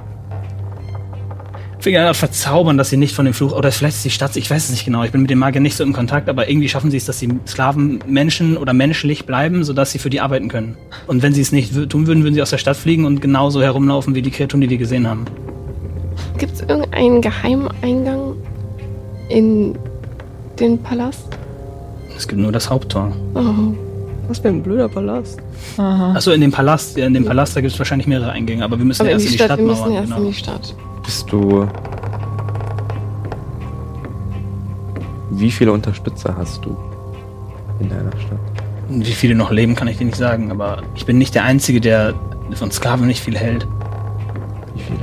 Finger 1.84 2.14
verzaubern, 2.14 2.78
dass 2.78 2.88
sie 2.90 2.96
nicht 2.96 3.14
von 3.14 3.26
dem 3.26 3.34
Fluch, 3.34 3.52
oder 3.52 3.70
vielleicht 3.70 3.96
ist 3.98 4.04
die 4.06 4.10
Stadt, 4.10 4.34
ich 4.36 4.50
weiß 4.50 4.64
es 4.64 4.70
nicht 4.70 4.84
genau, 4.86 5.04
ich 5.04 5.12
bin 5.12 5.20
mit 5.20 5.30
den 5.30 5.38
Magiern 5.38 5.62
nicht 5.62 5.76
so 5.76 5.84
im 5.84 5.92
Kontakt, 5.92 6.28
aber 6.30 6.48
irgendwie 6.48 6.68
schaffen 6.68 6.90
sie 6.90 6.96
es, 6.96 7.04
dass 7.04 7.18
die 7.18 7.28
Sklaven 7.46 8.00
Menschen 8.06 8.56
oder 8.56 8.72
menschlich 8.72 9.26
bleiben, 9.26 9.64
sodass 9.64 9.92
sie 9.92 9.98
für 9.98 10.08
die 10.10 10.20
arbeiten 10.20 10.48
können. 10.48 10.76
Und 11.06 11.22
wenn 11.22 11.34
sie 11.34 11.42
es 11.42 11.52
nicht 11.52 11.72
tun 11.90 12.06
würden, 12.06 12.22
würden 12.24 12.34
sie 12.34 12.40
aus 12.42 12.50
der 12.50 12.58
Stadt 12.58 12.76
fliegen 12.78 13.04
und 13.04 13.20
genauso 13.20 13.62
herumlaufen 13.62 14.14
wie 14.14 14.22
die 14.22 14.30
Kreaturen, 14.30 14.62
die 14.62 14.70
wir 14.70 14.78
gesehen 14.78 15.06
haben. 15.06 15.26
Gibt 16.38 16.54
es 16.54 16.60
irgendeinen 16.62 17.20
Geheimeingang 17.20 18.34
in 19.28 19.76
den 20.58 20.78
Palast? 20.78 21.36
Es 22.16 22.26
gibt 22.26 22.40
nur 22.40 22.50
das 22.50 22.70
Haupttor. 22.70 23.12
Oh. 23.34 23.42
Was 24.28 24.38
für 24.38 24.48
ein 24.48 24.62
blöder 24.62 24.88
Palast. 24.88 25.38
Aha. 25.76 26.14
Achso, 26.14 26.30
in 26.30 26.40
dem 26.40 26.50
Palast, 26.50 26.96
ja, 26.96 27.06
in 27.06 27.12
dem 27.12 27.26
Palast, 27.26 27.54
da 27.56 27.60
gibt 27.60 27.74
es 27.74 27.78
wahrscheinlich 27.78 28.06
mehrere 28.06 28.30
Eingänge, 28.32 28.64
aber 28.64 28.78
wir 28.78 28.86
müssen 28.86 29.02
Aber 29.02 29.10
erst 29.10 29.26
in 29.26 29.32
die 29.32 29.36
Stadt, 29.38 29.58
wir 29.58 29.66
müssen 29.66 29.76
Stadtmauer. 29.76 29.98
erst 30.00 30.08
Genau. 30.12 30.22
in 30.22 30.26
die 30.32 30.34
Stadt. 30.38 30.74
Bist 31.04 31.30
du. 31.30 31.68
Wie 35.30 35.50
viele 35.50 35.72
Unterstützer 35.72 36.36
hast 36.36 36.64
du 36.64 36.76
in 37.80 37.88
deiner 37.88 38.10
Stadt? 38.12 38.38
Wie 38.88 39.12
viele 39.12 39.34
noch 39.34 39.50
leben, 39.50 39.74
kann 39.74 39.88
ich 39.88 39.98
dir 39.98 40.04
nicht 40.04 40.16
sagen, 40.16 40.50
aber 40.50 40.82
ich 40.94 41.06
bin 41.06 41.18
nicht 41.18 41.34
der 41.34 41.44
Einzige, 41.44 41.80
der 41.80 42.14
von 42.54 42.70
Sklaven 42.70 43.06
nicht 43.06 43.22
viel 43.22 43.36
hält. 43.36 43.66
Wie 44.74 44.82
viele? 44.82 44.98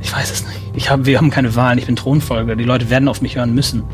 Ich 0.00 0.14
weiß 0.14 0.30
es 0.30 0.46
nicht. 0.46 0.60
Ich 0.74 0.90
hab, 0.90 1.06
wir 1.06 1.18
haben 1.18 1.30
keine 1.30 1.54
Wahlen, 1.54 1.78
ich 1.78 1.86
bin 1.86 1.96
Thronfolger. 1.96 2.56
Die 2.56 2.64
Leute 2.64 2.90
werden 2.90 3.08
auf 3.08 3.20
mich 3.20 3.36
hören 3.36 3.54
müssen. 3.54 3.84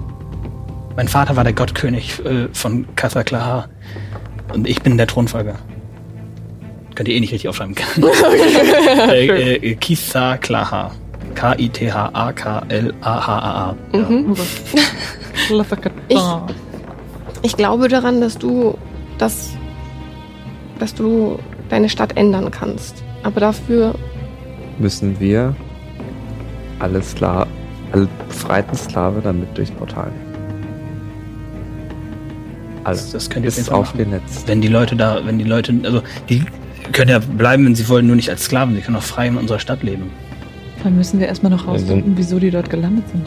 Mein 0.96 1.08
Vater 1.08 1.36
war 1.36 1.44
der 1.44 1.52
Gottkönig 1.52 2.24
äh, 2.24 2.48
von 2.52 2.86
Kathaklaha. 2.94 3.68
Und 4.52 4.68
ich 4.68 4.82
bin 4.82 4.96
der 4.96 5.06
Thronfolger. 5.06 5.56
Könnt 6.94 7.08
ihr 7.08 7.16
eh 7.16 7.20
nicht 7.20 7.32
richtig 7.32 7.48
aufschreiben. 7.48 7.74
äh, 9.10 9.56
äh, 9.56 9.74
Kithaklaha. 9.74 10.92
K-I-T-H-A-K-L-A-H-A-A. 11.34 13.74
Ja. 13.92 13.98
Mhm. 13.98 14.34
Ich- 16.08 16.18
Ah. 16.18 16.46
Ich 17.42 17.56
glaube 17.56 17.88
daran, 17.88 18.20
dass 18.20 18.38
du 18.38 18.76
dass, 19.18 19.50
dass 20.78 20.94
du 20.94 21.38
deine 21.68 21.88
Stadt 21.88 22.16
ändern 22.16 22.50
kannst. 22.50 23.02
Aber 23.22 23.40
dafür 23.40 23.94
Müssen 24.78 25.18
wir 25.20 25.54
alle, 26.80 27.00
Skla 27.02 27.46
alle 27.92 28.08
befreiten 28.28 28.74
Sklave 28.76 29.20
damit 29.22 29.56
durchs 29.56 29.70
Portal 29.70 30.10
nehmen. 30.10 30.34
Alle. 32.84 32.96
Das, 32.96 33.12
das 33.12 33.30
könnt 33.30 33.44
ihr 33.46 33.52
auf 33.72 33.86
machen. 33.94 33.98
den 33.98 34.10
Netz. 34.10 34.42
Wenn 34.46 34.60
die 34.60 34.68
Leute 34.68 34.96
da, 34.96 35.20
wenn 35.24 35.38
die 35.38 35.44
Leute, 35.44 35.72
also 35.84 36.02
die 36.28 36.44
können 36.92 37.10
ja 37.10 37.18
bleiben, 37.20 37.64
wenn 37.66 37.74
sie 37.74 37.88
wollen, 37.88 38.06
nur 38.06 38.16
nicht 38.16 38.28
als 38.30 38.44
Sklaven. 38.44 38.74
Sie 38.74 38.80
können 38.82 38.96
auch 38.96 39.02
frei 39.02 39.28
in 39.28 39.36
unserer 39.36 39.58
Stadt 39.60 39.82
leben. 39.82 40.10
Dann 40.84 40.96
müssen 40.96 41.18
wir 41.18 41.26
erstmal 41.26 41.50
noch 41.50 41.60
sind- 41.62 41.68
rausfinden, 41.70 42.12
wieso 42.16 42.38
die 42.38 42.50
dort 42.50 42.70
gelandet 42.70 43.08
sind. 43.08 43.26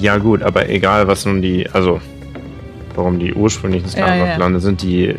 Ja 0.00 0.18
gut, 0.18 0.42
aber 0.42 0.68
egal 0.68 1.06
was 1.08 1.26
nun 1.26 1.42
die, 1.42 1.68
also 1.70 2.00
warum 2.94 3.18
die 3.18 3.34
ursprünglichen 3.34 3.88
Sklaven 3.88 4.18
Ja, 4.18 4.26
ja. 4.26 4.34
gelandet 4.36 4.62
sind, 4.62 4.82
die 4.82 5.16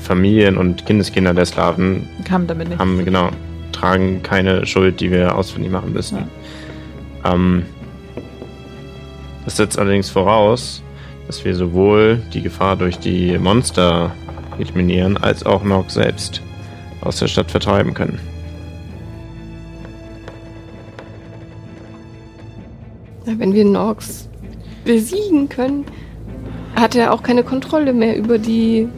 Familien 0.00 0.56
und 0.56 0.84
Kindeskinder 0.86 1.34
der 1.34 1.44
Sklaven 1.46 2.08
Kam 2.24 2.46
damit 2.46 2.68
nicht. 2.68 2.78
haben 2.78 3.04
genau 3.04 3.30
tragen 3.72 4.22
keine 4.22 4.66
Schuld, 4.66 5.00
die 5.00 5.10
wir 5.10 5.34
ausfindig 5.36 5.70
machen 5.72 5.92
müssen. 5.92 6.18
Ähm, 7.24 7.64
das 9.44 9.56
setzt 9.56 9.78
allerdings 9.78 10.10
voraus, 10.10 10.82
dass 11.26 11.44
wir 11.44 11.54
sowohl 11.54 12.20
die 12.34 12.42
Gefahr 12.42 12.76
durch 12.76 12.98
die 12.98 13.38
Monster 13.38 14.12
eliminieren, 14.58 15.16
als 15.16 15.44
auch 15.46 15.64
Nox 15.64 15.94
selbst 15.94 16.42
aus 17.00 17.18
der 17.18 17.28
Stadt 17.28 17.50
vertreiben 17.50 17.94
können. 17.94 18.18
Wenn 23.38 23.54
wir 23.54 23.64
Nox 23.64 24.28
besiegen 24.84 25.48
können, 25.48 25.84
hat 26.76 26.94
er 26.96 27.12
auch 27.12 27.22
keine 27.22 27.42
Kontrolle 27.44 27.92
mehr 27.92 28.16
über 28.16 28.38
die. 28.38 28.88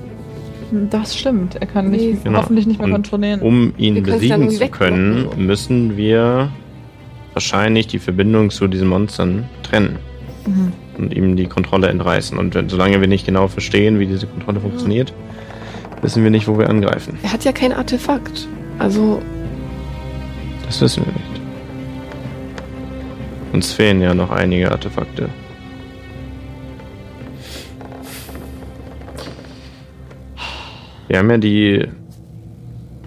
Das 0.91 1.17
stimmt. 1.17 1.57
Er 1.57 1.67
kann 1.67 1.91
nicht, 1.91 2.25
Genau. 2.25 2.39
hoffentlich 2.41 2.67
nicht 2.67 2.79
mehr 2.79 2.87
Und 2.87 2.93
kontrollieren. 2.93 3.41
Um 3.43 3.75
ihn 3.77 3.95
Wir 3.97 4.03
besiegen 4.03 4.51
zu 4.51 4.67
können, 4.69 5.29
müssen 5.37 5.97
wir 5.97 6.49
wahrscheinlich 7.33 7.87
die 7.87 7.99
Verbindung 7.99 8.51
zu 8.51 8.67
diesen 8.67 8.89
Monstern 8.89 9.45
trennen 9.63 9.99
Mhm. 10.47 10.73
und 10.99 11.15
ihm 11.15 11.37
die 11.37 11.47
Kontrolle 11.47 11.89
entreißen. 11.89 12.39
Und 12.39 12.55
wenn, 12.55 12.69
solange 12.69 13.01
wir 13.01 13.09
nicht 13.09 13.27
genau 13.27 13.47
verstehen, 13.49 13.99
wie 13.99 14.07
diese 14.07 14.27
Kontrolle 14.27 14.61
funktioniert, 14.61 15.13
wissen 16.03 16.23
wir 16.25 16.31
nicht, 16.31 16.49
wo 16.49 16.59
wir 16.59 16.69
angreifen. 16.71 17.19
Er 17.23 17.33
hat 17.33 17.45
ja 17.45 17.53
kein 17.53 17.73
Artefakt. 17.73 18.49
Also, 18.79 19.21
Das 20.67 20.81
wissen 20.81 21.05
wir 21.07 21.13
nicht. 21.13 21.34
Uns 23.55 23.73
fehlen 23.73 24.01
ja 24.01 24.15
noch 24.15 24.33
einige 24.33 24.73
Artefakte. 24.73 25.29
Wir 31.07 31.19
haben 31.19 31.31
ja 31.31 31.39
die, 31.39 31.87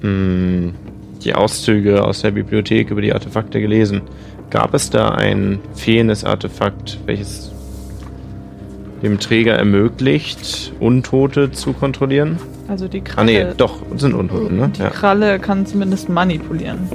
mh, 0.01 0.71
die 1.21 1.35
Auszüge 1.35 2.01
aus 2.01 2.21
der 2.21 2.31
Bibliothek 2.31 2.91
über 2.91 3.01
die 3.01 3.11
Artefakte 3.11 3.59
gelesen. 3.59 4.03
Gab 4.49 4.73
es 4.73 4.89
da 4.89 5.09
ein 5.09 5.59
fehlendes 5.75 6.23
Artefakt, 6.23 6.97
welches 7.05 7.51
dem 9.03 9.19
Träger 9.19 9.55
ermöglicht, 9.55 10.71
Untote 10.79 11.51
zu 11.51 11.73
kontrollieren? 11.73 12.37
Also 12.69 12.87
die 12.87 13.01
Ah 13.01 13.03
Kralle, 13.03 13.47
nee, 13.49 13.53
doch, 13.57 13.81
sind 13.97 14.13
Untote, 14.13 14.53
ne? 14.53 14.71
die 14.73 14.81
Ja. 14.81 14.91
Kralle 14.91 15.39
kann 15.39 15.65
zumindest 15.65 16.07
manipulieren. 16.07 16.87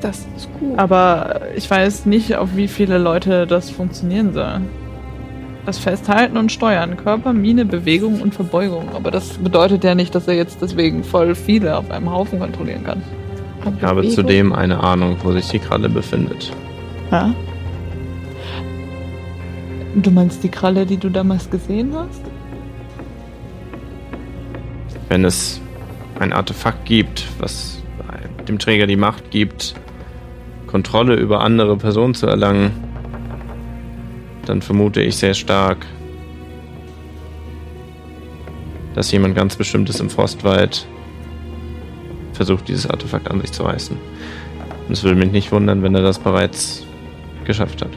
Das 0.00 0.26
ist 0.36 0.48
gut. 0.58 0.78
Aber 0.78 1.42
ich 1.54 1.70
weiß 1.70 2.06
nicht, 2.06 2.36
auf 2.36 2.56
wie 2.56 2.68
viele 2.68 2.98
Leute 2.98 3.46
das 3.46 3.70
funktionieren 3.70 4.32
soll. 4.32 4.60
Das 5.66 5.78
Festhalten 5.78 6.36
und 6.36 6.50
Steuern, 6.50 6.96
Körper, 6.96 7.32
Miene, 7.32 7.64
Bewegung 7.64 8.20
und 8.22 8.34
Verbeugung. 8.34 8.88
Aber 8.94 9.10
das 9.10 9.38
bedeutet 9.38 9.84
ja 9.84 9.94
nicht, 9.94 10.14
dass 10.14 10.26
er 10.26 10.34
jetzt 10.34 10.62
deswegen 10.62 11.04
voll 11.04 11.34
viele 11.34 11.76
auf 11.76 11.90
einem 11.90 12.10
Haufen 12.10 12.40
kontrollieren 12.40 12.84
kann. 12.84 13.02
Ich 13.76 13.82
habe 13.82 14.08
zudem 14.08 14.54
eine 14.54 14.82
Ahnung, 14.82 15.16
wo 15.22 15.32
sich 15.32 15.48
die 15.48 15.58
Kralle 15.58 15.88
befindet. 15.88 16.50
Ja? 17.10 17.34
Du 19.96 20.10
meinst 20.10 20.42
die 20.42 20.48
Kralle, 20.48 20.86
die 20.86 20.96
du 20.96 21.10
damals 21.10 21.50
gesehen 21.50 21.94
hast? 21.94 22.22
Wenn 25.08 25.24
es 25.24 25.60
ein 26.18 26.32
Artefakt 26.32 26.84
gibt, 26.86 27.26
was 27.38 27.82
dem 28.48 28.58
Träger 28.58 28.86
die 28.86 28.96
Macht 28.96 29.30
gibt, 29.30 29.74
Kontrolle 30.70 31.16
über 31.16 31.40
andere 31.40 31.76
Personen 31.76 32.14
zu 32.14 32.26
erlangen, 32.26 32.70
dann 34.46 34.62
vermute 34.62 35.02
ich 35.02 35.16
sehr 35.16 35.34
stark, 35.34 35.84
dass 38.94 39.10
jemand 39.10 39.34
ganz 39.34 39.56
Bestimmtes 39.56 40.00
im 40.00 40.10
Forstwald 40.10 40.86
versucht, 42.32 42.68
dieses 42.68 42.88
Artefakt 42.88 43.30
an 43.30 43.40
sich 43.40 43.52
zu 43.52 43.64
reißen. 43.64 43.96
Und 44.86 44.92
es 44.92 45.02
würde 45.02 45.18
mich 45.18 45.32
nicht 45.32 45.52
wundern, 45.52 45.82
wenn 45.82 45.94
er 45.94 46.02
das 46.02 46.18
bereits 46.18 46.84
geschafft 47.44 47.82
hat. 47.82 47.90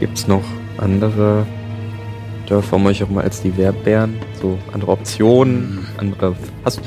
Gibt 0.00 0.18
es 0.18 0.28
noch 0.28 0.44
andere 0.78 1.46
Dörfer 2.46 2.76
um 2.76 2.86
euch 2.86 3.02
auch 3.02 3.08
mal 3.08 3.24
als 3.24 3.42
die 3.42 3.56
Wehrbären? 3.56 4.16
So 4.40 4.58
andere 4.72 4.92
Optionen? 4.92 5.86
Andere. 5.96 6.36
Hast, 6.64 6.80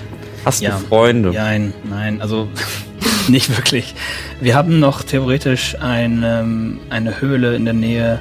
hast 0.45 0.61
Ja. 0.61 0.71
du 0.71 0.85
Freunde? 0.87 1.31
Nein, 1.31 1.73
nein, 1.89 2.21
also 2.21 2.47
nicht 3.27 3.55
wirklich. 3.55 3.95
Wir 4.41 4.55
haben 4.55 4.79
noch 4.79 5.03
theoretisch 5.03 5.75
ein, 5.79 6.23
ähm, 6.25 6.79
eine 6.89 7.21
Höhle 7.21 7.55
in 7.55 7.65
der 7.65 7.73
Nähe 7.73 8.19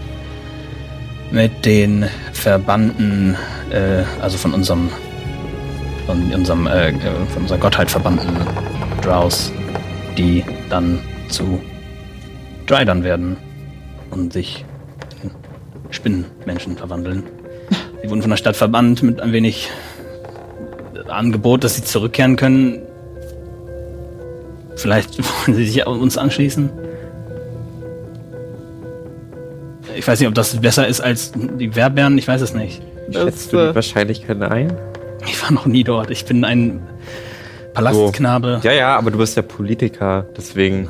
mit 1.30 1.64
den 1.64 2.06
Verbanden, 2.32 3.36
äh, 3.70 4.02
also 4.22 4.38
von 4.38 4.54
unserem, 4.54 4.88
von 6.06 6.32
unserem, 6.32 6.66
äh, 6.66 6.88
äh, 6.90 6.94
von 7.32 7.42
unserer 7.42 7.58
Gottheit 7.58 7.90
verbannten 7.90 8.28
Drows, 9.02 9.52
die 10.16 10.44
dann 10.70 10.98
zu 11.28 11.60
Drydern 12.66 13.04
werden 13.04 13.36
und 14.10 14.32
sich 14.32 14.64
in 15.22 15.30
Spinnenmenschen 15.90 16.76
verwandeln. 16.76 17.24
Sie 18.02 18.08
wurden 18.10 18.22
von 18.22 18.30
der 18.30 18.36
Stadt 18.38 18.56
verbannt 18.56 19.02
mit 19.02 19.20
ein 19.20 19.32
wenig 19.32 19.68
Angebot, 21.10 21.64
dass 21.64 21.76
sie 21.76 21.84
zurückkehren 21.84 22.36
können. 22.36 22.80
Vielleicht 24.76 25.18
wollen 25.46 25.56
sie 25.56 25.66
sich 25.66 25.86
uns 25.86 26.16
anschließen. 26.18 26.70
Ich 29.96 30.06
weiß 30.06 30.20
nicht, 30.20 30.28
ob 30.28 30.34
das 30.34 30.56
besser 30.60 30.86
ist 30.86 31.00
als 31.00 31.32
die 31.32 31.74
Werbären, 31.74 32.16
ich 32.18 32.28
weiß 32.28 32.40
es 32.40 32.54
nicht. 32.54 32.80
Schätzt 33.10 33.52
du 33.52 33.58
äh, 33.58 33.68
die 33.70 33.74
Wahrscheinlichkeit 33.74 34.40
ein? 34.42 34.72
Ich 35.26 35.42
war 35.42 35.50
noch 35.50 35.66
nie 35.66 35.82
dort. 35.82 36.10
Ich 36.10 36.24
bin 36.24 36.44
ein 36.44 36.80
Palastknabe. 37.74 38.60
Ja, 38.62 38.72
ja, 38.72 38.96
aber 38.96 39.10
du 39.10 39.18
bist 39.18 39.36
ja 39.36 39.42
Politiker, 39.42 40.26
deswegen. 40.36 40.88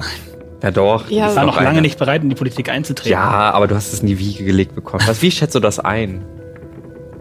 Ja 0.62 0.70
doch. 0.72 1.08
Ja, 1.08 1.30
Ich 1.30 1.36
war 1.36 1.46
noch 1.46 1.56
lange 1.56 1.68
einer. 1.68 1.80
nicht 1.80 1.98
bereit, 1.98 2.22
in 2.22 2.28
die 2.28 2.34
Politik 2.34 2.68
einzutreten. 2.68 3.12
Ja, 3.12 3.52
aber 3.52 3.68
du 3.68 3.76
hast 3.76 3.92
es 3.92 4.00
in 4.00 4.08
die 4.08 4.18
Wiege 4.18 4.44
gelegt 4.44 4.74
bekommen. 4.74 5.04
Was, 5.06 5.22
wie 5.22 5.30
schätzt 5.30 5.54
du 5.54 5.60
das 5.60 5.78
ein? 5.78 6.24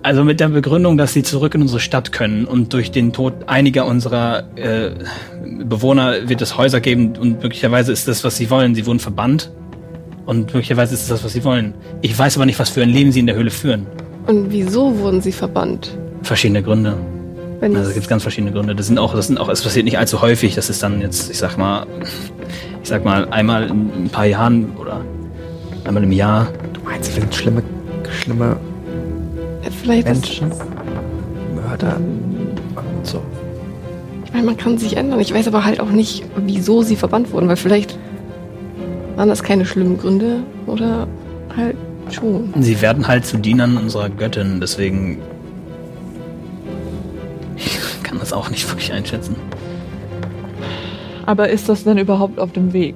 Also 0.07 0.23
mit 0.23 0.39
der 0.39 0.47
Begründung, 0.47 0.97
dass 0.97 1.11
sie 1.11 1.21
zurück 1.21 1.53
in 1.53 1.61
unsere 1.63 1.81
Stadt 1.81 2.13
können 2.13 2.45
und 2.45 2.71
durch 2.71 2.91
den 2.91 3.11
Tod 3.11 3.33
einiger 3.47 3.85
unserer 3.85 4.43
äh, 4.55 4.91
Bewohner 5.65 6.29
wird 6.29 6.41
es 6.41 6.57
Häuser 6.57 6.79
geben 6.79 7.17
und 7.19 7.43
möglicherweise 7.43 7.91
ist 7.91 8.07
das, 8.07 8.23
was 8.23 8.37
sie 8.37 8.49
wollen. 8.49 8.73
Sie 8.73 8.85
wurden 8.85 8.99
verbannt 9.01 9.51
und 10.25 10.53
möglicherweise 10.53 10.93
ist 10.93 11.01
es 11.01 11.07
das, 11.09 11.25
was 11.25 11.33
sie 11.33 11.43
wollen. 11.43 11.73
Ich 12.01 12.17
weiß 12.17 12.37
aber 12.37 12.45
nicht, 12.45 12.57
was 12.57 12.69
für 12.69 12.81
ein 12.83 12.89
Leben 12.89 13.11
sie 13.11 13.19
in 13.19 13.27
der 13.27 13.35
Höhle 13.35 13.49
führen. 13.49 13.85
Und 14.27 14.49
wieso 14.49 14.97
wurden 14.97 15.19
sie 15.19 15.33
verbannt? 15.33 15.97
Verschiedene 16.23 16.63
Gründe. 16.63 16.95
Wenn 17.59 17.75
Also 17.75 17.89
es- 17.89 17.95
gibt 17.95 18.07
ganz 18.07 18.21
verschiedene 18.21 18.53
Gründe. 18.53 18.75
Das 18.75 18.87
sind 18.87 18.99
auch, 18.99 19.13
das 19.13 19.27
sind 19.27 19.37
auch, 19.37 19.49
es 19.49 19.61
passiert 19.61 19.83
nicht 19.83 19.97
allzu 19.97 20.21
häufig. 20.21 20.55
Das 20.55 20.69
ist 20.69 20.81
dann 20.81 21.01
jetzt, 21.01 21.29
ich 21.29 21.37
sag 21.37 21.57
mal, 21.57 21.85
ich 22.81 22.87
sag 22.87 23.03
mal 23.03 23.27
einmal 23.31 23.63
in 23.67 24.05
ein 24.05 24.09
paar 24.09 24.25
Jahren 24.25 24.71
oder 24.79 25.01
einmal 25.83 26.03
im 26.03 26.13
Jahr. 26.13 26.47
Du 26.71 26.79
meinst, 26.89 27.13
wir 27.13 27.21
sind 27.23 27.35
schlimme, 27.35 27.61
schlimme 28.21 28.55
vielleicht 29.71 30.07
Menschen? 30.07 30.51
Mörder 31.55 31.97
und 31.97 33.05
so. 33.05 33.21
ich 34.25 34.33
meine, 34.33 34.45
man 34.45 34.57
kann 34.57 34.77
sich 34.77 34.97
ändern. 34.97 35.19
Ich 35.19 35.33
weiß 35.33 35.47
aber 35.47 35.65
halt 35.65 35.79
auch 35.79 35.89
nicht, 35.89 36.23
wieso 36.45 36.81
sie 36.81 36.95
verbannt 36.95 37.31
wurden, 37.31 37.47
weil 37.47 37.55
vielleicht 37.55 37.97
waren 39.15 39.29
das 39.29 39.43
keine 39.43 39.65
schlimmen 39.65 39.97
Gründe 39.97 40.43
oder 40.67 41.07
halt 41.55 41.75
schon. 42.11 42.53
Sie 42.59 42.81
werden 42.81 43.07
halt 43.07 43.25
zu 43.25 43.37
Dienern 43.37 43.77
unserer 43.77 44.09
Göttin, 44.09 44.59
deswegen 44.61 45.19
ich 47.55 47.79
kann 48.03 48.19
das 48.19 48.31
auch 48.33 48.49
nicht 48.49 48.69
wirklich 48.69 48.93
einschätzen. 48.93 49.35
Aber 51.25 51.49
ist 51.49 51.67
das 51.67 51.83
denn 51.83 51.97
überhaupt 51.97 52.39
auf 52.39 52.51
dem 52.53 52.71
Weg? 52.73 52.95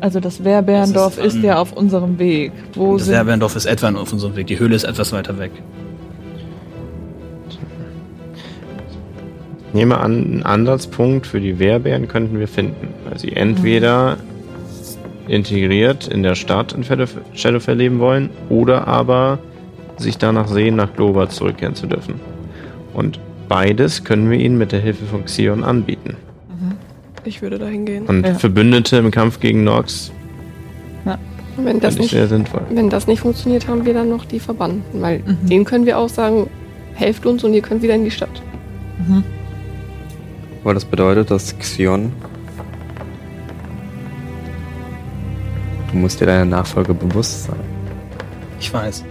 Also 0.00 0.20
das 0.20 0.44
Wehrberndorf 0.44 1.16
Das 1.16 1.24
ist 1.24 1.36
ist, 1.36 1.42
ja 1.42 1.56
auf 1.56 1.72
unserem 1.72 2.18
Weg. 2.18 2.52
Wo 2.74 2.98
Das 2.98 3.06
sind 3.06 3.14
Herberndorf 3.14 3.56
ist 3.56 3.64
etwa 3.64 3.88
auf 3.94 4.12
unserem 4.12 4.36
Weg. 4.36 4.48
Die 4.48 4.58
Höhle 4.58 4.76
ist 4.76 4.84
etwas 4.84 5.12
weiter 5.12 5.38
weg. 5.38 5.50
Nehme 9.74 9.98
an, 9.98 10.12
einen 10.24 10.42
Ansatzpunkt 10.44 11.26
für 11.26 11.40
die 11.40 11.58
Wehrbären 11.58 12.08
könnten 12.08 12.38
wir 12.38 12.48
finden, 12.48 12.88
weil 13.08 13.18
sie 13.18 13.32
entweder 13.32 14.16
integriert 15.28 16.06
in 16.08 16.22
der 16.22 16.34
Stadt 16.34 16.72
in 16.72 16.84
Shadow- 16.84 17.08
Shadowfell 17.34 17.76
leben 17.76 17.98
wollen 17.98 18.30
oder 18.48 18.86
aber 18.86 19.38
sich 19.96 20.18
danach 20.18 20.48
sehen, 20.48 20.76
nach 20.76 20.92
Globa 20.94 21.28
zurückkehren 21.28 21.74
zu 21.74 21.86
dürfen. 21.86 22.14
Und 22.92 23.18
beides 23.48 24.04
können 24.04 24.30
wir 24.30 24.38
ihnen 24.38 24.58
mit 24.58 24.72
der 24.72 24.80
Hilfe 24.80 25.04
von 25.06 25.24
Xion 25.24 25.64
anbieten. 25.64 26.16
Ich 27.26 27.40
würde 27.40 27.58
da 27.58 27.66
hingehen. 27.66 28.04
Und 28.04 28.26
Ja. 28.26 28.34
Verbündete 28.34 28.98
im 28.98 29.10
Kampf 29.10 29.40
gegen 29.40 29.64
Nox 29.64 30.12
Und 31.56 31.64
wenn 31.66 31.78
das 31.80 31.96
nicht, 31.96 32.10
sehr 32.10 32.26
sinnvoll. 32.26 32.62
wenn 32.70 32.90
das 32.90 33.06
nicht 33.06 33.20
funktioniert, 33.20 33.66
haben 33.68 33.86
wir 33.86 33.94
dann 33.94 34.08
noch 34.10 34.24
die 34.24 34.40
Verbannten, 34.40 35.00
weil 35.00 35.20
Mhm. 35.20 35.48
denen 35.48 35.64
können 35.64 35.86
wir 35.86 35.98
auch 35.98 36.08
sagen, 36.08 36.48
helft 36.94 37.24
uns 37.26 37.44
und 37.44 37.54
ihr 37.54 37.62
könnt 37.62 37.80
wieder 37.82 37.94
in 37.94 38.04
die 38.04 38.10
Stadt. 38.10 38.42
Aber 40.64 40.72
das 40.72 40.86
bedeutet, 40.86 41.30
dass 41.30 41.56
Xion. 41.58 42.10
Du 45.92 45.98
musst 45.98 46.20
dir 46.20 46.26
deiner 46.26 46.46
Nachfolge 46.46 46.94
bewusst 46.94 47.44
sein. 47.44 47.60
Ich 48.58 48.72
weiß. 48.72 49.04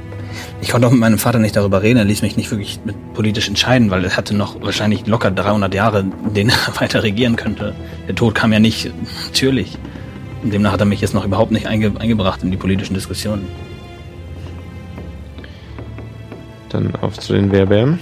Ich 0.62 0.70
konnte 0.70 0.88
auch 0.88 0.91
mit 0.91 0.99
meinem 0.99 1.20
Vater 1.20 1.38
nicht 1.38 1.56
darüber 1.56 1.84
reden. 1.84 1.99
Er 1.99 2.06
ließ 2.06 2.24
mich 2.24 2.38
nicht 2.38 2.49
wirklich 2.49 2.80
mit 2.84 2.95
politisch 3.14 3.47
entscheiden, 3.47 3.91
weil 3.91 4.04
er 4.04 4.18
hatte 4.18 4.36
noch 4.36 4.60
wahrscheinlich 4.64 5.06
locker 5.06 5.30
300 5.30 5.72
Jahre, 5.76 5.99
in 5.99 6.34
denen 6.34 6.49
er 6.49 6.76
weiter 6.82 7.04
regieren 7.04 7.36
könnte. 7.36 7.76
Der 8.08 8.16
Tod 8.16 8.34
kam 8.34 8.51
ja 8.51 8.60
nicht 8.60 8.91
natürlich. 9.28 9.78
Und 10.41 10.51
demnach 10.51 10.72
hat 10.72 10.80
er 10.80 10.88
mich 10.88 11.01
jetzt 11.01 11.14
noch 11.14 11.24
überhaupt 11.24 11.51
nicht 11.51 11.68
einge 11.68 11.93
eingebracht 11.99 12.41
in 12.41 12.49
die 12.49 12.58
politischen 12.58 12.95
Diskussionen. 12.95 13.47
Dann 16.70 16.95
auf 16.95 17.20
zu 17.20 17.34
den 17.34 17.51
Wehrbären. 17.51 17.99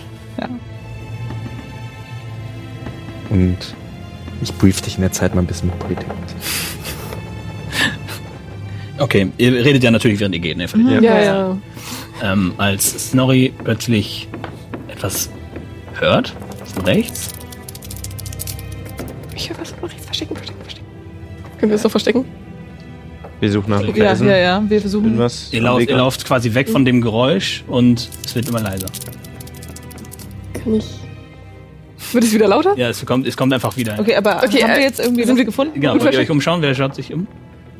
Und 3.31 3.57
ich 4.41 4.53
brief 4.53 4.81
dich 4.81 4.95
in 4.95 5.01
der 5.01 5.11
Zeit 5.11 5.33
mal 5.33 5.41
ein 5.41 5.47
bisschen 5.47 5.69
mit 5.69 5.79
Politik. 5.79 6.07
Okay, 8.97 9.31
ihr 9.37 9.53
redet 9.65 9.83
ja 9.83 9.89
natürlich, 9.89 10.19
während 10.19 10.35
ihr 10.35 10.41
geht. 10.41 10.57
Ne? 10.57 10.67
Ja. 10.87 11.01
Ja, 11.01 11.21
ja. 11.21 11.57
Ähm, 12.21 12.53
als 12.57 13.09
Snorri 13.09 13.51
plötzlich 13.63 14.27
etwas 14.89 15.31
hört, 15.95 16.35
von 16.75 16.85
rechts, 16.85 17.29
Ich 19.35 19.49
höre 19.49 19.57
was 19.59 19.73
rechts. 19.81 20.05
Verstecken, 20.05 20.35
verstecken, 20.35 20.61
verstecken. 20.61 20.87
Können 21.59 21.71
wir 21.71 21.75
es 21.77 21.83
noch 21.83 21.91
verstecken? 21.91 22.25
Wir 23.39 23.51
suchen 23.51 23.71
nach 23.71 23.81
Ja, 23.81 24.13
Ja, 24.13 24.23
ja, 24.23 24.37
ja. 24.37 24.63
Wir 24.67 24.81
versuchen. 24.81 25.05
Irgendwas 25.05 25.51
ihr 25.51 25.61
lauft, 25.61 25.89
ihr 25.89 25.97
lauft 25.97 26.25
quasi 26.25 26.53
weg 26.53 26.69
von 26.69 26.85
dem 26.85 27.01
Geräusch 27.01 27.63
und 27.67 28.07
es 28.23 28.35
wird 28.35 28.49
immer 28.49 28.61
leiser. 28.61 28.85
Kann 30.53 30.75
ich. 30.75 31.00
Wird 32.13 32.23
es 32.23 32.33
wieder 32.33 32.47
lauter? 32.47 32.73
Ja, 32.77 32.89
es 32.89 33.05
kommt, 33.05 33.25
es 33.27 33.35
kommt 33.37 33.53
einfach 33.53 33.75
wieder. 33.77 33.97
Okay, 33.99 34.15
aber 34.15 34.41
Okay, 34.43 34.61
haben 34.63 34.71
äh, 34.71 34.75
wir 34.77 34.83
jetzt 34.83 34.99
irgendwie 34.99 35.23
sind 35.25 35.37
wir- 35.37 35.45
gefunden? 35.45 35.79
Genau, 35.79 35.93
Gut 35.93 36.01
wollt 36.03 36.13
ihr 36.13 36.19
euch 36.19 36.27
versteckt. 36.27 36.31
umschauen? 36.31 36.61
Wer 36.61 36.75
schaut 36.75 36.95
sich 36.95 37.13
um? 37.13 37.27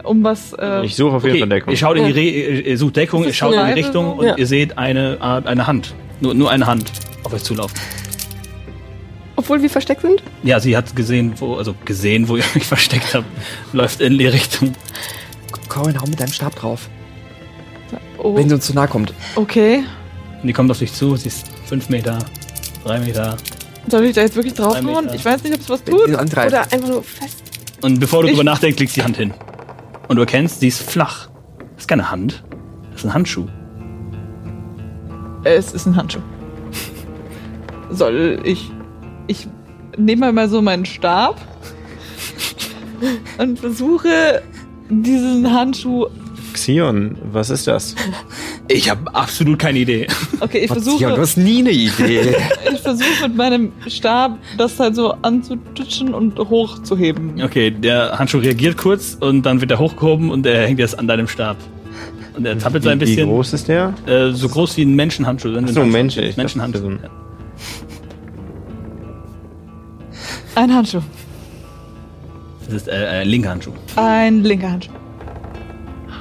Um 0.03 0.23
was. 0.23 0.53
Äh, 0.53 0.86
Ich 0.86 0.95
suche 0.95 1.15
auf 1.17 1.23
jeden 1.23 1.36
Okay, 1.36 1.39
Fall 1.41 1.49
Deckung. 1.49 1.71
ihr 1.73 1.77
schaut 1.77 1.97
in 1.97 2.05
die 2.05 2.11
Re 2.11 2.21
ihr, 2.21 2.65
ihr 2.67 2.77
sucht 2.77 2.95
Deckung, 2.95 3.23
ihr 3.23 3.34
schaut 3.34 3.53
in 3.53 3.65
die 3.67 3.73
Richtung 3.73 4.17
und 4.17 4.25
Ja. 4.25 4.36
ihr 4.38 4.47
seht 4.47 4.77
eine 4.77 5.17
Art, 5.21 5.45
eine 5.47 5.67
Hand. 5.67 5.93
Nur, 6.21 6.34
nur 6.34 6.49
eine 6.49 6.65
Hand 6.65 6.91
auf 7.23 7.34
euch 7.34 7.43
zulaufen. 7.43 7.77
Obwohl 9.36 9.61
wir 9.61 9.69
versteckt 9.69 10.01
sind? 10.01 10.21
Ja, 10.43 10.59
sie 10.59 10.75
hat 10.77 10.95
gesehen, 10.95 11.34
wo, 11.38 11.55
also 11.55 11.73
gesehen, 11.86 12.27
wo 12.27 12.38
ihr 12.38 12.43
euch 12.55 12.63
versteckt 12.65 13.13
habt. 13.13 13.25
Läuft 13.73 14.01
in 14.01 14.17
die 14.17 14.27
Richtung. 14.27 14.73
Corin, 15.69 15.99
hau 15.99 16.05
mit 16.07 16.19
deinem 16.19 16.32
Stab 16.32 16.55
drauf. 16.55 16.89
oh, 18.17 18.36
Wenn 18.36 18.49
sie 18.49 18.55
uns 18.55 18.65
zu 18.65 18.73
nahe 18.73 18.88
kommt. 18.88 19.13
okay. 19.36 19.84
Und 20.41 20.47
die 20.47 20.53
kommt 20.53 20.69
auf 20.71 20.79
dich 20.79 20.91
zu, 20.93 21.15
sie 21.15 21.27
ist 21.27 21.45
fünf 21.65 21.89
Meter, 21.89 22.17
drei 22.84 22.99
Meter. 22.99 23.38
Soll 23.88 24.05
ich 24.05 24.15
da 24.15 24.21
jetzt 24.21 24.36
wirklich 24.36 24.53
draufhauen? 24.53 25.09
Ich 25.13 25.25
weiß 25.25 25.43
nicht, 25.43 25.55
ob 25.55 25.61
es 25.61 25.69
was 25.69 25.84
tut. 25.84 26.15
antreibt. 26.15 26.51
Oder 26.51 26.61
einfach 26.71 26.88
nur 26.88 27.03
fest. 27.03 27.41
Und 27.82 27.99
bevor 27.99 28.21
du 28.21 28.27
Ich- 28.27 28.34
drüber 28.34 28.43
nachdenkst, 28.43 28.79
legst 28.79 28.95
die 28.95 29.03
Hand 29.03 29.17
hin. 29.17 29.34
Und 30.07 30.15
du 30.17 30.21
erkennst, 30.21 30.59
sie 30.59 30.67
ist 30.67 30.82
flach. 30.82 31.29
Das 31.75 31.84
ist 31.84 31.88
keine 31.88 32.11
Hand. 32.11 32.43
Das 32.91 33.01
ist 33.01 33.05
ein 33.05 33.13
Handschuh. 33.13 33.47
Es 35.43 35.71
ist 35.73 35.86
ein 35.88 35.95
Handschuh. 35.95 36.19
Soll 37.89 38.39
ich. 38.43 38.71
Ich 39.27 39.47
nehme 39.97 40.32
mal 40.32 40.47
so 40.49 40.61
meinen 40.61 40.86
Stab 40.86 41.41
und 43.38 43.59
versuche 43.59 44.41
diesen 44.89 45.51
Handschuh. 45.51 46.05
Xion, 46.53 47.17
was 47.32 47.49
ist 47.49 47.65
das? 47.67 47.95
Ich 48.74 48.89
habe 48.89 49.13
absolut 49.13 49.59
keine 49.59 49.80
Idee. 49.80 50.07
Okay, 50.39 50.59
ich 50.59 50.67
Sion, 50.72 50.84
du 50.84 50.97
versuche, 50.99 51.17
hast 51.22 51.38
nie 51.38 51.59
eine 51.59 51.72
Idee. 51.72 52.36
ich 52.74 52.80
versuche 52.80 53.28
mit 53.28 53.36
meinem 53.36 53.72
Stab 53.88 54.38
das 54.57 54.80
halt 54.80 54.95
so 54.95 55.13
anzututschen 55.22 56.13
und 56.13 56.38
hochzuheben. 56.39 57.41
Okay, 57.43 57.72
der 57.72 58.17
Handschuh 58.17 58.38
reagiert 58.39 58.78
kurz 58.78 59.17
und 59.19 59.43
dann 59.45 59.59
wird 59.61 59.72
er 59.72 59.80
hochgehoben 59.80 60.30
und 60.32 60.45
er 60.45 60.67
hängt 60.67 60.80
jetzt 60.80 60.97
an 60.97 61.07
deinem 61.07 61.28
Stab. 61.28 61.57
Und 62.38 62.45
er 62.45 62.57
zappelt 62.59 62.84
so 62.84 62.89
ein 62.89 62.99
Wie, 62.99 63.05
wie 63.07 63.15
bisschen. 63.15 63.28
groß 63.30 63.53
ist 63.53 63.67
der? 63.67 63.93
Äh, 64.07 64.32
so 64.32 64.47
groß 64.47 64.78
wie 64.78 64.84
ein 64.86 64.95
Menschenhandschuh. 64.95 65.53
Wenn 65.53 65.65
du 65.65 65.72
Ach 65.72 65.76
so, 65.76 65.82
Handschuh- 65.82 65.91
Mensch, 65.91 66.17
ich 66.17 66.26
dachte, 66.28 66.39
Menschenhandschuh. 66.39 66.82
so 66.82 66.88
ein- 66.88 66.99
Ja. 67.03 67.09
Ein 70.55 70.74
Handschuh. 70.74 71.01
Das 72.65 72.74
ist 72.74 72.88
äh, 72.88 72.91
ein 72.91 73.28
linker 73.28 73.49
Handschuh. 73.49 73.72
Ein 73.97 74.43
linker 74.43 74.72
Handschuh. 74.72 74.91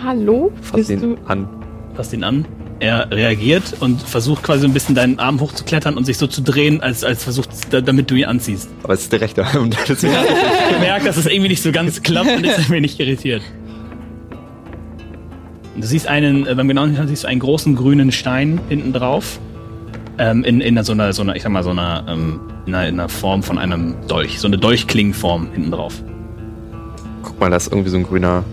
Hallo? 0.04 0.50
Fass 0.62 0.88
Bist 0.88 1.02
du- 1.02 1.16
an. 1.26 1.48
Fasst 1.94 2.12
ihn 2.12 2.24
an. 2.24 2.46
Er 2.78 3.10
reagiert 3.10 3.74
und 3.80 4.00
versucht 4.00 4.42
quasi 4.42 4.60
so 4.60 4.66
ein 4.66 4.72
bisschen 4.72 4.94
deinen 4.94 5.18
Arm 5.18 5.38
hochzuklettern 5.40 5.96
und 5.98 6.04
sich 6.06 6.16
so 6.16 6.26
zu 6.26 6.40
drehen, 6.40 6.80
als, 6.80 7.04
als 7.04 7.22
versucht, 7.24 7.50
da, 7.70 7.82
damit 7.82 8.10
du 8.10 8.14
ihn 8.14 8.24
anziehst. 8.24 8.70
Aber 8.82 8.94
es 8.94 9.02
ist 9.02 9.12
der 9.12 9.20
rechte 9.20 9.44
Arm. 9.44 9.70
Deswegen 9.88 10.14
Er 10.14 10.78
merkt, 10.80 11.06
dass 11.06 11.18
es 11.18 11.26
irgendwie 11.26 11.50
nicht 11.50 11.62
so 11.62 11.72
ganz 11.72 12.02
klappt 12.02 12.36
und 12.36 12.46
ist 12.46 12.58
ein 12.58 12.70
wenig 12.70 12.98
irritiert. 12.98 13.42
Und 15.74 15.82
Du 15.82 15.86
siehst 15.86 16.06
einen, 16.06 16.44
beim 16.44 16.68
genauen 16.68 16.88
Hinschauen 16.88 17.08
siehst 17.08 17.24
du 17.24 17.28
einen 17.28 17.40
großen 17.40 17.76
grünen 17.76 18.12
Stein 18.12 18.60
hinten 18.68 18.92
drauf. 18.92 19.38
Ähm, 20.18 20.44
in, 20.44 20.60
in 20.60 20.82
so 20.82 20.92
einer, 20.92 21.12
so 21.12 21.22
einer, 21.22 21.36
ich 21.36 21.42
sag 21.42 21.52
mal, 21.52 21.62
so 21.62 21.70
einer, 21.70 22.04
ähm, 22.08 22.40
in 22.66 22.74
einer, 22.74 22.88
in 22.88 23.00
einer 23.00 23.08
Form 23.08 23.42
von 23.42 23.58
einem 23.58 23.94
Dolch. 24.06 24.40
So 24.40 24.46
eine 24.46 24.58
Dolchklingenform 24.58 25.52
hinten 25.52 25.70
drauf. 25.70 26.02
Guck 27.22 27.40
mal, 27.40 27.50
da 27.50 27.56
ist 27.56 27.70
irgendwie 27.70 27.90
so 27.90 27.96
ein 27.96 28.04
grüner 28.04 28.44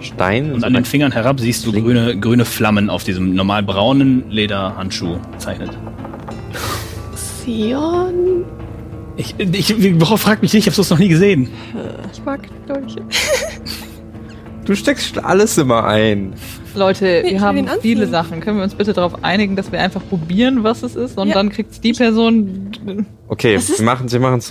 Stein. 0.00 0.52
Und 0.52 0.60
so 0.60 0.66
an 0.66 0.74
den 0.74 0.84
Fingern 0.84 1.12
herab 1.12 1.40
siehst 1.40 1.66
du 1.66 1.72
grüne, 1.72 2.18
grüne 2.18 2.44
Flammen 2.44 2.90
auf 2.90 3.04
diesem 3.04 3.34
normal 3.34 3.62
braunen 3.62 4.24
Lederhandschuh 4.30 5.18
gezeichnet. 5.32 5.70
Leon? 7.46 8.44
Ich, 9.16 9.34
ich, 9.38 9.70
ich 9.70 10.04
frag 10.18 10.40
mich 10.42 10.52
nicht, 10.52 10.66
ich 10.66 10.74
hab's 10.78 10.90
noch 10.90 10.98
nie 10.98 11.08
gesehen. 11.08 11.48
Ich 12.12 12.24
mag 12.24 12.40
Dolche. 12.66 13.00
Du 14.66 14.76
steckst 14.76 15.18
alles 15.24 15.58
immer 15.58 15.84
ein. 15.84 16.34
Leute, 16.76 17.22
Nee, 17.24 17.32
wir 17.32 17.40
haben 17.40 17.66
viele 17.80 18.06
Sachen. 18.06 18.38
Können 18.40 18.58
wir 18.58 18.62
uns 18.64 18.74
bitte 18.76 18.92
darauf 18.92 19.24
einigen, 19.24 19.56
dass 19.56 19.72
wir 19.72 19.80
einfach 19.80 20.02
probieren, 20.08 20.62
was 20.62 20.84
es 20.84 20.94
ist 20.94 21.18
und 21.18 21.26
Ja. 21.28 21.34
dann 21.34 21.48
kriegt 21.48 21.82
die 21.82 21.92
Person. 21.92 22.70
Okay, 23.26 23.58
wir 23.58 23.84
machen 23.84 24.12
wir 24.12 24.20
machen's 24.20 24.46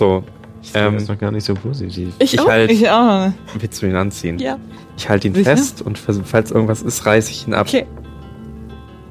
so. 0.62 0.72
Das 0.74 0.82
Ähm, 0.82 0.96
ist 0.96 1.08
doch 1.08 1.18
gar 1.18 1.30
nicht 1.30 1.44
so 1.44 1.54
positiv. 1.54 2.14
Ich, 2.18 2.34
ich 2.34 2.40
auch? 2.40 2.48
halt, 2.48 2.70
Ich 2.70 2.88
auch. 2.90 3.30
willst 3.58 3.80
du 3.82 3.86
ihn 3.86 3.96
anziehen? 3.96 4.38
Ja. 4.38 4.58
Ich 4.96 5.08
halte 5.08 5.28
ihn 5.28 5.34
Sicher? 5.34 5.56
fest 5.56 5.82
und 5.82 5.98
falls 5.98 6.50
irgendwas 6.50 6.82
ist, 6.82 7.06
reiße 7.06 7.30
ich 7.30 7.46
ihn 7.46 7.54
ab. 7.54 7.66
Okay. 7.68 7.86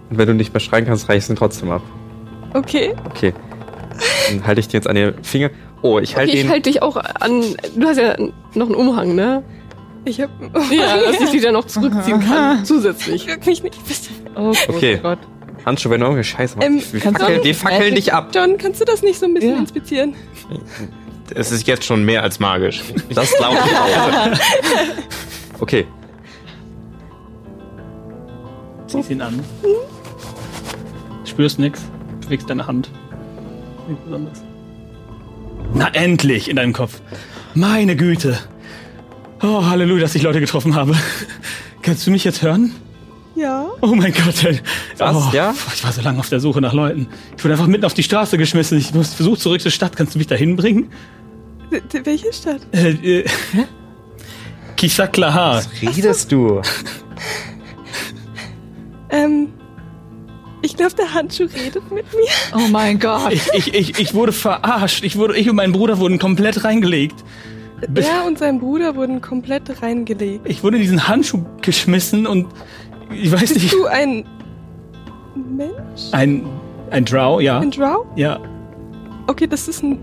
Und 0.09 0.17
wenn 0.17 0.27
du 0.27 0.33
nicht 0.33 0.53
mehr 0.53 0.59
schreien 0.59 0.85
kannst, 0.85 1.09
reiß 1.09 1.23
ich 1.25 1.29
ihn 1.29 1.35
trotzdem 1.35 1.71
ab. 1.71 1.81
Okay. 2.53 2.93
Okay. 3.09 3.33
Dann 4.29 4.45
halte 4.45 4.59
ich 4.61 4.67
den 4.67 4.77
jetzt 4.79 4.87
an 4.87 4.95
die 4.95 5.11
Finger. 5.23 5.49
Oh, 5.81 5.99
ich 5.99 6.15
halte 6.15 6.29
okay, 6.31 6.39
ich 6.39 6.45
ihn. 6.45 6.49
halte 6.51 6.69
dich 6.69 6.81
auch 6.81 6.95
an. 6.97 7.41
Du 7.75 7.87
hast 7.87 7.97
ja 7.97 8.15
noch 8.53 8.65
einen 8.67 8.75
Umhang, 8.75 9.15
ne? 9.15 9.43
Ich 10.05 10.19
hab. 10.21 10.29
Ja, 10.71 10.97
dass 11.11 11.21
ich 11.21 11.29
dich 11.31 11.41
dann 11.41 11.53
noch 11.53 11.65
zurückziehen 11.65 12.19
kann. 12.21 12.63
Zusätzlich. 12.65 13.27
Wirk 13.27 13.45
mich 13.45 13.61
nicht, 13.63 13.77
bitte. 13.87 14.09
Oh, 14.35 14.53
Okay. 14.67 14.97
oh 14.99 15.03
Gott. 15.03 15.19
Handschuhe, 15.65 15.91
wenn 15.91 15.99
du 15.99 16.05
irgendeine 16.05 16.23
Scheiße 16.23 16.55
machst. 16.57 16.69
Ähm, 16.69 16.81
wir 16.91 16.99
kannst 17.01 17.19
du 17.21 17.25
fackeln, 17.25 17.41
nicht 17.43 17.45
wir 17.45 17.55
fackeln 17.69 17.95
dich 17.95 18.13
ab. 18.13 18.29
John, 18.33 18.57
kannst 18.57 18.79
du 18.81 18.85
das 18.85 19.01
nicht 19.03 19.19
so 19.19 19.25
ein 19.25 19.33
bisschen 19.33 19.51
Ja. 19.51 19.57
inspizieren? 19.59 20.13
Es 21.35 21.51
ist 21.51 21.67
jetzt 21.67 21.85
schon 21.85 22.03
mehr 22.03 22.23
als 22.23 22.39
magisch. 22.39 22.81
Das 23.13 23.33
glaube 23.35 23.57
ich 23.65 23.77
auch. 23.77 24.39
Okay. 25.61 25.85
Ziehst 28.87 29.09
ihn 29.09 29.21
an. 29.21 29.43
Spürst 31.25 31.59
nix. 31.59 31.81
Bewegst 32.21 32.49
deine 32.49 32.65
Hand. 32.65 32.89
Nichts 33.87 34.03
besonders. 34.05 34.41
Na 35.73 35.89
endlich 35.93 36.49
in 36.49 36.55
deinem 36.55 36.71
Kopf. 36.73 37.01
Meine 37.55 37.95
Güte. 37.95 38.37
Oh, 39.41 39.65
Halleluja, 39.65 40.03
dass 40.03 40.15
ich 40.15 40.23
Leute 40.23 40.39
getroffen 40.39 40.75
habe. 40.75 40.95
Kannst 41.81 42.07
du 42.07 42.11
mich 42.11 42.23
jetzt 42.23 42.41
hören? 42.41 42.73
Ja. 43.35 43.67
Oh 43.81 43.95
mein 43.95 44.13
Gott. 44.13 44.43
ey. 44.43 44.59
Was, 44.97 45.15
oh, 45.15 45.29
ja? 45.33 45.53
Ich 45.73 45.83
war 45.83 45.91
so 45.91 46.01
lange 46.01 46.19
auf 46.19 46.29
der 46.29 46.39
Suche 46.39 46.61
nach 46.61 46.73
Leuten. 46.73 47.07
Ich 47.37 47.43
wurde 47.43 47.53
einfach 47.53 47.67
mitten 47.67 47.85
auf 47.85 47.93
die 47.93 48.03
Straße 48.03 48.37
geschmissen. 48.37 48.77
Ich 48.77 48.93
muss 48.93 49.13
versucht 49.13 49.39
zurück 49.41 49.61
zur 49.61 49.71
Stadt. 49.71 49.95
Kannst 49.95 50.15
du 50.15 50.19
mich 50.19 50.27
da 50.27 50.35
hinbringen? 50.35 50.89
Welche 52.03 52.33
Stadt? 52.33 52.61
Äh, 52.71 53.19
äh, 53.19 53.25
Kisaklaha. 54.75 55.61
Redest 55.81 56.31
du? 56.31 56.61
Ähm. 59.09 59.49
Ich 60.61 60.75
glaube, 60.75 60.93
der 60.95 61.13
Handschuh 61.13 61.45
redet 61.45 61.89
mit 61.89 62.05
mir. 62.13 62.27
Oh 62.53 62.67
mein 62.69 62.99
Gott. 62.99 63.31
Ich, 63.31 63.47
ich, 63.53 63.73
ich, 63.73 63.99
ich 63.99 64.13
wurde 64.13 64.33
verarscht. 64.33 65.05
Ich, 65.05 65.17
wurde, 65.17 65.37
ich 65.37 65.49
und 65.49 65.55
mein 65.55 65.71
Bruder 65.71 65.99
wurden 65.99 66.19
komplett 66.19 66.65
reingelegt. 66.65 67.23
Er 67.95 68.25
und 68.27 68.37
sein 68.37 68.59
Bruder 68.59 68.95
wurden 68.95 69.21
komplett 69.21 69.81
reingelegt. 69.81 70.47
Ich 70.49 70.61
wurde 70.61 70.75
in 70.75 70.81
diesen 70.81 71.07
Handschuh 71.07 71.45
geschmissen 71.61 72.27
und 72.27 72.47
ich 73.13 73.31
weiß 73.31 73.39
Bist 73.39 73.55
nicht. 73.55 73.73
du 73.73 73.85
ein 73.85 74.25
Mensch? 75.35 76.01
Ein, 76.11 76.45
ein 76.91 77.05
Drow, 77.05 77.41
ja. 77.41 77.59
Ein 77.59 77.71
Drow? 77.71 78.05
Ja. 78.17 78.39
Okay, 79.27 79.47
das 79.47 79.67
ist 79.67 79.81
ein. 79.83 79.97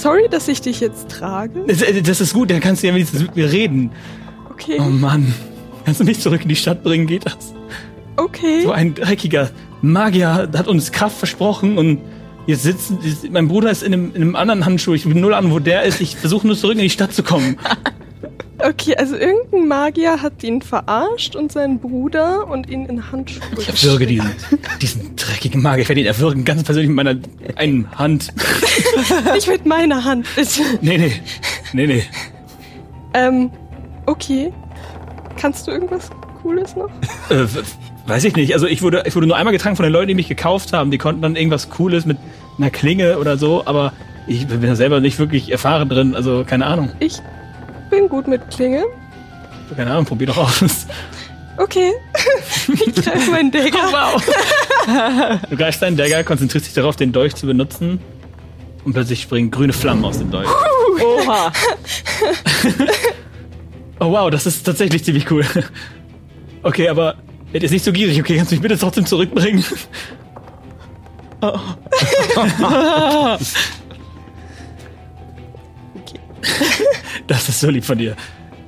Sorry, 0.00 0.28
dass 0.30 0.48
ich 0.48 0.62
dich 0.62 0.80
jetzt 0.80 1.10
trage. 1.10 1.64
Das, 1.66 1.82
äh, 1.82 2.00
das 2.00 2.20
ist 2.20 2.32
gut, 2.32 2.50
dann 2.50 2.60
kannst 2.60 2.82
du 2.82 2.86
ja 2.86 2.94
wenigstens 2.94 3.20
mit 3.20 3.36
mir 3.36 3.52
reden. 3.52 3.90
Okay. 4.50 4.78
Oh 4.78 4.84
Mann. 4.84 5.34
Kannst 5.84 6.00
du 6.00 6.04
mich 6.04 6.20
zurück 6.20 6.42
in 6.42 6.48
die 6.48 6.56
Stadt 6.56 6.82
bringen? 6.82 7.06
Geht 7.06 7.26
das? 7.26 7.54
Okay. 8.16 8.62
So 8.62 8.72
ein 8.72 8.94
dreckiger 8.94 9.50
Magier 9.82 10.50
hat 10.54 10.68
uns 10.68 10.92
Kraft 10.92 11.18
versprochen 11.18 11.78
und 11.78 12.00
jetzt 12.46 12.62
sitzen. 12.62 12.98
Mein 13.30 13.48
Bruder 13.48 13.70
ist 13.70 13.82
in 13.82 13.92
einem, 13.92 14.14
in 14.14 14.22
einem 14.22 14.36
anderen 14.36 14.64
Handschuh. 14.64 14.94
Ich 14.94 15.04
bin 15.04 15.20
null 15.20 15.34
an, 15.34 15.50
wo 15.50 15.58
der 15.58 15.82
ist. 15.82 16.00
Ich 16.00 16.16
versuche 16.16 16.46
nur 16.46 16.56
zurück 16.56 16.76
in 16.76 16.82
die 16.82 16.90
Stadt 16.90 17.12
zu 17.12 17.22
kommen. 17.22 17.58
Okay, 18.62 18.94
also 18.96 19.16
irgendein 19.16 19.68
Magier 19.68 20.20
hat 20.22 20.42
ihn 20.42 20.60
verarscht 20.60 21.36
und 21.36 21.50
seinen 21.52 21.78
Bruder 21.78 22.46
und 22.48 22.68
ihn 22.68 22.86
in 22.86 23.10
Handschuhe 23.10 23.42
Ich 23.58 23.68
erwürge 23.68 24.06
diesen, 24.06 24.30
diesen 24.82 25.16
dreckigen 25.16 25.62
Magier. 25.62 25.82
Ich 25.82 25.88
werde 25.88 26.00
ihn 26.00 26.06
erwürgen, 26.06 26.44
ganz 26.44 26.62
persönlich 26.62 26.88
mit 26.88 26.96
meiner 26.96 27.16
einen 27.56 27.90
Hand. 27.98 28.32
Nicht 29.34 29.48
mit 29.48 29.66
meiner 29.66 30.04
Hand, 30.04 30.26
bitte. 30.34 30.62
Nee, 30.80 30.98
nee. 30.98 31.12
Nee, 31.72 31.86
nee. 31.86 32.04
Ähm, 33.14 33.50
okay. 34.06 34.52
Kannst 35.36 35.66
du 35.66 35.70
irgendwas 35.70 36.10
Cooles 36.42 36.76
noch? 36.76 36.90
Äh, 37.30 37.46
weiß 38.06 38.24
ich 38.24 38.36
nicht. 38.36 38.52
Also 38.52 38.66
ich 38.66 38.82
wurde, 38.82 39.04
ich 39.06 39.14
wurde 39.14 39.26
nur 39.26 39.36
einmal 39.36 39.52
getragen 39.52 39.76
von 39.76 39.84
den 39.84 39.92
Leuten, 39.92 40.08
die 40.08 40.14
mich 40.14 40.28
gekauft 40.28 40.72
haben. 40.72 40.90
Die 40.90 40.98
konnten 40.98 41.22
dann 41.22 41.36
irgendwas 41.36 41.70
Cooles 41.70 42.04
mit 42.04 42.18
einer 42.58 42.70
Klinge 42.70 43.18
oder 43.18 43.38
so, 43.38 43.64
aber 43.66 43.92
ich 44.26 44.46
bin 44.46 44.62
da 44.62 44.76
selber 44.76 45.00
nicht 45.00 45.18
wirklich 45.18 45.50
erfahren 45.50 45.88
drin. 45.88 46.14
Also 46.14 46.44
keine 46.46 46.66
Ahnung. 46.66 46.92
Ich 46.98 47.20
bin 47.90 48.08
gut 48.08 48.28
mit 48.28 48.48
Klinge. 48.50 48.84
Keine 49.76 49.90
Ahnung, 49.92 50.04
probier 50.04 50.28
doch 50.28 50.38
aus. 50.38 50.86
Okay. 51.56 51.92
ich 52.72 52.94
greife 52.94 53.30
meinen 53.30 53.50
Dagger. 53.50 53.78
wow. 53.90 55.40
Du 55.48 55.56
greifst 55.56 55.82
deinen 55.82 55.96
Dagger, 55.96 56.24
konzentrierst 56.24 56.66
dich 56.66 56.74
darauf, 56.74 56.96
den 56.96 57.12
Dolch 57.12 57.34
zu 57.34 57.46
benutzen. 57.46 58.00
Und 58.84 58.94
plötzlich 58.94 59.22
springen 59.22 59.50
grüne 59.50 59.72
Flammen 59.72 60.04
aus 60.04 60.18
dem 60.18 60.30
Dolch. 60.30 60.48
Oha. 61.02 61.52
Oh 64.02 64.10
wow, 64.10 64.30
das 64.30 64.46
ist 64.46 64.64
tatsächlich 64.64 65.04
ziemlich 65.04 65.30
cool. 65.30 65.44
Okay, 66.62 66.88
aber 66.88 67.16
werd 67.52 67.62
jetzt 67.62 67.72
nicht 67.72 67.84
so 67.84 67.92
gierig, 67.92 68.18
okay? 68.18 68.36
Kannst 68.36 68.50
du 68.50 68.54
mich 68.54 68.62
bitte 68.62 68.78
trotzdem 68.78 69.04
zurückbringen? 69.04 69.62
Oh. 71.42 71.58
Das 77.30 77.48
ist 77.48 77.60
so 77.60 77.70
lieb 77.70 77.84
von 77.84 77.96
dir. 77.96 78.16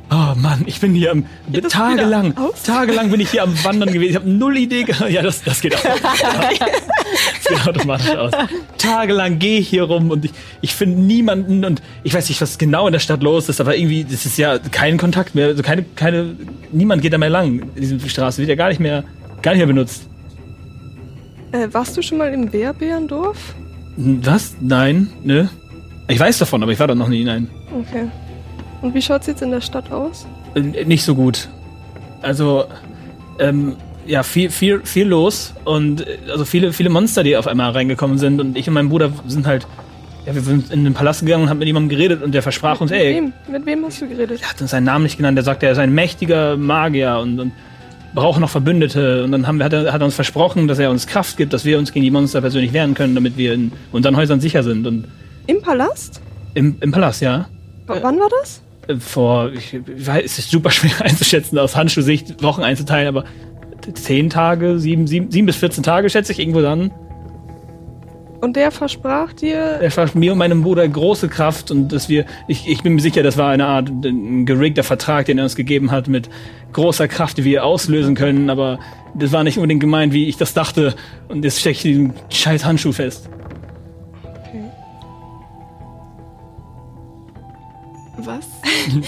Oh 0.08 0.36
Mann, 0.36 0.62
ich 0.66 0.78
bin 0.78 0.94
hier 0.94 1.10
am 1.10 1.26
das 1.48 1.72
tagelang, 1.72 2.32
tagelang 2.62 3.10
bin 3.10 3.18
ich 3.18 3.30
hier 3.30 3.42
am 3.42 3.64
Wandern 3.64 3.92
gewesen. 3.92 4.10
Ich 4.10 4.16
habe 4.16 4.30
null 4.30 4.56
Idee 4.56 4.84
gehabt. 4.84 5.10
Ja, 5.10 5.20
das, 5.20 5.42
das 5.42 5.60
geht 5.60 5.74
auch. 5.74 5.82
Das 5.82 7.44
geht 7.48 7.66
automatisch 7.66 8.14
aus. 8.14 8.30
Tagelang 8.78 9.40
gehe 9.40 9.58
ich 9.58 9.68
hier 9.68 9.82
rum 9.82 10.12
und 10.12 10.26
ich, 10.26 10.30
ich 10.60 10.74
finde 10.74 11.00
niemanden 11.00 11.64
und 11.64 11.82
ich 12.04 12.14
weiß 12.14 12.28
nicht, 12.28 12.40
was 12.40 12.56
genau 12.56 12.86
in 12.86 12.92
der 12.92 13.00
Stadt 13.00 13.20
los 13.24 13.48
ist, 13.48 13.60
aber 13.60 13.76
irgendwie, 13.76 14.04
das 14.04 14.26
ist 14.26 14.38
ja 14.38 14.60
kein 14.60 14.96
Kontakt 14.96 15.34
mehr. 15.34 15.48
Also 15.48 15.64
keine, 15.64 15.84
keine, 15.96 16.36
niemand 16.70 17.02
geht 17.02 17.12
da 17.12 17.18
mehr 17.18 17.30
lang. 17.30 17.68
Diese 17.76 17.98
Straße 18.08 18.38
wird 18.38 18.48
ja 18.48 18.54
gar 18.54 18.68
nicht 18.68 18.80
mehr, 18.80 19.02
gar 19.42 19.52
nicht 19.52 19.58
mehr 19.58 19.66
benutzt. 19.66 20.06
Äh, 21.50 21.66
warst 21.72 21.96
du 21.96 22.02
schon 22.02 22.18
mal 22.18 22.32
im 22.32 22.52
Wehrbeerendorf? 22.52 23.56
Was? 23.96 24.54
Nein? 24.60 25.10
Nö? 25.24 25.46
Ich 26.06 26.20
weiß 26.20 26.38
davon, 26.38 26.62
aber 26.62 26.70
ich 26.70 26.78
war 26.78 26.86
da 26.86 26.94
noch 26.94 27.08
nie. 27.08 27.24
Nein. 27.24 27.48
Okay. 27.76 28.08
Und 28.82 28.94
wie 28.94 29.02
schaut's 29.02 29.26
jetzt 29.26 29.42
in 29.42 29.50
der 29.50 29.60
Stadt 29.60 29.90
aus? 29.90 30.26
Nicht 30.54 31.04
so 31.04 31.14
gut. 31.14 31.48
Also, 32.20 32.64
ähm, 33.38 33.76
ja, 34.06 34.22
viel, 34.22 34.50
viel, 34.50 34.80
viel 34.84 35.06
los 35.06 35.54
und 35.64 36.06
äh, 36.06 36.18
also 36.30 36.44
viele, 36.44 36.72
viele 36.72 36.90
Monster, 36.90 37.22
die 37.22 37.36
auf 37.36 37.46
einmal 37.46 37.70
reingekommen 37.70 38.18
sind 38.18 38.40
und 38.40 38.56
ich 38.56 38.68
und 38.68 38.74
mein 38.74 38.88
Bruder 38.88 39.12
sind 39.26 39.46
halt, 39.46 39.66
ja, 40.26 40.34
wir 40.34 40.42
sind 40.42 40.72
in 40.72 40.84
den 40.84 40.94
Palast 40.94 41.20
gegangen 41.20 41.44
und 41.44 41.50
haben 41.50 41.58
mit 41.58 41.66
jemandem 41.66 41.88
geredet 41.88 42.22
und 42.22 42.32
der 42.32 42.42
versprach 42.42 42.80
uns, 42.80 42.90
mit 42.90 43.00
ey, 43.00 43.14
wem? 43.14 43.32
Mit 43.48 43.66
wem 43.66 43.84
hast 43.84 44.00
du 44.00 44.08
geredet? 44.08 44.40
er 44.42 44.50
hat 44.50 44.60
uns 44.60 44.70
seinen 44.70 44.84
Namen 44.84 45.04
nicht 45.04 45.16
genannt, 45.16 45.36
der 45.36 45.44
sagte, 45.44 45.66
er 45.66 45.72
ist 45.72 45.78
ein 45.78 45.94
mächtiger 45.94 46.56
Magier 46.56 47.18
und, 47.22 47.38
und 47.38 47.52
braucht 48.14 48.40
noch 48.40 48.50
Verbündete 48.50 49.24
und 49.24 49.32
dann 49.32 49.46
haben 49.46 49.58
wir, 49.58 49.64
hat, 49.64 49.72
er, 49.72 49.92
hat 49.92 50.00
er 50.00 50.04
uns 50.04 50.14
versprochen, 50.14 50.68
dass 50.68 50.78
er 50.78 50.90
uns 50.90 51.06
Kraft 51.06 51.36
gibt, 51.36 51.52
dass 51.52 51.64
wir 51.64 51.78
uns 51.78 51.92
gegen 51.92 52.04
die 52.04 52.10
Monster 52.10 52.40
persönlich 52.40 52.72
wehren 52.72 52.94
können, 52.94 53.14
damit 53.14 53.36
wir 53.36 53.54
in 53.54 53.72
unseren 53.90 54.16
Häusern 54.16 54.40
sicher 54.40 54.62
sind 54.62 54.86
und 54.86 55.06
Im 55.46 55.62
Palast? 55.62 56.20
im, 56.54 56.76
im 56.80 56.92
Palast, 56.92 57.22
ja. 57.22 57.48
W 57.86 57.94
wann 58.00 58.18
war 58.18 58.28
das? 58.40 58.62
Vor, 58.98 59.52
ich, 59.52 59.74
ich 59.74 60.06
weiß, 60.06 60.24
es 60.24 60.38
ist 60.38 60.50
super 60.50 60.70
schwer 60.70 61.00
einzuschätzen, 61.00 61.58
aus 61.58 61.76
Handschuhsicht 61.76 62.42
Wochen 62.42 62.62
einzuteilen, 62.62 63.08
aber 63.08 63.24
zehn 63.94 64.30
Tage, 64.30 64.78
sieben, 64.78 65.06
sieben, 65.06 65.30
sieben 65.30 65.46
bis 65.46 65.56
14 65.56 65.82
Tage, 65.82 66.10
schätze 66.10 66.32
ich, 66.32 66.38
irgendwo 66.38 66.60
dann. 66.60 66.90
Und 68.40 68.56
der 68.56 68.72
versprach 68.72 69.32
dir. 69.32 69.54
Er 69.54 69.90
versprach 69.92 70.16
mir 70.16 70.32
und 70.32 70.38
meinem 70.38 70.64
Bruder 70.64 70.86
große 70.88 71.28
Kraft 71.28 71.70
und 71.70 71.92
dass 71.92 72.08
wir, 72.08 72.26
ich, 72.48 72.68
ich 72.68 72.82
bin 72.82 72.94
mir 72.94 73.00
sicher, 73.00 73.22
das 73.22 73.36
war 73.36 73.50
eine 73.50 73.66
Art 73.66 73.88
ein 73.88 74.46
geriggter 74.46 74.82
Vertrag, 74.82 75.26
den 75.26 75.38
er 75.38 75.44
uns 75.44 75.54
gegeben 75.54 75.92
hat 75.92 76.08
mit 76.08 76.28
großer 76.72 77.06
Kraft, 77.06 77.38
die 77.38 77.44
wir 77.44 77.64
auslösen 77.64 78.16
können, 78.16 78.50
aber 78.50 78.80
das 79.14 79.30
war 79.30 79.44
nicht 79.44 79.58
unbedingt 79.58 79.80
gemeint, 79.80 80.12
wie 80.12 80.28
ich 80.28 80.38
das 80.38 80.54
dachte 80.54 80.96
und 81.28 81.44
jetzt 81.44 81.60
stecke 81.60 81.76
ich 81.76 81.82
diesen 81.82 82.14
scheiß 82.30 82.64
Handschuh 82.64 82.90
fest. 82.90 83.28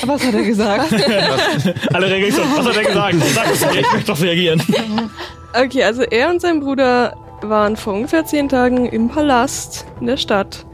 Was? 0.07 0.24
Hat 0.26 0.35
er 0.35 0.43
gesagt? 0.43 0.93
Alle 1.93 2.07
reagieren 2.07 2.32
so, 2.32 2.43
was 2.43 2.66
hat 2.66 2.76
er 2.76 2.85
gesagt? 2.85 3.14
Sag 3.35 3.51
es 3.53 3.61
mir, 3.61 3.80
ich 3.80 3.93
möchte 3.93 4.12
doch 4.12 4.20
reagieren. 4.20 4.62
Okay, 5.53 5.85
also 5.85 6.03
er 6.03 6.30
und 6.30 6.41
sein 6.41 6.61
Bruder 6.61 7.16
waren 7.43 7.76
vor 7.76 7.95
ungefähr 7.95 8.24
zehn 8.24 8.49
Tagen 8.49 8.87
im 8.87 9.09
Palast 9.09 9.87
in 10.01 10.07
der 10.07 10.16
Stadt. 10.16 10.64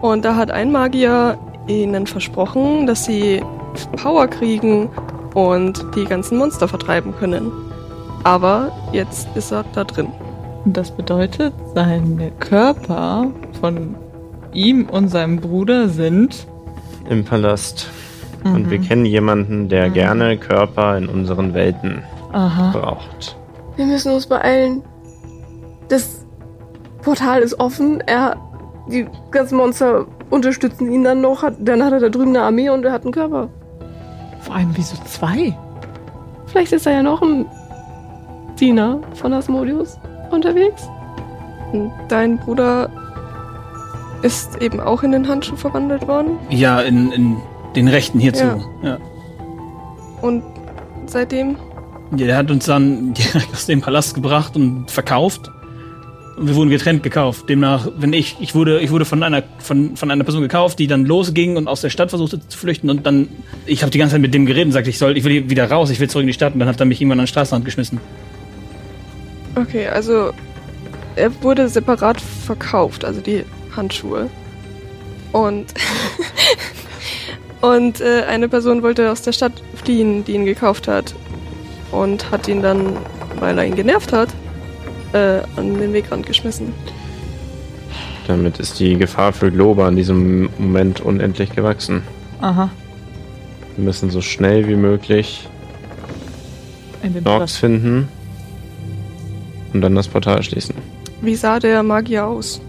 Und 0.00 0.24
da 0.24 0.36
hat 0.36 0.50
ein 0.50 0.72
Magier 0.72 1.38
ihnen 1.66 2.06
versprochen, 2.06 2.86
dass 2.86 3.04
sie 3.04 3.42
Power 3.96 4.26
kriegen 4.28 4.90
und 5.34 5.84
die 5.94 6.04
ganzen 6.04 6.38
Monster 6.38 6.68
vertreiben 6.68 7.14
können. 7.18 7.50
Aber 8.24 8.72
jetzt 8.92 9.28
ist 9.34 9.52
er 9.52 9.64
da 9.74 9.84
drin. 9.84 10.08
Und 10.64 10.76
das 10.76 10.90
bedeutet, 10.92 11.52
seine 11.74 12.30
Körper 12.38 13.30
von 13.60 13.96
ihm 14.52 14.88
und 14.88 15.08
seinem 15.08 15.38
Bruder 15.40 15.88
sind. 15.88 16.46
Im 17.08 17.24
Palast. 17.24 17.88
Und 18.44 18.70
wir 18.70 18.78
kennen 18.80 19.04
jemanden, 19.04 19.68
der 19.68 19.90
gerne 19.90 20.36
Körper 20.36 20.96
in 20.96 21.08
unseren 21.08 21.54
Welten 21.54 22.02
Aha. 22.32 22.72
braucht. 22.72 23.36
Wir 23.76 23.86
müssen 23.86 24.12
uns 24.12 24.26
beeilen. 24.26 24.82
Das 25.88 26.26
Portal 27.02 27.42
ist 27.42 27.58
offen. 27.60 28.00
Er, 28.06 28.36
die 28.90 29.06
ganzen 29.30 29.56
Monster 29.56 30.06
unterstützen 30.30 30.90
ihn 30.92 31.04
dann 31.04 31.20
noch. 31.20 31.42
Hat, 31.42 31.54
dann 31.60 31.84
hat 31.84 31.92
er 31.92 32.00
da 32.00 32.08
drüben 32.08 32.30
eine 32.30 32.42
Armee 32.42 32.68
und 32.70 32.84
er 32.84 32.92
hat 32.92 33.02
einen 33.02 33.12
Körper. 33.12 33.48
Vor 34.40 34.56
allem 34.56 34.70
wieso 34.74 34.96
zwei? 35.04 35.56
Vielleicht 36.46 36.72
ist 36.72 36.86
da 36.86 36.90
ja 36.90 37.02
noch 37.02 37.22
ein 37.22 37.46
Diener 38.58 38.98
von 39.14 39.32
Asmodeus 39.32 39.98
unterwegs. 40.30 40.88
Und 41.72 41.92
dein 42.08 42.38
Bruder 42.38 42.90
ist 44.22 44.60
eben 44.60 44.80
auch 44.80 45.02
in 45.02 45.12
den 45.12 45.26
Handschuh 45.26 45.56
verwandelt 45.56 46.06
worden. 46.06 46.38
Ja, 46.50 46.80
in, 46.80 47.10
in 47.12 47.36
den 47.76 47.88
Rechten 47.88 48.18
hierzu. 48.18 48.44
Ja. 48.44 48.58
Ja. 48.82 48.98
Und 50.20 50.42
seitdem 51.06 51.56
Ja, 52.16 52.26
Der 52.26 52.36
hat 52.36 52.50
uns 52.50 52.66
dann 52.66 53.14
direkt 53.14 53.52
aus 53.52 53.66
dem 53.66 53.80
Palast 53.80 54.14
gebracht 54.14 54.56
und 54.56 54.90
verkauft. 54.90 55.50
Und 56.36 56.48
wir 56.48 56.54
wurden 56.54 56.70
getrennt 56.70 57.02
gekauft. 57.02 57.48
Demnach, 57.48 57.88
wenn 57.98 58.12
ich, 58.14 58.36
ich 58.40 58.54
wurde, 58.54 58.80
ich 58.80 58.90
wurde 58.90 59.04
von 59.04 59.22
einer, 59.22 59.42
von, 59.58 59.96
von 59.96 60.10
einer 60.10 60.24
Person 60.24 60.40
gekauft, 60.42 60.78
die 60.78 60.86
dann 60.86 61.04
losging 61.04 61.56
und 61.56 61.68
aus 61.68 61.82
der 61.82 61.90
Stadt 61.90 62.08
versuchte 62.08 62.46
zu 62.48 62.56
flüchten 62.58 62.88
und 62.88 63.04
dann, 63.04 63.28
ich 63.66 63.82
habe 63.82 63.90
die 63.90 63.98
ganze 63.98 64.14
Zeit 64.14 64.22
mit 64.22 64.32
dem 64.32 64.46
geredet 64.46 64.66
und 64.66 64.72
sagte, 64.72 64.88
ich 64.88 64.98
soll, 64.98 65.16
ich 65.16 65.24
will 65.24 65.32
hier 65.32 65.50
wieder 65.50 65.70
raus, 65.70 65.90
ich 65.90 66.00
will 66.00 66.08
zurück 66.08 66.22
in 66.22 66.28
die 66.28 66.32
Stadt 66.32 66.54
und 66.54 66.60
dann 66.60 66.68
hat 66.68 66.80
er 66.80 66.86
mich 66.86 67.00
irgendwann 67.00 67.20
an 67.20 67.24
den 67.24 67.28
Straßenrand 67.28 67.64
geschmissen. 67.66 68.00
Okay, 69.56 69.86
also 69.88 70.32
er 71.16 71.42
wurde 71.42 71.68
separat 71.68 72.18
verkauft, 72.20 73.04
also 73.04 73.20
die 73.20 73.44
Handschuhe. 73.76 74.30
Und 75.32 75.66
und 77.62 78.00
äh, 78.00 78.24
eine 78.28 78.48
Person 78.48 78.82
wollte 78.82 79.10
aus 79.10 79.22
der 79.22 79.32
Stadt 79.32 79.62
fliehen, 79.74 80.24
die 80.24 80.32
ihn 80.32 80.44
gekauft 80.44 80.88
hat 80.88 81.14
und 81.92 82.30
hat 82.30 82.48
ihn 82.48 82.60
dann, 82.60 82.96
weil 83.38 83.56
er 83.56 83.64
ihn 83.64 83.76
genervt 83.76 84.12
hat, 84.12 84.28
äh, 85.12 85.40
an 85.56 85.78
den 85.78 85.92
Wegrand 85.92 86.26
geschmissen. 86.26 86.74
Damit 88.26 88.58
ist 88.58 88.78
die 88.78 88.96
Gefahr 88.96 89.32
für 89.32 89.50
Globa 89.50 89.88
in 89.88 89.96
diesem 89.96 90.50
Moment 90.58 91.00
unendlich 91.00 91.50
gewachsen. 91.50 92.02
Aha. 92.40 92.70
Wir 93.76 93.84
müssen 93.84 94.10
so 94.10 94.20
schnell 94.20 94.68
wie 94.68 94.76
möglich 94.76 95.48
In 97.02 97.14
den 97.14 97.24
Norks 97.24 97.56
finden 97.56 98.08
und 99.72 99.80
dann 99.80 99.94
das 99.94 100.08
Portal 100.08 100.42
schließen. 100.42 100.74
Wie 101.20 101.36
sah 101.36 101.58
der 101.58 101.82
Magier 101.82 102.26
aus? 102.26 102.60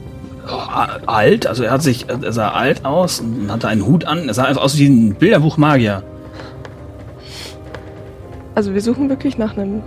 Alt, 0.46 1.48
also 1.48 1.64
er 1.64 1.72
hat 1.72 1.82
sich, 1.82 2.06
er 2.10 2.32
sah 2.34 2.50
alt 2.50 2.86
aus 2.86 3.22
und 3.22 3.52
hatte 3.52 3.68
einen 3.68 3.86
Hut 3.86 4.06
an. 4.06 4.28
Er 4.28 4.34
sah 4.34 4.44
einfach 4.44 4.62
aus 4.62 4.78
wie 4.78 4.88
ein 4.88 5.16
Bilderbuch 5.16 5.58
Magier. 5.58 6.04
Also 8.56 8.74
wir 8.74 8.82
suchen 8.82 9.10
wirklich 9.10 9.38
nach 9.38 9.58
einem. 9.58 9.82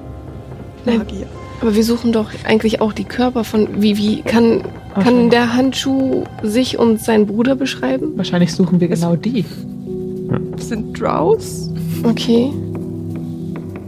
Magier. 0.84 1.26
Aber 1.60 1.74
wir 1.74 1.84
suchen 1.84 2.12
doch 2.12 2.30
eigentlich 2.46 2.80
auch 2.80 2.92
die 2.92 3.04
Körper 3.04 3.44
von. 3.44 3.82
Wie, 3.82 3.96
wie 3.96 4.22
kann, 4.22 4.62
kann 5.02 5.30
der 5.30 5.54
Handschuh 5.54 6.24
sich 6.42 6.78
und 6.78 7.00
seinen 7.00 7.26
Bruder 7.26 7.54
beschreiben? 7.54 8.12
Wahrscheinlich 8.16 8.54
suchen 8.54 8.80
wir 8.80 8.88
genau 8.88 9.16
die. 9.16 9.44
Das 10.56 10.68
sind 10.68 10.98
Drows. 11.00 11.70
Okay. 12.02 12.50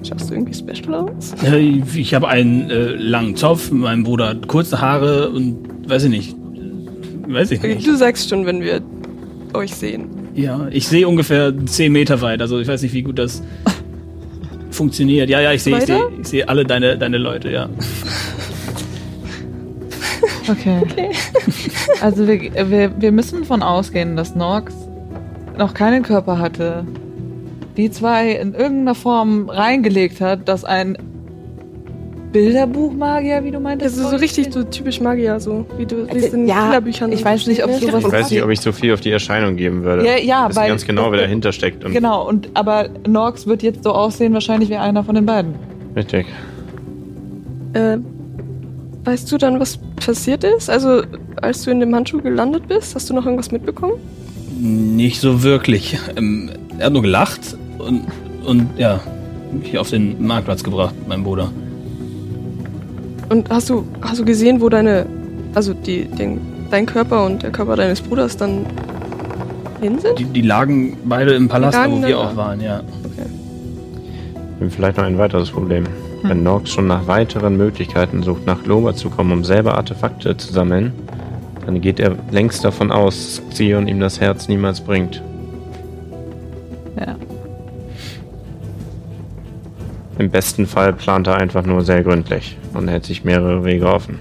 Schaust 0.07 0.31
du 0.31 0.35
irgendwie 0.35 0.55
special 0.55 0.95
aus? 0.95 1.35
Äh, 1.45 1.83
Ich 1.95 2.15
habe 2.15 2.29
einen 2.29 2.71
äh, 2.71 2.93
langen 2.93 3.37
Zopf, 3.37 3.71
mein 3.71 4.05
Bruder 4.05 4.29
hat 4.29 4.49
kurze 4.49 4.81
Haare 4.81 5.29
und 5.31 5.57
weiß 5.89 6.05
ich 6.05 6.11
nicht. 6.11 6.38
Weiß 7.29 7.51
ich 7.51 7.59
Okay, 7.59 7.75
nicht. 7.75 7.87
du 7.87 7.97
sagst 7.97 8.29
schon, 8.29 8.47
wenn 8.47 8.63
wir 8.63 8.81
euch 9.55 9.75
sehen. 9.75 10.09
Ja, 10.35 10.69
ich 10.71 10.87
sehe 10.89 11.07
ungefähr 11.09 11.53
10 11.67 11.93
Meter 11.93 12.21
weit, 12.21 12.41
also 12.41 12.59
ich 12.59 12.69
weiß 12.69 12.83
nicht, 12.83 12.95
wie 12.95 13.03
gut 13.03 13.19
das 13.19 13.43
funktioniert. 14.71 15.29
Ja, 15.29 15.41
ja, 15.41 15.53
ich 15.53 15.63
sehe 15.63 15.77
ich 15.79 15.85
sehe 15.85 15.97
Weiter? 15.97 16.11
ich 16.21 16.29
sehe 16.29 16.49
alle 16.49 16.65
deine, 16.65 16.97
deine 16.97 17.19
Leute, 17.19 17.51
ja. 17.51 17.69
Okay. 20.49 20.83
Also 22.01 22.29
wir, 22.29 22.71
wir, 22.71 22.93
wir 23.01 23.11
müssen 23.11 23.45
von 23.45 23.61
ausgehen, 23.61 24.15
dass 24.17 24.37
Norx 24.37 24.73
noch 25.59 25.75
keinen 25.75 26.05
Körper 26.05 26.39
hatte. 26.39 26.87
Die 27.77 27.91
zwei 27.91 28.31
in 28.31 28.55
irgendeiner 28.55 28.95
Form 28.95 29.49
reingelegt 29.51 30.21
hat, 30.21 30.49
dass 30.49 30.65
ein 30.65 30.97
Bilderbuchmagier, 32.33 33.43
wie 33.45 33.51
du 33.51 33.61
meintest. 33.61 33.97
Das 33.97 34.05
ist 34.05 34.11
so 34.11 34.17
richtig 34.17 34.53
so 34.53 34.63
typisch 34.63 35.01
Magier, 35.01 35.41
so 35.41 35.65
wie 35.77 35.87
du 35.87 36.07
wie 36.13 36.19
es 36.19 36.33
in 36.33 36.47
ja, 36.47 36.63
Kinderbüchern 36.63 37.11
ich 37.13 37.25
weiß 37.25 37.47
nicht, 37.47 37.65
ob 37.65 37.73
sowas- 37.73 38.05
Ich 38.05 38.13
weiß 38.13 38.31
nicht, 38.31 38.43
ob 38.43 38.51
ich 38.51 38.61
so 38.61 38.73
viel 38.73 38.93
auf 38.93 39.01
die 39.01 39.11
Erscheinung 39.11 39.57
geben 39.57 39.83
würde. 39.83 40.05
Ja, 40.05 40.17
ja, 40.19 40.49
weil- 40.55 40.69
ganz 40.69 40.85
genau, 40.85 41.11
wer 41.11 41.21
dahinter 41.21 41.53
steckt. 41.53 41.85
Und 41.85 41.93
Genau, 41.93 42.29
und 42.29 42.51
aber 42.55 42.89
Norx 43.07 43.47
wird 43.47 43.63
jetzt 43.63 43.83
so 43.85 43.93
aussehen, 43.93 44.35
wahrscheinlich 44.35 44.69
wie 44.69 44.77
einer 44.77 45.03
von 45.05 45.15
den 45.15 45.25
beiden. 45.27 45.55
Richtig. 45.97 46.27
Äh, 47.73 47.99
weißt 49.05 49.31
du 49.33 49.39
dann, 49.39 49.59
was 49.61 49.79
passiert 50.05 50.45
ist? 50.45 50.69
Also, 50.69 51.03
als 51.41 51.63
du 51.65 51.71
in 51.71 51.81
dem 51.81 51.95
Handschuh 51.95 52.21
gelandet 52.21 52.69
bist, 52.69 52.95
hast 52.95 53.09
du 53.09 53.15
noch 53.15 53.25
irgendwas 53.25 53.51
mitbekommen? 53.51 53.95
Nicht 54.61 55.21
so 55.21 55.43
wirklich. 55.43 55.99
Ähm, 56.17 56.51
er 56.79 56.87
hat 56.87 56.93
nur 56.93 57.03
gelacht 57.03 57.57
und, 57.79 58.03
und 58.45 58.69
ja, 58.77 59.01
mich 59.53 59.79
auf 59.79 59.91
den 59.91 60.27
Marktplatz 60.27 60.63
gebracht, 60.63 60.95
mein 61.09 61.23
Bruder. 61.25 61.51
Und 63.29 63.51
hast 63.51 63.69
du, 63.69 63.87
hast 64.01 64.21
du 64.21 64.25
gesehen, 64.25 64.61
wo 64.61 64.69
deine, 64.69 65.07
also 65.55 65.75
die, 65.75 66.05
den, 66.05 66.41
dein 66.71 66.87
Körper 66.87 67.25
und 67.27 67.43
der 67.43 67.51
Körper 67.51 67.77
deines 67.77 68.01
Bruders 68.01 68.37
dann 68.37 68.65
hin 69.81 69.99
sind? 69.99 70.19
Die, 70.19 70.25
die 70.25 70.43
lagen 70.43 70.97
beide 71.05 71.35
im 71.35 71.49
Palast, 71.49 71.79
wo 71.91 72.03
wir 72.03 72.19
auch 72.19 72.37
waren, 72.37 72.61
ja. 72.61 72.83
Und 74.61 74.73
vielleicht 74.73 74.97
noch 74.97 75.05
ein 75.05 75.19
weiteres 75.19 75.51
Problem. 75.51 75.85
Wenn 76.23 76.43
Nox 76.43 76.71
schon 76.71 76.89
nach 76.89 77.07
weiteren 77.07 77.57
Möglichkeiten 77.57 78.25
sucht, 78.25 78.45
nach 78.45 78.63
Globa 78.65 78.95
zu 78.95 79.09
kommen, 79.09 79.31
um 79.31 79.45
selber 79.45 79.77
Artefakte 79.77 80.37
zu 80.37 80.53
sammeln, 80.53 80.93
dann 81.65 81.81
geht 81.81 82.01
er 82.01 82.17
längst 82.33 82.65
davon 82.65 82.91
aus, 82.91 83.37
dass 83.37 83.51
Xion 83.51 83.87
ihm 83.87 84.01
das 84.01 84.21
Herz 84.21 84.49
niemals 84.49 84.81
bringt. 84.81 85.23
Im 90.19 90.31
besten 90.31 90.67
Fall 90.67 90.93
plant 90.93 91.29
er 91.29 91.37
einfach 91.37 91.65
nur 91.65 91.85
sehr 91.85 92.03
gründlich 92.03 92.57
und 92.75 92.89
hält 92.89 93.05
sich 93.05 93.25
mehrere 93.25 93.65
Wege 93.65 93.87
offen. 93.87 94.19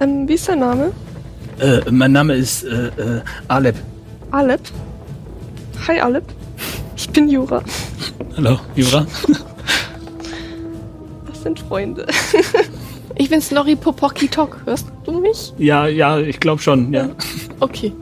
Ähm, 0.00 0.26
wie 0.26 0.34
ist 0.34 0.48
dein 0.48 0.60
Name? 0.60 0.90
Äh, 1.60 1.90
mein 1.90 2.12
Name 2.12 2.34
ist 2.34 2.64
äh, 2.64 2.86
äh, 2.86 3.20
Alep. 3.48 3.76
Alep. 4.30 4.60
Hi 5.86 6.00
Alep. 6.00 6.24
Ich 6.96 7.08
bin 7.10 7.28
Jura. 7.28 7.62
Hallo, 8.36 8.58
Jura. 8.74 9.06
Das 11.26 11.42
sind 11.42 11.60
Freunde. 11.60 12.06
Ich 13.16 13.28
bin 13.28 13.40
Snorri 13.42 13.76
Popoki 13.76 14.26
Tok. 14.26 14.56
Hörst 14.64 14.86
du 15.04 15.20
mich? 15.20 15.52
Ja, 15.58 15.86
ja, 15.86 16.18
ich 16.18 16.40
glaube 16.40 16.62
schon, 16.62 16.92
ja. 16.92 17.10
Okay. 17.60 17.92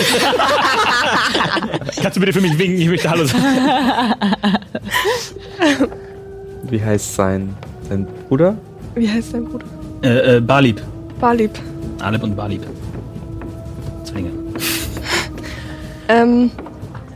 Kannst 2.02 2.16
du 2.16 2.20
bitte 2.20 2.32
für 2.32 2.40
mich 2.40 2.58
winken? 2.58 2.80
Ich 2.80 2.88
möchte 2.88 3.10
Hallo 3.10 3.24
sagen. 3.24 3.44
Wie 6.64 6.82
heißt 6.82 7.14
sein, 7.14 7.54
sein 7.88 8.06
Bruder? 8.28 8.56
Wie 8.94 9.08
heißt 9.08 9.34
dein 9.34 9.44
Bruder? 9.44 9.66
Äh, 10.02 10.36
äh, 10.36 10.40
Balib. 10.40 10.80
Balib. 11.20 11.58
Alep 12.00 12.22
und 12.22 12.36
Balib. 12.36 12.62
Zwinge. 14.04 14.30
Ähm, 16.08 16.50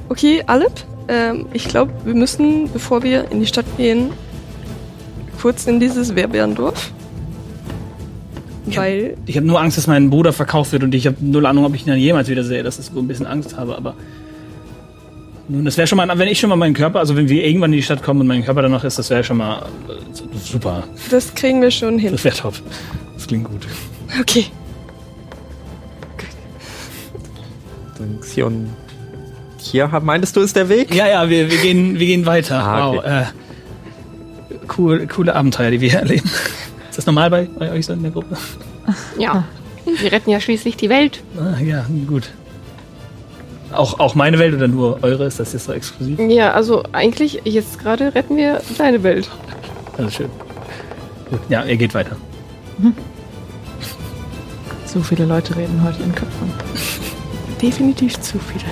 okay, 0.08 0.42
Alep. 0.46 0.72
Ähm, 1.08 1.46
ich 1.52 1.68
glaube, 1.68 1.92
wir 2.04 2.14
müssen, 2.14 2.70
bevor 2.72 3.02
wir 3.02 3.30
in 3.30 3.40
die 3.40 3.46
Stadt 3.46 3.66
gehen, 3.76 4.10
kurz 5.40 5.66
in 5.66 5.80
dieses 5.80 6.14
Wehrberndorf. 6.14 6.92
Ich 8.66 9.36
habe 9.36 9.46
nur 9.46 9.60
Angst, 9.60 9.76
dass 9.76 9.86
mein 9.86 10.10
Bruder 10.10 10.32
verkauft 10.32 10.72
wird 10.72 10.82
und 10.82 10.94
ich 10.94 11.06
habe 11.06 11.16
null 11.20 11.46
Ahnung, 11.46 11.64
ob 11.64 11.74
ich 11.74 11.82
ihn 11.82 11.90
dann 11.90 11.98
jemals 11.98 12.28
wieder 12.28 12.44
sehe. 12.44 12.62
Das 12.62 12.78
ist 12.78 12.94
so 12.94 13.00
ein 13.00 13.08
bisschen 13.08 13.26
Angst 13.26 13.56
habe, 13.56 13.76
aber. 13.76 13.94
Nun, 15.46 15.66
das 15.66 15.76
wäre 15.76 15.86
schon 15.86 15.98
mal, 15.98 16.08
wenn 16.18 16.28
ich 16.28 16.40
schon 16.40 16.48
mal 16.48 16.56
meinen 16.56 16.72
Körper, 16.72 17.00
also 17.00 17.16
wenn 17.16 17.28
wir 17.28 17.44
irgendwann 17.44 17.70
in 17.72 17.76
die 17.76 17.82
Stadt 17.82 18.02
kommen 18.02 18.22
und 18.22 18.26
mein 18.26 18.44
Körper 18.44 18.62
dann 18.62 18.70
noch 18.70 18.82
ist, 18.82 18.98
das 18.98 19.10
wäre 19.10 19.22
schon 19.22 19.36
mal 19.36 19.58
äh, 19.88 20.38
super. 20.42 20.84
das 21.10 21.34
kriegen 21.34 21.60
wir 21.60 21.70
schon 21.70 21.98
hin. 21.98 22.12
Das 22.12 22.24
wäre 22.24 22.34
top. 22.34 22.54
Das 23.14 23.26
klingt 23.26 23.44
gut. 23.44 23.66
Okay. 24.20 24.46
Dann 27.98 28.20
Xion. 28.20 28.70
Hier, 29.58 29.88
meintest 30.02 30.36
du, 30.36 30.40
ist 30.40 30.56
der 30.56 30.68
Weg? 30.68 30.94
Ja, 30.94 31.08
ja, 31.08 31.28
wir, 31.28 31.50
wir, 31.50 31.58
gehen, 31.58 31.98
wir 31.98 32.06
gehen 32.06 32.26
weiter. 32.26 32.62
Ah, 32.62 32.88
okay. 32.88 32.96
Wow. 32.96 33.04
Äh, 33.04 33.24
cool, 34.78 35.06
coole 35.06 35.34
Abenteuer, 35.34 35.70
die 35.70 35.80
wir 35.80 35.90
hier 35.90 36.00
erleben. 36.00 36.30
Ist 36.94 36.98
das 36.98 37.06
normal 37.06 37.28
bei, 37.28 37.48
bei 37.58 37.72
euch 37.72 37.86
so 37.86 37.92
in 37.92 38.02
der 38.02 38.12
Gruppe? 38.12 38.36
Ja. 39.18 39.42
Wir 39.84 40.12
retten 40.12 40.30
ja 40.30 40.38
schließlich 40.38 40.76
die 40.76 40.88
Welt. 40.88 41.24
Ah, 41.36 41.60
ja, 41.60 41.84
gut. 42.06 42.30
Auch, 43.72 43.98
auch 43.98 44.14
meine 44.14 44.38
Welt 44.38 44.54
oder 44.54 44.68
nur 44.68 45.02
eure? 45.02 45.26
Ist 45.26 45.40
das 45.40 45.52
jetzt 45.54 45.64
so 45.64 45.72
exklusiv? 45.72 46.20
Ja, 46.20 46.52
also 46.52 46.84
eigentlich, 46.92 47.40
jetzt 47.42 47.80
gerade 47.80 48.14
retten 48.14 48.36
wir 48.36 48.62
deine 48.78 49.02
Welt. 49.02 49.28
Also 49.98 50.08
schön. 50.08 50.30
Gut, 51.30 51.40
ja, 51.48 51.64
ihr 51.64 51.76
geht 51.76 51.94
weiter. 51.94 52.16
So 54.86 55.00
viele 55.00 55.24
Leute 55.24 55.56
reden 55.56 55.82
heute 55.82 56.00
in 56.00 56.14
Köpfen. 56.14 56.52
Definitiv 57.60 58.20
zu 58.20 58.38
viele. 58.38 58.70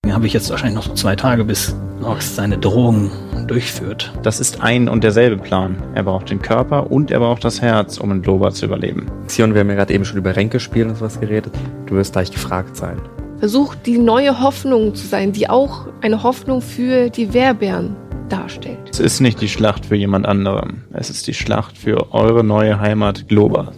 Dann 0.00 0.14
habe 0.14 0.26
ich 0.26 0.32
jetzt 0.32 0.48
wahrscheinlich 0.48 0.76
noch 0.76 0.84
so 0.84 0.94
zwei 0.94 1.16
Tage, 1.16 1.44
bis 1.44 1.76
Nox 2.00 2.34
seine 2.34 2.56
Drohungen 2.56 3.10
durchführt. 3.50 4.12
Das 4.22 4.38
ist 4.38 4.62
ein 4.62 4.88
und 4.88 5.02
derselbe 5.02 5.36
Plan. 5.36 5.76
Er 5.94 6.04
braucht 6.04 6.30
den 6.30 6.40
Körper 6.40 6.90
und 6.90 7.10
er 7.10 7.18
braucht 7.18 7.44
das 7.44 7.60
Herz, 7.60 7.98
um 7.98 8.12
in 8.12 8.22
Globa 8.22 8.52
zu 8.52 8.66
überleben. 8.66 9.06
Sion, 9.26 9.54
wir 9.54 9.60
haben 9.60 9.70
ja 9.70 9.74
gerade 9.74 9.92
eben 9.92 10.04
schon 10.04 10.18
über 10.18 10.36
Ränke 10.36 10.60
spielen 10.60 10.90
und 10.90 10.96
sowas 10.96 11.18
geredet. 11.18 11.52
Du 11.86 11.96
wirst 11.96 12.12
gleich 12.12 12.30
gefragt 12.30 12.76
sein. 12.76 13.00
Versuch 13.40 13.74
die 13.74 13.98
neue 13.98 14.40
Hoffnung 14.40 14.94
zu 14.94 15.06
sein, 15.06 15.32
die 15.32 15.48
auch 15.48 15.88
eine 16.00 16.22
Hoffnung 16.22 16.60
für 16.60 17.10
die 17.10 17.34
Wehrbären 17.34 17.96
darstellt. 18.28 18.78
Es 18.90 19.00
ist 19.00 19.20
nicht 19.20 19.40
die 19.40 19.48
Schlacht 19.48 19.86
für 19.86 19.96
jemand 19.96 20.26
anderem. 20.26 20.84
Es 20.92 21.10
ist 21.10 21.26
die 21.26 21.34
Schlacht 21.34 21.76
für 21.76 22.12
eure 22.12 22.44
neue 22.44 22.78
Heimat 22.78 23.26
Globa. 23.28 23.72